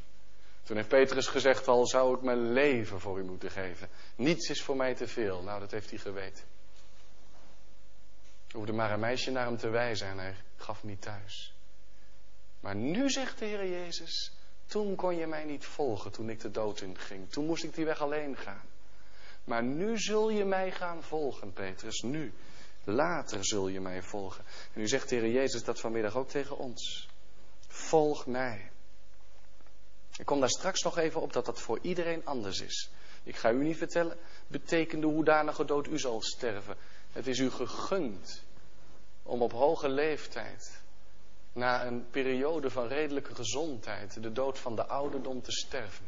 Toen 0.64 0.78
heeft 0.78 0.90
Petrus 0.90 1.28
gezegd 1.28 1.68
al, 1.68 1.88
zou 1.88 2.16
ik 2.16 2.22
mijn 2.22 2.52
leven 2.52 3.00
voor 3.00 3.20
u 3.20 3.24
moeten 3.24 3.52
geven. 3.52 3.90
Niets 4.16 4.50
is 4.50 4.62
voor 4.62 4.76
mij 4.76 4.96
te 4.96 5.08
veel. 5.08 5.44
Nou, 5.44 5.60
dat 5.60 5.72
heeft 5.72 5.90
hij 5.90 6.00
geweten. 6.00 6.44
Er 8.48 8.56
hoefde 8.56 8.74
maar 8.74 8.92
een 8.92 9.00
meisje 9.00 9.32
naar 9.32 9.46
hem 9.46 9.58
te 9.58 9.70
wijzen 9.70 10.08
en 10.08 10.18
hij 10.18 10.36
gaf 10.56 10.84
niet 10.84 11.02
thuis. 11.02 11.54
Maar 12.60 12.76
nu 12.76 13.10
zegt 13.10 13.40
de 13.40 13.46
Heer 13.46 13.70
Jezus, 13.70 14.32
toen 14.66 14.96
kon 14.96 15.16
je 15.16 15.28
mij 15.28 15.46
niet 15.46 15.66
volgen 15.66 16.12
toen 16.12 16.30
ik 16.30 16.40
de 16.40 16.52
dood 16.52 16.82
in 16.82 16.98
ging. 16.98 17.30
Toen 17.30 17.46
moest 17.46 17.64
ik 17.64 17.74
die 17.76 17.86
weg 17.86 18.02
alleen 18.02 18.38
gaan. 18.38 18.68
Maar 19.44 19.64
nu 19.64 19.98
zul 19.98 20.30
je 20.30 20.46
mij 20.46 20.72
gaan 20.72 21.04
volgen, 21.04 21.54
Petrus. 21.54 22.02
Nu. 22.02 22.34
Later 22.90 23.46
zul 23.46 23.68
je 23.68 23.82
mij 23.82 24.02
volgen. 24.02 24.46
En 24.74 24.80
nu 24.80 24.88
zegt 24.88 25.10
de 25.10 25.16
Heer 25.16 25.32
Jezus 25.32 25.64
dat 25.64 25.80
vanmiddag 25.80 26.16
ook 26.16 26.30
tegen 26.30 26.58
ons. 26.58 27.10
Volg 27.68 28.26
mij. 28.26 28.72
Ik 30.18 30.26
kom 30.26 30.40
daar 30.40 30.50
straks 30.50 30.82
nog 30.82 30.98
even 30.98 31.22
op 31.22 31.34
dat 31.34 31.46
dat 31.46 31.62
voor 31.62 31.80
iedereen 31.82 32.26
anders 32.26 32.60
is. 32.60 32.90
Ik 33.24 33.36
ga 33.36 33.52
u 33.52 33.64
niet 33.64 33.78
vertellen, 33.78 34.18
betekende 34.48 35.08
hoedanige 35.08 35.66
dood 35.66 35.88
u 35.88 36.00
zal 36.00 36.22
sterven. 36.22 36.76
Het 37.12 37.28
is 37.28 37.40
u 37.40 37.50
gegund 37.50 38.44
om 39.24 39.42
op 39.42 39.52
hoge 39.52 39.90
leeftijd, 39.90 40.82
na 41.54 41.86
een 41.86 42.10
periode 42.10 42.70
van 42.70 42.88
redelijke 42.88 43.36
gezondheid, 43.36 44.24
de 44.24 44.32
dood 44.32 44.60
van 44.60 44.76
de 44.76 44.86
ouderdom 44.86 45.42
te 45.42 45.52
sterven. 45.52 46.06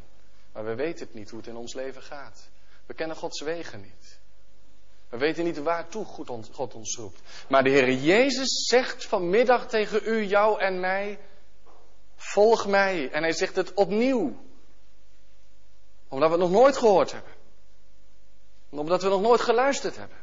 Maar 0.52 0.64
we 0.64 0.74
weten 0.74 1.06
het 1.06 1.14
niet 1.14 1.30
hoe 1.30 1.38
het 1.38 1.48
in 1.48 1.56
ons 1.56 1.74
leven 1.74 2.02
gaat. 2.02 2.50
We 2.86 2.94
kennen 2.94 3.16
Gods 3.16 3.40
wegen 3.40 3.80
niet. 3.80 4.20
We 5.12 5.18
weten 5.18 5.44
niet 5.44 5.58
waartoe 5.58 6.04
God 6.04 6.74
ons 6.74 6.96
roept. 6.96 7.20
Maar 7.48 7.62
de 7.62 7.70
Heer 7.70 7.92
Jezus 7.92 8.66
zegt 8.66 9.04
vanmiddag 9.04 9.68
tegen 9.68 10.00
u, 10.04 10.24
jou 10.24 10.60
en 10.60 10.80
mij, 10.80 11.18
volg 12.16 12.66
mij. 12.66 13.10
En 13.10 13.22
hij 13.22 13.32
zegt 13.32 13.56
het 13.56 13.74
opnieuw. 13.74 14.36
Omdat 16.08 16.28
we 16.28 16.34
het 16.34 16.50
nog 16.50 16.60
nooit 16.60 16.76
gehoord 16.76 17.12
hebben. 17.12 17.32
Omdat 18.70 19.02
we 19.02 19.08
nog 19.08 19.20
nooit 19.20 19.40
geluisterd 19.40 19.96
hebben. 19.96 20.16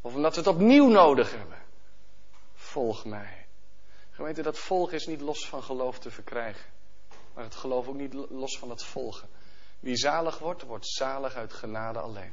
Of 0.00 0.14
omdat 0.14 0.34
we 0.34 0.40
het 0.40 0.48
opnieuw 0.48 0.88
nodig 0.88 1.30
hebben. 1.30 1.58
Volg 2.54 3.04
mij. 3.04 3.46
Gemeente, 4.10 4.42
dat 4.42 4.58
volgen 4.58 4.94
is 4.94 5.06
niet 5.06 5.20
los 5.20 5.48
van 5.48 5.62
geloof 5.62 5.98
te 5.98 6.10
verkrijgen. 6.10 6.70
Maar 7.34 7.44
het 7.44 7.54
geloof 7.54 7.88
ook 7.88 7.94
niet 7.94 8.14
los 8.14 8.58
van 8.58 8.70
het 8.70 8.82
volgen. 8.82 9.28
Wie 9.80 9.96
zalig 9.96 10.38
wordt, 10.38 10.62
wordt 10.62 10.88
zalig 10.88 11.34
uit 11.34 11.52
genade 11.52 11.98
alleen. 11.98 12.32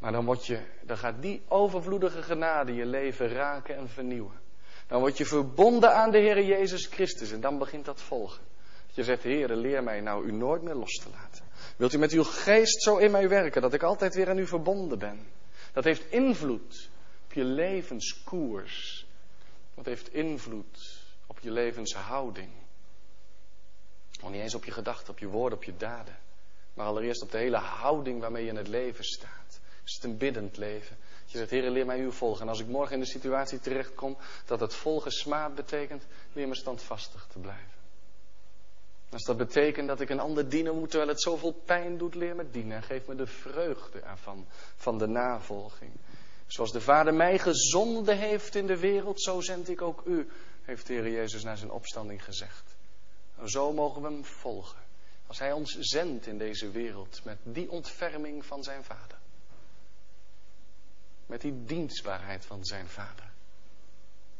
Maar 0.00 0.12
dan, 0.12 0.38
je, 0.40 0.60
dan 0.82 0.98
gaat 0.98 1.22
die 1.22 1.42
overvloedige 1.48 2.22
genade 2.22 2.74
je 2.74 2.86
leven 2.86 3.28
raken 3.28 3.76
en 3.76 3.88
vernieuwen. 3.88 4.40
Dan 4.86 5.00
word 5.00 5.18
je 5.18 5.26
verbonden 5.26 5.94
aan 5.94 6.10
de 6.10 6.18
Heer 6.18 6.44
Jezus 6.44 6.86
Christus 6.86 7.32
en 7.32 7.40
dan 7.40 7.58
begint 7.58 7.84
dat 7.84 8.00
volgen. 8.00 8.42
Je 8.92 9.04
zegt, 9.04 9.22
Heer, 9.22 9.54
leer 9.56 9.82
mij 9.82 10.00
nou 10.00 10.24
u 10.24 10.32
nooit 10.32 10.62
meer 10.62 10.74
los 10.74 10.94
te 10.94 11.10
laten. 11.10 11.44
Wilt 11.76 11.92
u 11.92 11.98
met 11.98 12.12
uw 12.12 12.24
geest 12.24 12.82
zo 12.82 12.96
in 12.96 13.10
mij 13.10 13.28
werken 13.28 13.62
dat 13.62 13.72
ik 13.72 13.82
altijd 13.82 14.14
weer 14.14 14.28
aan 14.28 14.38
u 14.38 14.46
verbonden 14.46 14.98
ben? 14.98 15.26
Dat 15.72 15.84
heeft 15.84 16.10
invloed 16.10 16.90
op 17.24 17.32
je 17.32 17.44
levenskoers. 17.44 19.06
Dat 19.74 19.84
heeft 19.84 20.12
invloed 20.12 21.02
op 21.26 21.38
je 21.38 21.50
levenshouding. 21.50 22.50
Nog 24.20 24.30
niet 24.30 24.40
eens 24.40 24.54
op 24.54 24.64
je 24.64 24.70
gedachten, 24.70 25.12
op 25.12 25.18
je 25.18 25.28
woorden, 25.28 25.58
op 25.58 25.64
je 25.64 25.76
daden. 25.76 26.18
Maar 26.74 26.86
allereerst 26.86 27.22
op 27.22 27.30
de 27.30 27.38
hele 27.38 27.56
houding 27.56 28.20
waarmee 28.20 28.42
je 28.42 28.50
in 28.50 28.56
het 28.56 28.68
leven 28.68 29.04
staat. 29.04 29.49
Is 29.84 29.94
het 29.94 30.04
een 30.04 30.16
biddend 30.16 30.56
leven? 30.56 30.96
Je 31.26 31.38
zegt, 31.38 31.50
Heer, 31.50 31.70
leer 31.70 31.86
mij 31.86 31.98
u 31.98 32.12
volgen. 32.12 32.42
En 32.42 32.48
als 32.48 32.60
ik 32.60 32.66
morgen 32.66 32.94
in 32.94 33.00
de 33.00 33.06
situatie 33.06 33.60
terechtkom 33.60 34.16
dat 34.44 34.60
het 34.60 34.74
volgen 34.74 35.10
smaad 35.10 35.54
betekent, 35.54 36.06
leer 36.32 36.48
me 36.48 36.54
standvastig 36.54 37.26
te 37.32 37.38
blijven. 37.38 37.78
Als 39.10 39.24
dat 39.24 39.36
betekent 39.36 39.88
dat 39.88 40.00
ik 40.00 40.10
een 40.10 40.20
ander 40.20 40.48
dienen 40.48 40.78
moet 40.78 40.88
terwijl 40.90 41.10
het 41.10 41.22
zoveel 41.22 41.52
pijn 41.52 41.98
doet, 41.98 42.14
leer 42.14 42.36
me 42.36 42.50
dienen. 42.50 42.76
En 42.76 42.82
geef 42.82 43.06
me 43.06 43.14
de 43.14 43.26
vreugde 43.26 44.00
ervan, 44.00 44.46
van 44.76 44.98
de 44.98 45.06
navolging. 45.06 45.92
Zoals 46.46 46.72
de 46.72 46.80
Vader 46.80 47.14
mij 47.14 47.38
gezonden 47.38 48.18
heeft 48.18 48.54
in 48.54 48.66
de 48.66 48.78
wereld, 48.78 49.22
zo 49.22 49.40
zend 49.40 49.68
ik 49.68 49.82
ook 49.82 50.02
u, 50.06 50.28
heeft 50.62 50.88
Heer 50.88 51.10
Jezus 51.10 51.42
na 51.42 51.56
zijn 51.56 51.70
opstanding 51.70 52.24
gezegd. 52.24 52.76
Zo 53.44 53.72
mogen 53.72 54.02
we 54.02 54.08
hem 54.08 54.24
volgen. 54.24 54.78
Als 55.26 55.38
hij 55.38 55.52
ons 55.52 55.76
zendt 55.78 56.26
in 56.26 56.38
deze 56.38 56.70
wereld 56.70 57.20
met 57.24 57.38
die 57.42 57.70
ontferming 57.70 58.44
van 58.44 58.62
zijn 58.62 58.84
Vader. 58.84 59.18
Met 61.30 61.40
die 61.40 61.64
dienstbaarheid 61.64 62.46
van 62.46 62.64
zijn 62.64 62.88
Vader. 62.88 63.32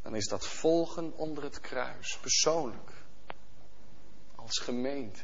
Dan 0.03 0.15
is 0.15 0.27
dat 0.27 0.47
volgen 0.47 1.13
onder 1.17 1.43
het 1.43 1.61
kruis, 1.61 2.19
persoonlijk. 2.21 2.91
Als 4.35 4.59
gemeente. 4.59 5.21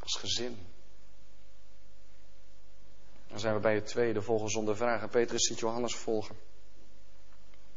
Als 0.00 0.16
gezin. 0.18 0.66
Dan 3.26 3.38
zijn 3.38 3.54
we 3.54 3.60
bij 3.60 3.74
het 3.74 3.86
tweede, 3.86 4.22
volgen 4.22 4.48
zonder 4.48 4.76
vragen. 4.76 5.08
Petrus 5.08 5.46
ziet 5.46 5.58
Johannes 5.58 5.94
volgen. 5.94 6.36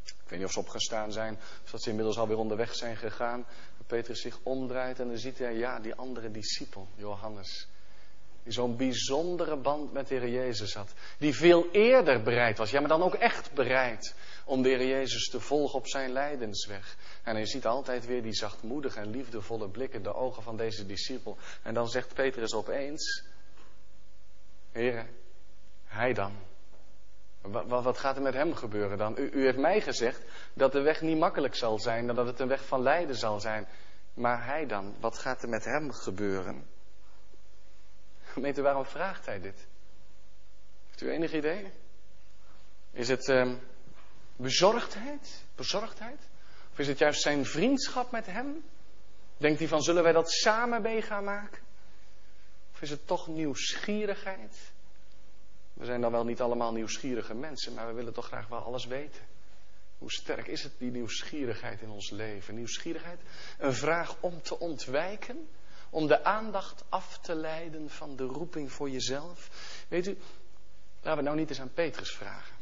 Ik 0.04 0.30
weet 0.30 0.40
niet 0.40 0.48
of 0.48 0.52
ze 0.54 0.60
opgestaan 0.60 1.12
zijn, 1.12 1.40
of 1.64 1.72
dat 1.72 1.82
ze 1.84 1.90
inmiddels 1.90 2.18
alweer 2.18 2.38
onderweg 2.38 2.76
zijn 2.76 2.98
gegaan. 2.98 3.46
Petrus 3.88 4.22
zich 4.22 4.40
omdraait 4.44 5.00
en 5.00 5.08
dan 5.08 5.18
ziet 5.18 5.38
hij, 5.38 5.54
ja, 5.54 5.80
die 5.80 5.96
andere 5.96 6.32
discipel, 6.32 6.88
Johannes. 6.96 7.68
Die 8.44 8.54
zo'n 8.54 8.78
bijzondere 8.78 9.58
band 9.58 9.94
met 9.94 10.08
de 10.08 10.16
Heer 10.16 10.30
Jezus 10.30 10.74
had. 10.74 10.94
Die 11.18 11.36
veel 11.36 11.72
eerder 11.72 12.24
bereid 12.24 12.58
was, 12.58 12.72
ja, 12.72 12.80
maar 12.80 12.90
dan 12.90 13.04
ook 13.04 13.14
echt 13.14 13.54
bereid 13.54 14.16
om 14.46 14.62
de 14.62 14.70
Heer 14.70 14.88
Jezus 14.88 15.30
te 15.30 15.40
volgen 15.40 15.80
op 15.80 15.88
zijn 15.88 16.12
lijdensweg. 16.12 16.98
En 17.24 17.38
je 17.38 17.46
ziet 17.46 17.66
altijd 17.66 18.06
weer 18.06 18.22
die 18.22 18.34
zachtmoedige 18.34 19.00
en 19.00 19.10
liefdevolle 19.10 19.70
blik 19.70 19.94
in 19.94 20.04
de 20.04 20.14
ogen 20.14 20.44
van 20.44 20.58
deze 20.58 20.86
discipel. 20.86 21.38
En 21.62 21.74
dan 21.74 21.88
zegt 21.88 22.14
Petrus 22.14 22.54
opeens, 22.54 23.24
Heer, 24.72 25.06
hij 25.86 26.14
dan. 26.14 26.32
Wat, 27.68 27.98
gaat 27.98 28.16
er 28.16 28.22
met 28.22 28.34
hem 28.34 28.54
gebeuren 28.54 28.98
dan? 28.98 29.18
U, 29.18 29.30
u, 29.34 29.44
heeft 29.44 29.58
mij 29.58 29.82
gezegd 29.82 30.24
dat 30.54 30.72
de 30.72 30.82
weg 30.82 31.02
niet 31.02 31.18
makkelijk 31.18 31.56
zal 31.56 31.80
zijn 31.80 32.08
dat 32.08 32.26
het 32.26 32.40
een 32.40 32.48
weg 32.48 32.66
van 32.66 32.82
lijden 32.82 33.16
zal 33.16 33.40
zijn. 33.40 33.68
Maar 34.14 34.46
hij 34.46 34.66
dan, 34.66 34.96
wat 35.00 35.18
gaat 35.18 35.44
er 35.44 35.50
met 35.50 35.66
hem 35.66 35.92
gebeuren? 35.92 36.68
Gemeente, 38.34 38.62
waarom 38.62 38.86
vraagt 38.86 39.26
hij 39.26 39.40
dit? 39.40 39.68
Heeft 40.88 41.02
u 41.02 41.10
enig 41.10 41.34
idee? 41.34 41.72
Is 42.92 43.08
het 43.08 43.28
uh, 43.28 43.54
bezorgdheid? 44.36 45.46
Bezorgdheid? 45.56 46.20
Of 46.72 46.80
is 46.80 46.88
het 46.88 46.98
juist 46.98 47.22
zijn 47.22 47.46
vriendschap 47.46 48.12
met 48.12 48.26
hem? 48.26 48.64
Denkt 49.38 49.60
hij 49.60 49.68
van, 49.68 49.82
zullen 49.82 50.04
wij 50.04 50.12
dat 50.12 50.32
samen 50.32 50.82
mee 50.82 51.02
gaan 51.02 51.24
maken? 51.24 51.62
Of 52.74 52.82
is 52.82 52.90
het 52.90 53.08
toch 53.08 53.28
nieuwsgierigheid? 53.28 54.72
We 55.74 55.86
zijn 55.86 56.02
dan 56.02 56.12
wel 56.12 56.26
niet 56.26 56.42
allemaal 56.42 56.74
nieuwsgierige 56.74 57.34
mensen, 57.34 57.74
maar 57.74 57.88
we 57.88 57.94
willen 57.94 58.14
toch 58.14 58.26
graag 58.26 58.48
wel 58.48 58.64
alles 58.64 58.86
weten. 58.86 59.22
Hoe 59.98 60.12
sterk 60.12 60.48
is 60.48 60.64
het, 60.64 60.74
die 60.78 60.92
nieuwsgierigheid 60.92 61.82
in 61.82 61.90
ons 61.90 62.10
leven? 62.10 62.56
Nieuwsgierigheid, 62.56 63.20
een 63.58 63.74
vraag 63.74 64.16
om 64.20 64.42
te 64.42 64.60
ontwijken, 64.60 65.50
om 65.94 66.08
de 66.08 66.24
aandacht 66.24 66.84
af 66.90 67.18
te 67.18 67.36
leiden 67.36 67.90
van 67.90 68.16
de 68.16 68.24
roeping 68.24 68.72
voor 68.72 68.90
jezelf. 68.90 69.50
Weet 69.88 70.08
u, 70.08 70.18
laten 71.02 71.18
we 71.18 71.24
nou 71.24 71.38
niet 71.38 71.50
eens 71.50 71.60
aan 71.62 71.74
Petrus 71.74 72.16
vragen. 72.16 72.56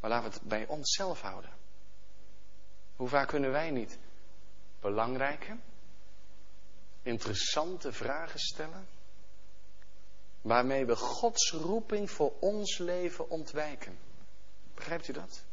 Maar 0.00 0.10
laten 0.10 0.30
we 0.30 0.36
het 0.36 0.48
bij 0.48 0.66
onszelf 0.66 1.20
houden. 1.20 1.50
Hoe 2.96 3.08
vaak 3.08 3.28
kunnen 3.28 3.50
wij 3.50 3.70
niet 3.70 3.98
belangrijke, 4.80 5.56
interessante 7.02 7.92
vragen 7.92 8.40
stellen? 8.40 8.88
Waarmee 10.40 10.86
we 10.86 10.96
Gods 10.96 11.50
roeping 11.50 12.10
voor 12.10 12.32
ons 12.40 12.78
leven 12.78 13.30
ontwijken. 13.30 13.98
Begrijpt 14.74 15.08
u 15.08 15.12
dat? 15.12 15.44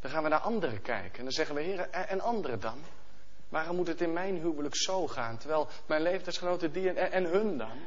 Dan 0.00 0.10
gaan 0.10 0.22
we 0.22 0.28
naar 0.28 0.40
anderen 0.40 0.82
kijken. 0.82 1.18
En 1.18 1.24
dan 1.24 1.32
zeggen 1.32 1.54
we, 1.54 1.62
heren, 1.62 1.92
en 1.92 2.20
anderen 2.20 2.60
dan? 2.60 2.84
Waarom 3.54 3.76
moet 3.76 3.86
het 3.86 4.00
in 4.00 4.12
mijn 4.12 4.36
huwelijk 4.36 4.76
zo 4.76 5.06
gaan? 5.06 5.38
Terwijl 5.38 5.68
mijn 5.86 6.02
leeftijdsgenoten 6.02 6.72
die 6.72 6.90
en, 6.92 7.24
hun 7.24 7.58
dan? 7.58 7.78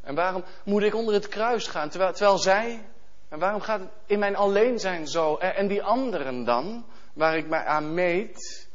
En 0.00 0.14
waarom 0.14 0.44
moet 0.64 0.82
ik 0.82 0.94
onder 0.94 1.14
het 1.14 1.28
kruis 1.28 1.66
gaan? 1.66 1.88
Terwijl, 1.88 2.12
terwijl 2.12 2.38
zij. 2.38 2.88
En 3.28 3.38
waarom 3.38 3.60
gaat 3.60 3.80
het 3.80 3.90
in 4.06 4.18
mijn 4.18 4.36
alleen 4.36 4.78
zijn 4.78 5.06
zo? 5.06 5.36
En, 5.36 5.54
en 5.54 5.66
die 5.66 5.82
anderen 5.82 6.44
dan? 6.44 6.86
Waar 7.12 7.36
ik 7.36 7.48
mij 7.48 7.64
aan 7.64 7.94
meet. 7.94 8.68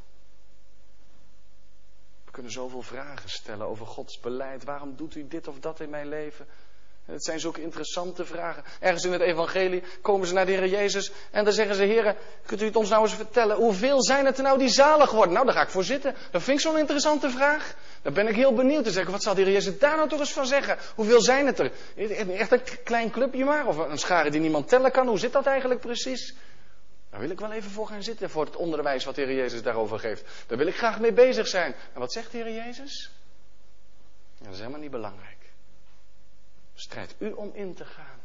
We 2.25 2.31
kunnen 2.31 2.51
zoveel 2.51 2.81
vragen 2.81 3.29
stellen 3.29 3.67
over 3.67 3.85
Gods 3.85 4.19
beleid. 4.19 4.63
Waarom 4.63 4.95
doet 4.95 5.15
u 5.15 5.27
dit 5.27 5.47
of 5.47 5.59
dat 5.59 5.79
in 5.79 5.89
mijn 5.89 6.07
leven? 6.07 6.47
Het 7.11 7.23
zijn 7.23 7.39
zulke 7.39 7.61
interessante 7.61 8.25
vragen. 8.25 8.63
Ergens 8.79 9.03
in 9.03 9.11
het 9.11 9.21
evangelie 9.21 9.83
komen 10.01 10.27
ze 10.27 10.33
naar 10.33 10.45
de 10.45 10.51
Heer 10.51 10.67
Jezus 10.67 11.11
en 11.31 11.43
dan 11.43 11.53
zeggen 11.53 11.75
ze, 11.75 11.83
Heer, 11.83 12.15
kunt 12.45 12.61
u 12.61 12.65
het 12.65 12.75
ons 12.75 12.89
nou 12.89 13.01
eens 13.01 13.13
vertellen, 13.13 13.55
hoeveel 13.55 14.03
zijn 14.03 14.25
het 14.25 14.37
er 14.37 14.43
nou 14.43 14.57
die 14.57 14.69
zalig 14.69 15.11
worden? 15.11 15.33
Nou, 15.33 15.45
daar 15.45 15.55
ga 15.55 15.61
ik 15.61 15.69
voor 15.69 15.83
zitten. 15.83 16.15
Dat 16.31 16.43
vind 16.43 16.57
ik 16.57 16.63
zo'n 16.63 16.77
interessante 16.77 17.29
vraag. 17.29 17.75
Dan 18.01 18.13
ben 18.13 18.27
ik 18.27 18.35
heel 18.35 18.53
benieuwd 18.53 18.83
te 18.83 18.91
zeggen, 18.91 19.11
wat 19.11 19.23
zal 19.23 19.35
de 19.35 19.41
Heer 19.41 19.51
Jezus 19.51 19.79
daar 19.79 19.95
nou 19.95 20.09
toch 20.09 20.19
eens 20.19 20.31
van 20.31 20.45
zeggen? 20.45 20.77
Hoeveel 20.95 21.21
zijn 21.21 21.45
het 21.45 21.59
er? 21.59 21.71
Echt 22.37 22.51
een 22.51 22.61
klein 22.83 23.11
clubje 23.11 23.45
maar, 23.45 23.67
of 23.67 23.77
een 23.77 23.97
schare 23.97 24.31
die 24.31 24.41
niemand 24.41 24.67
tellen 24.67 24.91
kan? 24.91 25.07
Hoe 25.07 25.19
zit 25.19 25.33
dat 25.33 25.45
eigenlijk 25.45 25.79
precies? 25.79 26.35
Daar 27.09 27.19
wil 27.19 27.29
ik 27.29 27.39
wel 27.39 27.51
even 27.51 27.71
voor 27.71 27.87
gaan 27.87 28.03
zitten, 28.03 28.29
voor 28.29 28.45
het 28.45 28.55
onderwijs 28.55 29.05
wat 29.05 29.15
de 29.15 29.21
Heer 29.21 29.35
Jezus 29.35 29.61
daarover 29.61 29.99
geeft. 29.99 30.23
Daar 30.47 30.57
wil 30.57 30.67
ik 30.67 30.75
graag 30.75 30.99
mee 30.99 31.13
bezig 31.13 31.47
zijn. 31.47 31.75
En 31.93 31.99
wat 31.99 32.11
zegt 32.11 32.31
de 32.31 32.37
Heer 32.37 32.53
Jezus? 32.53 33.11
dat 34.37 34.53
is 34.53 34.59
helemaal 34.59 34.79
niet 34.79 34.91
belangrijk. 34.91 35.40
Strijd 36.81 37.15
u 37.17 37.31
om 37.31 37.51
in 37.53 37.73
te 37.73 37.85
gaan 37.85 38.19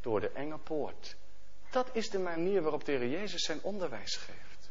door 0.00 0.20
de 0.20 0.30
enge 0.34 0.58
poort. 0.58 1.16
Dat 1.70 1.88
is 1.92 2.10
de 2.10 2.18
manier 2.18 2.62
waarop 2.62 2.84
de 2.84 2.92
Heer 2.92 3.08
Jezus 3.08 3.42
zijn 3.42 3.58
onderwijs 3.62 4.16
geeft. 4.16 4.70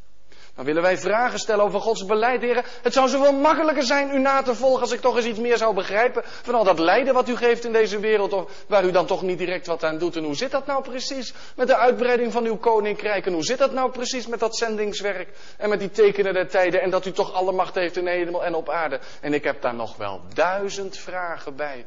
Dan 0.55 0.65
willen 0.65 0.81
wij 0.81 0.97
vragen 0.97 1.39
stellen 1.39 1.65
over 1.65 1.79
Gods 1.79 2.05
beleid, 2.05 2.41
heren. 2.41 2.63
Het 2.81 2.93
zou 2.93 3.09
zoveel 3.09 3.33
makkelijker 3.33 3.83
zijn 3.83 4.15
u 4.15 4.19
na 4.19 4.41
te 4.41 4.55
volgen 4.55 4.81
als 4.81 4.91
ik 4.91 5.01
toch 5.01 5.15
eens 5.15 5.25
iets 5.25 5.39
meer 5.39 5.57
zou 5.57 5.73
begrijpen 5.73 6.23
van 6.25 6.55
al 6.55 6.63
dat 6.63 6.79
lijden 6.79 7.13
wat 7.13 7.29
u 7.29 7.35
geeft 7.35 7.65
in 7.65 7.71
deze 7.71 7.99
wereld, 7.99 8.33
of 8.33 8.65
waar 8.67 8.83
u 8.83 8.91
dan 8.91 9.05
toch 9.05 9.21
niet 9.21 9.38
direct 9.38 9.67
wat 9.67 9.83
aan 9.83 9.97
doet. 9.97 10.15
En 10.15 10.23
hoe 10.23 10.35
zit 10.35 10.51
dat 10.51 10.65
nou 10.65 10.83
precies 10.83 11.33
met 11.55 11.67
de 11.67 11.75
uitbreiding 11.75 12.31
van 12.31 12.45
uw 12.45 12.57
koninkrijk? 12.57 13.25
En 13.25 13.33
hoe 13.33 13.43
zit 13.43 13.57
dat 13.57 13.71
nou 13.71 13.91
precies 13.91 14.27
met 14.27 14.39
dat 14.39 14.57
zendingswerk 14.57 15.29
en 15.57 15.69
met 15.69 15.79
die 15.79 15.91
tekenen 15.91 16.33
der 16.33 16.47
tijden 16.47 16.81
en 16.81 16.89
dat 16.89 17.05
u 17.05 17.11
toch 17.11 17.33
alle 17.33 17.51
macht 17.51 17.75
heeft 17.75 17.97
in 17.97 18.07
hemel 18.07 18.45
en 18.45 18.55
op 18.55 18.69
aarde? 18.69 18.99
En 19.21 19.33
ik 19.33 19.43
heb 19.43 19.61
daar 19.61 19.75
nog 19.75 19.95
wel 19.95 20.21
duizend 20.33 20.97
vragen 20.97 21.55
bij. 21.55 21.85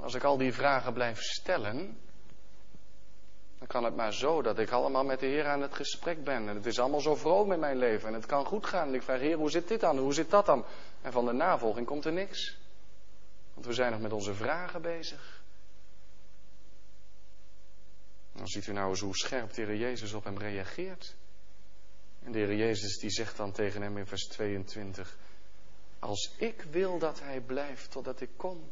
Als 0.00 0.14
ik 0.14 0.24
al 0.24 0.36
die 0.36 0.52
vragen 0.52 0.92
blijf 0.92 1.20
stellen, 1.20 1.98
dan 3.58 3.66
kan 3.66 3.84
het 3.84 3.96
maar 3.96 4.12
zo 4.12 4.42
dat 4.42 4.58
ik 4.58 4.70
allemaal 4.70 5.04
met 5.04 5.20
de 5.20 5.26
Heer 5.26 5.46
aan 5.46 5.62
het 5.62 5.74
gesprek 5.74 6.24
ben. 6.24 6.48
En 6.48 6.54
het 6.54 6.66
is 6.66 6.78
allemaal 6.78 7.00
zo 7.00 7.14
vroom 7.14 7.52
in 7.52 7.58
mijn 7.58 7.76
leven. 7.76 8.08
En 8.08 8.14
het 8.14 8.26
kan 8.26 8.44
goed 8.44 8.66
gaan. 8.66 8.88
En 8.88 8.94
ik 8.94 9.02
vraag, 9.02 9.20
Heer, 9.20 9.36
hoe 9.36 9.50
zit 9.50 9.68
dit 9.68 9.80
dan? 9.80 9.98
Hoe 9.98 10.14
zit 10.14 10.30
dat 10.30 10.46
dan? 10.46 10.64
En 11.02 11.12
van 11.12 11.24
de 11.24 11.32
navolging 11.32 11.86
komt 11.86 12.04
er 12.04 12.12
niks. 12.12 12.58
Want 13.54 13.66
we 13.66 13.72
zijn 13.72 13.92
nog 13.92 14.00
met 14.00 14.12
onze 14.12 14.34
vragen 14.34 14.82
bezig. 14.82 15.42
Dan 18.32 18.46
ziet 18.46 18.66
u 18.66 18.72
nou 18.72 18.88
eens 18.88 19.00
hoe 19.00 19.16
scherp 19.16 19.52
de 19.52 19.62
Heer 19.62 19.76
Jezus 19.76 20.12
op 20.12 20.24
hem 20.24 20.38
reageert. 20.38 21.16
En 22.22 22.32
de 22.32 22.38
Heer 22.38 22.54
Jezus 22.54 22.98
die 22.98 23.10
zegt 23.10 23.36
dan 23.36 23.52
tegen 23.52 23.82
hem 23.82 23.98
in 23.98 24.06
vers 24.06 24.26
22. 24.26 25.16
Als 25.98 26.34
ik 26.38 26.62
wil 26.62 26.98
dat 26.98 27.20
hij 27.20 27.40
blijft 27.40 27.90
totdat 27.90 28.20
ik 28.20 28.30
kom, 28.36 28.70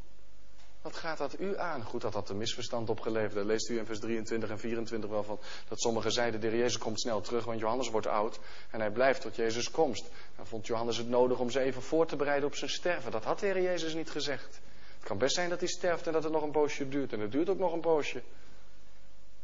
wat 0.85 0.97
gaat 0.97 1.19
dat 1.19 1.41
u 1.41 1.59
aan? 1.59 1.83
Goed, 1.83 2.01
dat 2.01 2.15
had 2.15 2.29
een 2.29 2.37
misverstand 2.37 2.91
opgeleverd. 2.91 3.47
Leest 3.47 3.69
u 3.69 3.79
in 3.79 3.87
vers 3.87 4.01
23 4.01 4.51
en 4.51 4.59
24 4.59 5.11
wel 5.11 5.23
van. 5.23 5.39
Dat 5.69 5.81
sommigen 5.81 6.13
zeiden, 6.13 6.41
de 6.41 6.51
Jezus 6.51 6.79
komt 6.79 7.01
snel 7.01 7.21
terug, 7.21 7.45
want 7.45 7.61
Johannes 7.61 7.91
wordt 7.91 8.07
oud. 8.07 8.39
En 8.71 8.81
hij 8.81 8.91
blijft 8.91 9.21
tot 9.21 9.37
Jezus 9.37 9.71
komst. 9.71 10.11
Dan 10.37 10.47
vond 10.47 10.67
Johannes 10.67 10.97
het 10.97 11.09
nodig 11.09 11.39
om 11.39 11.51
ze 11.51 11.61
even 11.61 11.83
voor 11.83 12.07
te 12.07 12.17
bereiden 12.17 12.49
op 12.49 12.55
zijn 12.55 12.71
sterven. 12.71 13.13
Dat 13.13 13.25
had 13.25 13.39
de 13.39 13.47
Heer 13.47 13.63
Jezus 13.63 13.95
niet 13.95 14.11
gezegd. 14.11 14.61
Het 14.99 15.05
kan 15.05 15.19
best 15.19 15.35
zijn 15.35 15.49
dat 15.49 15.59
hij 15.59 15.69
sterft 15.69 16.07
en 16.07 16.13
dat 16.13 16.23
het 16.23 16.33
nog 16.33 16.43
een 16.43 16.51
poosje 16.51 16.89
duurt. 16.89 17.13
En 17.13 17.21
het 17.21 17.33
duurt 17.33 17.49
ook 17.49 17.59
nog 17.59 17.73
een 17.73 17.81
poosje. 17.81 18.23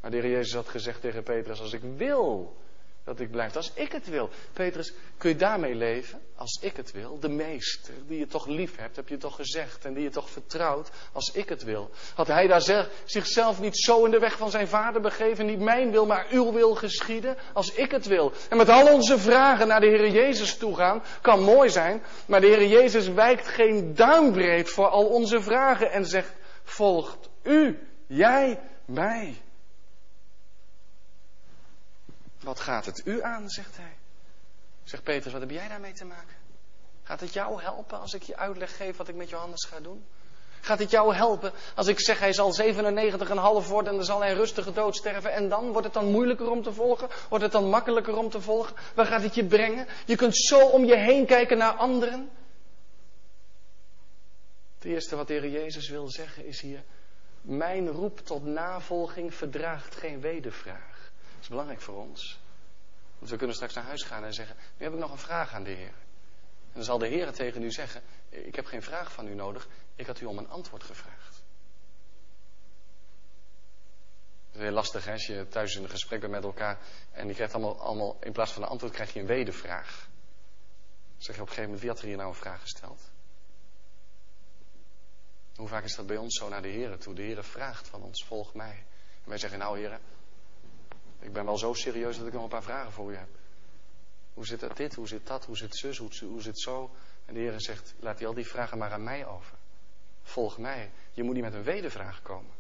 Maar 0.01 0.11
de 0.11 0.17
Heer 0.17 0.31
Jezus 0.31 0.55
had 0.55 0.69
gezegd 0.69 1.01
tegen 1.01 1.23
Petrus, 1.23 1.61
als 1.61 1.73
ik 1.73 1.83
wil 1.97 2.57
dat 3.05 3.21
ik 3.21 3.31
blijf. 3.31 3.57
Als 3.57 3.73
ik 3.75 3.93
het 3.93 4.09
wil. 4.09 4.31
Petrus, 4.53 4.93
kun 5.19 5.31
je 5.31 5.37
daarmee 5.37 5.75
leven? 5.75 6.21
Als 6.37 6.59
ik 6.63 6.77
het 6.77 6.93
wil. 6.93 7.19
De 7.19 7.29
meester, 7.29 7.95
die 8.07 8.19
je 8.19 8.27
toch 8.27 8.47
lief 8.47 8.77
hebt, 8.77 8.97
heb 8.97 9.09
je 9.09 9.17
toch 9.17 9.35
gezegd. 9.35 9.85
En 9.85 9.95
die 9.95 10.03
je 10.03 10.11
toch 10.11 10.31
vertrouwt. 10.31 10.91
Als 11.13 11.33
ik 11.33 11.49
het 11.49 11.63
wil. 11.63 11.91
Had 12.15 12.27
hij 12.27 12.47
daar 12.47 12.89
zichzelf 13.05 13.61
niet 13.61 13.79
zo 13.79 14.05
in 14.05 14.11
de 14.11 14.19
weg 14.19 14.37
van 14.37 14.51
zijn 14.51 14.69
vader 14.69 15.01
begeven. 15.01 15.47
Niet 15.47 15.61
mijn 15.61 15.91
wil, 15.91 16.07
maar 16.07 16.27
uw 16.31 16.53
wil 16.53 16.75
geschieden. 16.75 17.37
Als 17.53 17.73
ik 17.73 17.91
het 17.91 18.07
wil. 18.07 18.33
En 18.49 18.57
met 18.57 18.69
al 18.69 18.93
onze 18.93 19.19
vragen 19.19 19.67
naar 19.67 19.81
de 19.81 19.87
Heer 19.87 20.11
Jezus 20.11 20.57
toe 20.57 20.77
gaan. 20.77 21.03
Kan 21.21 21.43
mooi 21.43 21.69
zijn. 21.69 22.03
Maar 22.27 22.41
de 22.41 22.47
Heer 22.47 22.67
Jezus 22.67 23.09
wijkt 23.09 23.49
geen 23.49 23.95
duimbreed 23.95 24.71
voor 24.71 24.89
al 24.89 25.07
onze 25.07 25.41
vragen. 25.41 25.91
En 25.91 26.07
zegt, 26.07 26.33
volgt 26.63 27.29
u, 27.43 27.79
jij, 28.07 28.61
mij. 28.87 29.41
Wat 32.41 32.61
gaat 32.61 32.87
het 32.87 33.03
u 33.05 33.23
aan, 33.23 33.49
zegt 33.49 33.77
hij. 33.77 33.97
Zegt 34.85 35.03
Petrus, 35.03 35.33
wat 35.33 35.41
heb 35.41 35.51
jij 35.51 35.69
daarmee 35.69 35.93
te 35.93 36.05
maken? 36.05 36.37
Gaat 37.03 37.21
het 37.21 37.33
jou 37.33 37.63
helpen 37.63 38.01
als 38.01 38.15
ik 38.15 38.23
je 38.23 38.37
uitleg 38.37 38.77
geef 38.77 38.97
wat 38.97 39.09
ik 39.09 39.15
met 39.15 39.29
Johannes 39.29 39.65
ga 39.65 39.81
doen? 39.81 40.05
Gaat 40.61 40.79
het 40.79 40.91
jou 40.91 41.15
helpen 41.15 41.53
als 41.75 41.87
ik 41.87 42.01
zeg 42.01 42.19
hij 42.19 42.33
zal 42.33 42.53
97,5 42.53 43.69
worden 43.69 43.91
en 43.91 43.97
dan 43.97 44.05
zal 44.05 44.21
hij 44.21 44.33
rustige 44.33 44.73
dood 44.73 44.97
sterven 44.97 45.33
en 45.33 45.49
dan 45.49 45.71
wordt 45.71 45.85
het 45.85 45.95
dan 45.95 46.11
moeilijker 46.11 46.51
om 46.51 46.63
te 46.63 46.73
volgen? 46.73 47.09
Wordt 47.29 47.45
het 47.45 47.53
dan 47.53 47.69
makkelijker 47.69 48.17
om 48.17 48.31
te 48.31 48.41
volgen? 48.41 48.77
Waar 48.95 49.07
gaat 49.07 49.23
het 49.23 49.35
je 49.35 49.45
brengen? 49.45 49.87
Je 50.07 50.17
kunt 50.17 50.37
zo 50.37 50.67
om 50.69 50.85
je 50.85 50.97
heen 50.97 51.27
kijken 51.27 51.59
naar 51.59 51.73
anderen. 51.73 52.31
Het 54.75 54.85
eerste 54.85 55.17
wat 55.17 55.27
de 55.27 55.33
Heer 55.33 55.49
Jezus 55.49 55.89
wil 55.89 56.09
zeggen 56.09 56.47
is 56.47 56.61
hier, 56.61 56.83
mijn 57.41 57.89
roep 57.89 58.19
tot 58.19 58.45
navolging 58.45 59.35
verdraagt 59.35 59.95
geen 59.95 60.21
wedervraag. 60.21 61.00
Belangrijk 61.51 61.81
voor 61.81 61.97
ons. 61.97 62.39
Want 63.19 63.31
we 63.31 63.37
kunnen 63.37 63.57
straks 63.57 63.75
naar 63.75 63.85
huis 63.85 64.03
gaan 64.03 64.25
en 64.25 64.35
zeggen, 64.35 64.57
nu 64.77 64.85
heb 64.85 64.95
ik 64.95 65.01
nog 65.01 65.11
een 65.11 65.19
vraag 65.19 65.55
aan 65.55 65.65
de 65.65 65.71
Heer. 65.71 65.95
En 66.67 66.73
dan 66.73 66.85
zal 66.85 66.99
de 66.99 67.07
Heer 67.07 67.33
tegen 67.33 67.63
u 67.63 67.71
zeggen, 67.71 68.03
ik 68.29 68.55
heb 68.55 68.67
geen 68.67 68.83
vraag 68.83 69.13
van 69.13 69.27
u 69.27 69.35
nodig, 69.35 69.69
ik 69.95 70.07
had 70.07 70.21
u 70.21 70.25
om 70.25 70.39
een 70.39 70.49
antwoord 70.49 70.83
gevraagd. 70.83 71.43
Het 74.47 74.55
is 74.55 74.61
heel 74.61 74.73
lastig 74.73 75.05
hè, 75.05 75.13
als 75.13 75.27
je 75.27 75.49
thuis 75.49 75.75
in 75.75 75.83
een 75.83 75.91
gesprek 75.91 76.21
bent 76.21 76.33
met 76.33 76.45
elkaar 76.45 76.79
en 77.13 77.27
je 77.27 77.35
krijgt 77.35 77.55
allemaal, 77.55 77.81
allemaal 77.81 78.17
in 78.21 78.33
plaats 78.33 78.53
van 78.53 78.63
een 78.63 78.69
antwoord 78.69 78.93
krijg 78.93 79.13
je 79.13 79.21
een 79.21 79.27
wedervraag. 79.27 80.09
Dan 81.13 81.23
zeg 81.23 81.37
je 81.37 81.43
op 81.43 81.49
een 81.49 81.55
gegeven 81.55 81.63
moment, 81.63 81.81
wie 81.81 81.91
had 81.91 81.99
er 81.99 82.07
hier 82.07 82.17
nou 82.17 82.29
een 82.29 82.35
vraag 82.35 82.61
gesteld? 82.61 83.11
Hoe 85.55 85.69
vaak 85.69 85.85
is 85.85 85.97
dat 85.97 86.07
bij 86.07 86.17
ons 86.17 86.39
zo 86.39 86.49
naar 86.49 86.63
de 86.63 86.69
Heer 86.69 86.99
toe? 86.99 87.15
De 87.15 87.23
Heer 87.23 87.45
vraagt 87.45 87.89
van 87.89 88.03
ons, 88.03 88.25
volg 88.25 88.55
mij. 88.55 88.85
En 89.23 89.29
wij 89.29 89.39
zeggen, 89.39 89.59
nou 89.59 89.79
Heer, 89.79 90.01
ik 91.21 91.33
ben 91.33 91.45
wel 91.45 91.59
zo 91.59 91.75
serieus 91.75 92.19
dat 92.19 92.27
ik 92.27 92.33
nog 92.33 92.43
een 92.43 92.49
paar 92.49 92.63
vragen 92.63 92.93
voor 92.93 93.11
u 93.11 93.17
heb. 93.17 93.29
Hoe 94.35 94.47
zit 94.47 94.61
dat 94.61 94.77
dit? 94.77 94.95
Hoe 94.95 95.09
zit 95.09 95.27
dat? 95.27 95.45
Hoe 95.45 95.57
zit 95.57 95.77
zus? 95.77 95.99
Hoe, 95.99 96.11
hoe 96.21 96.43
zit 96.43 96.61
zo? 96.61 96.91
En 97.25 97.35
de 97.35 97.41
Heer 97.41 97.61
zegt, 97.61 97.95
laat 97.99 98.19
die 98.19 98.27
al 98.27 98.35
die 98.35 98.47
vragen 98.47 98.79
maar 98.79 98.93
aan 98.93 99.05
mij 99.05 99.27
over. 99.27 99.59
Volg 100.23 100.59
mij. 100.59 100.91
Je 101.13 101.23
moet 101.23 101.35
niet 101.35 101.43
met 101.43 101.55
een 101.55 101.63
wedervraag 101.63 102.23
komen. 102.23 102.53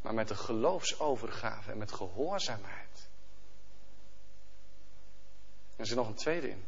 Maar 0.00 0.14
met 0.14 0.30
een 0.30 0.36
geloofsovergave 0.36 1.70
en 1.70 1.78
met 1.78 1.92
gehoorzaamheid. 1.92 3.08
er 5.76 5.86
zit 5.86 5.96
nog 5.96 6.08
een 6.08 6.14
tweede 6.14 6.48
in. 6.48 6.64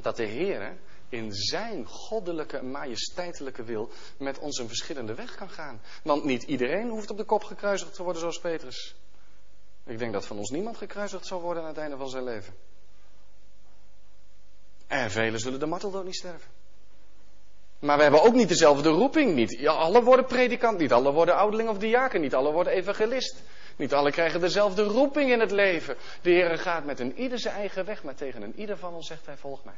Dat 0.00 0.16
de 0.16 0.24
Heer 0.24 0.78
in 1.08 1.32
zijn 1.32 1.86
goddelijke 1.86 2.62
majesteitelijke 2.62 3.62
wil 3.62 3.90
met 4.18 4.38
ons 4.38 4.58
een 4.58 4.66
verschillende 4.66 5.14
weg 5.14 5.34
kan 5.34 5.50
gaan. 5.50 5.80
Want 6.02 6.24
niet 6.24 6.42
iedereen 6.42 6.88
hoeft 6.88 7.10
op 7.10 7.16
de 7.16 7.24
kop 7.24 7.44
gekruisigd 7.44 7.94
te 7.94 8.02
worden 8.02 8.20
zoals 8.20 8.40
Petrus. 8.40 8.96
Ik 9.88 9.98
denk 9.98 10.12
dat 10.12 10.26
van 10.26 10.38
ons 10.38 10.50
niemand 10.50 10.76
gekruisigd 10.76 11.26
zal 11.26 11.40
worden 11.40 11.62
aan 11.62 11.68
het 11.68 11.78
einde 11.78 11.96
van 11.96 12.08
zijn 12.08 12.24
leven. 12.24 12.54
En 14.86 15.10
velen 15.10 15.40
zullen 15.40 15.60
de 15.60 15.66
marteldood 15.66 16.04
niet 16.04 16.16
sterven. 16.16 16.50
Maar 17.78 17.96
we 17.96 18.02
hebben 18.02 18.22
ook 18.22 18.34
niet 18.34 18.48
dezelfde 18.48 18.88
roeping. 18.88 19.34
Niet 19.34 19.66
alle 19.66 20.02
worden 20.02 20.24
predikant, 20.24 20.78
niet 20.78 20.92
alle 20.92 21.12
worden 21.12 21.36
ouderling 21.36 21.68
of 21.68 21.78
diaken, 21.78 22.20
niet 22.20 22.34
alle 22.34 22.52
worden 22.52 22.72
evangelist. 22.72 23.42
Niet 23.76 23.94
alle 23.94 24.10
krijgen 24.10 24.40
dezelfde 24.40 24.82
roeping 24.82 25.30
in 25.30 25.40
het 25.40 25.50
leven. 25.50 25.96
De 26.22 26.30
Heer 26.30 26.58
gaat 26.58 26.84
met 26.84 27.00
een 27.00 27.18
ieder 27.18 27.38
zijn 27.38 27.54
eigen 27.54 27.84
weg, 27.84 28.02
maar 28.02 28.14
tegen 28.14 28.42
een 28.42 28.58
ieder 28.60 28.76
van 28.78 28.94
ons 28.94 29.06
zegt 29.06 29.26
hij: 29.26 29.36
Volg 29.36 29.64
mij. 29.64 29.74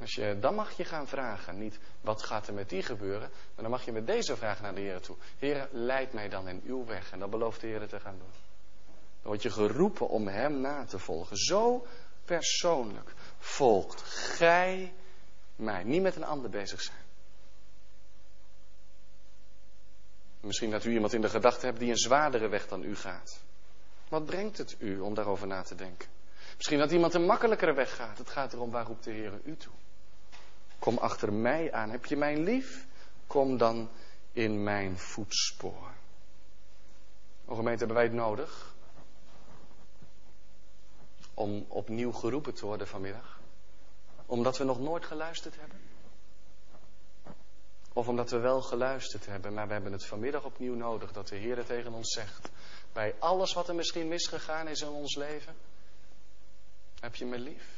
Als 0.00 0.14
je, 0.14 0.38
dan 0.40 0.54
mag 0.54 0.76
je 0.76 0.84
gaan 0.84 1.08
vragen, 1.08 1.58
niet 1.58 1.78
wat 2.00 2.22
gaat 2.22 2.46
er 2.46 2.54
met 2.54 2.68
die 2.68 2.82
gebeuren, 2.82 3.30
maar 3.30 3.62
dan 3.62 3.70
mag 3.70 3.84
je 3.84 3.92
met 3.92 4.06
deze 4.06 4.36
vraag 4.36 4.60
naar 4.60 4.74
de 4.74 4.80
Heer 4.80 5.00
toe. 5.00 5.16
Heer, 5.38 5.68
leid 5.72 6.12
mij 6.12 6.28
dan 6.28 6.48
in 6.48 6.62
uw 6.64 6.84
weg. 6.84 7.12
En 7.12 7.18
dat 7.18 7.30
belooft 7.30 7.60
de 7.60 7.66
Heer 7.66 7.88
te 7.88 8.00
gaan 8.00 8.18
doen. 8.18 8.30
Dan 8.86 9.30
word 9.32 9.42
je 9.42 9.50
geroepen 9.50 10.08
om 10.08 10.28
Hem 10.28 10.60
na 10.60 10.84
te 10.84 10.98
volgen. 10.98 11.36
Zo 11.36 11.86
persoonlijk 12.24 13.12
volgt 13.38 14.02
gij 14.02 14.94
mij. 15.56 15.84
Niet 15.84 16.02
met 16.02 16.16
een 16.16 16.24
ander 16.24 16.50
bezig 16.50 16.80
zijn. 16.82 17.04
Misschien 20.40 20.70
dat 20.70 20.84
u 20.84 20.92
iemand 20.92 21.12
in 21.12 21.20
de 21.20 21.28
gedachte 21.28 21.66
hebt 21.66 21.78
die 21.78 21.90
een 21.90 21.98
zwaardere 21.98 22.48
weg 22.48 22.68
dan 22.68 22.82
u 22.82 22.96
gaat. 22.96 23.44
Wat 24.08 24.26
brengt 24.26 24.58
het 24.58 24.76
u 24.78 25.00
om 25.00 25.14
daarover 25.14 25.46
na 25.46 25.62
te 25.62 25.74
denken? 25.74 26.08
Misschien 26.56 26.78
dat 26.78 26.90
iemand 26.90 27.14
een 27.14 27.24
makkelijkere 27.24 27.74
weg 27.74 27.96
gaat. 27.96 28.18
Het 28.18 28.30
gaat 28.30 28.52
erom 28.52 28.70
waar 28.70 28.86
roept 28.86 29.04
de 29.04 29.12
Heer 29.12 29.40
u 29.44 29.56
toe. 29.56 29.72
Kom 30.78 30.98
achter 30.98 31.32
mij 31.32 31.72
aan. 31.72 31.90
Heb 31.90 32.04
je 32.04 32.16
mijn 32.16 32.42
lief? 32.42 32.86
Kom 33.26 33.56
dan 33.56 33.88
in 34.32 34.62
mijn 34.62 34.98
voetspoor. 34.98 35.94
O 37.44 37.54
gemeente, 37.54 37.78
hebben 37.78 37.96
wij 37.96 38.04
het 38.04 38.14
nodig? 38.14 38.74
om 41.36 41.64
opnieuw 41.68 42.12
geroepen 42.12 42.54
te 42.54 42.66
worden 42.66 42.86
vanmiddag? 42.86 43.40
Omdat 44.26 44.58
we 44.58 44.64
nog 44.64 44.80
nooit 44.80 45.04
geluisterd 45.04 45.56
hebben? 45.56 45.80
Of 47.92 48.08
omdat 48.08 48.30
we 48.30 48.38
wel 48.38 48.62
geluisterd 48.62 49.26
hebben, 49.26 49.54
maar 49.54 49.66
we 49.66 49.72
hebben 49.72 49.92
het 49.92 50.06
vanmiddag 50.06 50.44
opnieuw 50.44 50.74
nodig 50.74 51.12
dat 51.12 51.28
de 51.28 51.36
Heer 51.36 51.64
tegen 51.64 51.92
ons 51.92 52.12
zegt. 52.12 52.50
Bij 52.92 53.14
alles 53.18 53.52
wat 53.52 53.68
er 53.68 53.74
misschien 53.74 54.08
misgegaan 54.08 54.68
is 54.68 54.80
in 54.80 54.88
ons 54.88 55.16
leven, 55.16 55.54
heb 57.00 57.14
je 57.14 57.24
me 57.24 57.38
lief. 57.38 57.75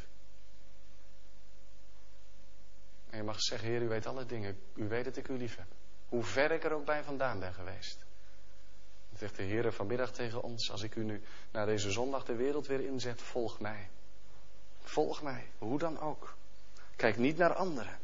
En 3.11 3.16
je 3.16 3.22
mag 3.22 3.40
zeggen, 3.40 3.68
Heer, 3.68 3.82
u 3.82 3.88
weet 3.88 4.06
alle 4.06 4.26
dingen. 4.26 4.59
U 4.74 4.88
weet 4.88 5.04
dat 5.04 5.16
ik 5.16 5.28
u 5.28 5.36
lief 5.36 5.56
heb. 5.56 5.66
Hoe 6.09 6.24
ver 6.24 6.50
ik 6.50 6.64
er 6.64 6.72
ook 6.72 6.84
bij 6.84 7.02
vandaan 7.02 7.38
ben 7.38 7.54
geweest. 7.54 8.06
Zegt 9.14 9.36
de 9.36 9.42
Heer 9.42 9.72
vanmiddag 9.72 10.12
tegen 10.12 10.42
ons. 10.42 10.70
Als 10.70 10.82
ik 10.82 10.94
u 10.94 11.04
nu 11.04 11.22
na 11.52 11.64
deze 11.64 11.90
zondag 11.90 12.24
de 12.24 12.34
wereld 12.34 12.66
weer 12.66 12.80
inzet, 12.80 13.22
volg 13.22 13.61
mij. 13.61 13.90
Volg 14.80 15.22
mij, 15.22 15.50
hoe 15.59 15.78
dan 15.78 16.00
ook. 16.00 16.36
Kijk 16.96 17.16
niet 17.16 17.36
naar 17.36 17.54
anderen. 17.54 17.98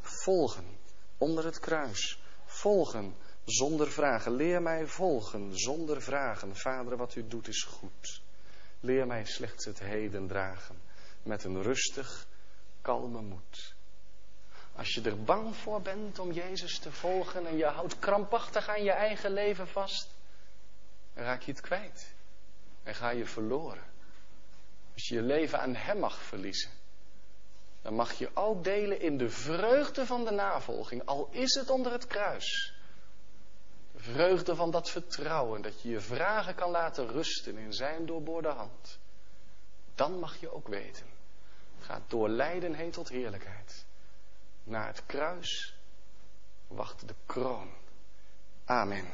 Volgen 0.00 0.78
onder 1.18 1.44
het 1.44 1.58
kruis. 1.58 2.20
Volgen 2.44 3.14
zonder 3.44 3.90
vragen. 3.90 4.32
Leer 4.32 4.62
mij 4.62 4.86
volgen 4.86 5.58
zonder 5.58 6.02
vragen. 6.02 6.56
Vader, 6.56 6.96
wat 6.96 7.14
u 7.14 7.26
doet 7.26 7.48
is 7.48 7.62
goed. 7.62 8.22
Leer 8.80 9.06
mij 9.06 9.24
slechts 9.24 9.64
het 9.64 9.78
heden 9.78 10.26
dragen. 10.26 10.76
Met 11.22 11.44
een 11.44 11.62
rustig, 11.62 12.26
kalme 12.80 13.22
moed. 13.22 13.78
Als 14.80 14.94
je 14.94 15.02
er 15.02 15.22
bang 15.22 15.56
voor 15.56 15.82
bent 15.82 16.18
om 16.18 16.32
Jezus 16.32 16.78
te 16.78 16.92
volgen 16.92 17.46
en 17.46 17.56
je 17.56 17.64
houdt 17.64 17.98
krampachtig 17.98 18.68
aan 18.68 18.82
je 18.82 18.90
eigen 18.90 19.32
leven 19.32 19.68
vast, 19.68 20.14
raak 21.14 21.42
je 21.42 21.50
het 21.50 21.60
kwijt. 21.60 22.14
En 22.82 22.94
ga 22.94 23.10
je 23.10 23.26
verloren. 23.26 23.84
Als 24.94 25.08
je 25.08 25.14
je 25.14 25.22
leven 25.22 25.60
aan 25.60 25.74
Hem 25.74 25.98
mag 25.98 26.22
verliezen, 26.22 26.70
dan 27.82 27.94
mag 27.94 28.12
je 28.12 28.30
ook 28.34 28.64
delen 28.64 29.00
in 29.00 29.18
de 29.18 29.30
vreugde 29.30 30.06
van 30.06 30.24
de 30.24 30.30
navolging, 30.30 31.04
al 31.04 31.28
is 31.30 31.54
het 31.54 31.70
onder 31.70 31.92
het 31.92 32.06
kruis. 32.06 32.74
De 33.92 34.02
vreugde 34.02 34.54
van 34.54 34.70
dat 34.70 34.90
vertrouwen, 34.90 35.62
dat 35.62 35.82
je 35.82 35.88
je 35.88 36.00
vragen 36.00 36.54
kan 36.54 36.70
laten 36.70 37.08
rusten 37.08 37.56
in 37.56 37.72
Zijn 37.72 38.06
doorboorde 38.06 38.48
hand. 38.48 38.98
Dan 39.94 40.18
mag 40.18 40.40
je 40.40 40.52
ook 40.54 40.68
weten, 40.68 41.06
het 41.76 41.84
gaat 41.84 42.10
door 42.10 42.28
lijden 42.28 42.74
heen 42.74 42.90
tot 42.90 43.08
heerlijkheid. 43.08 43.88
Na 44.70 44.86
het 44.86 45.02
kruis 45.06 45.74
wacht 46.66 47.08
de 47.08 47.14
kroon. 47.26 47.70
Amen. 48.64 49.04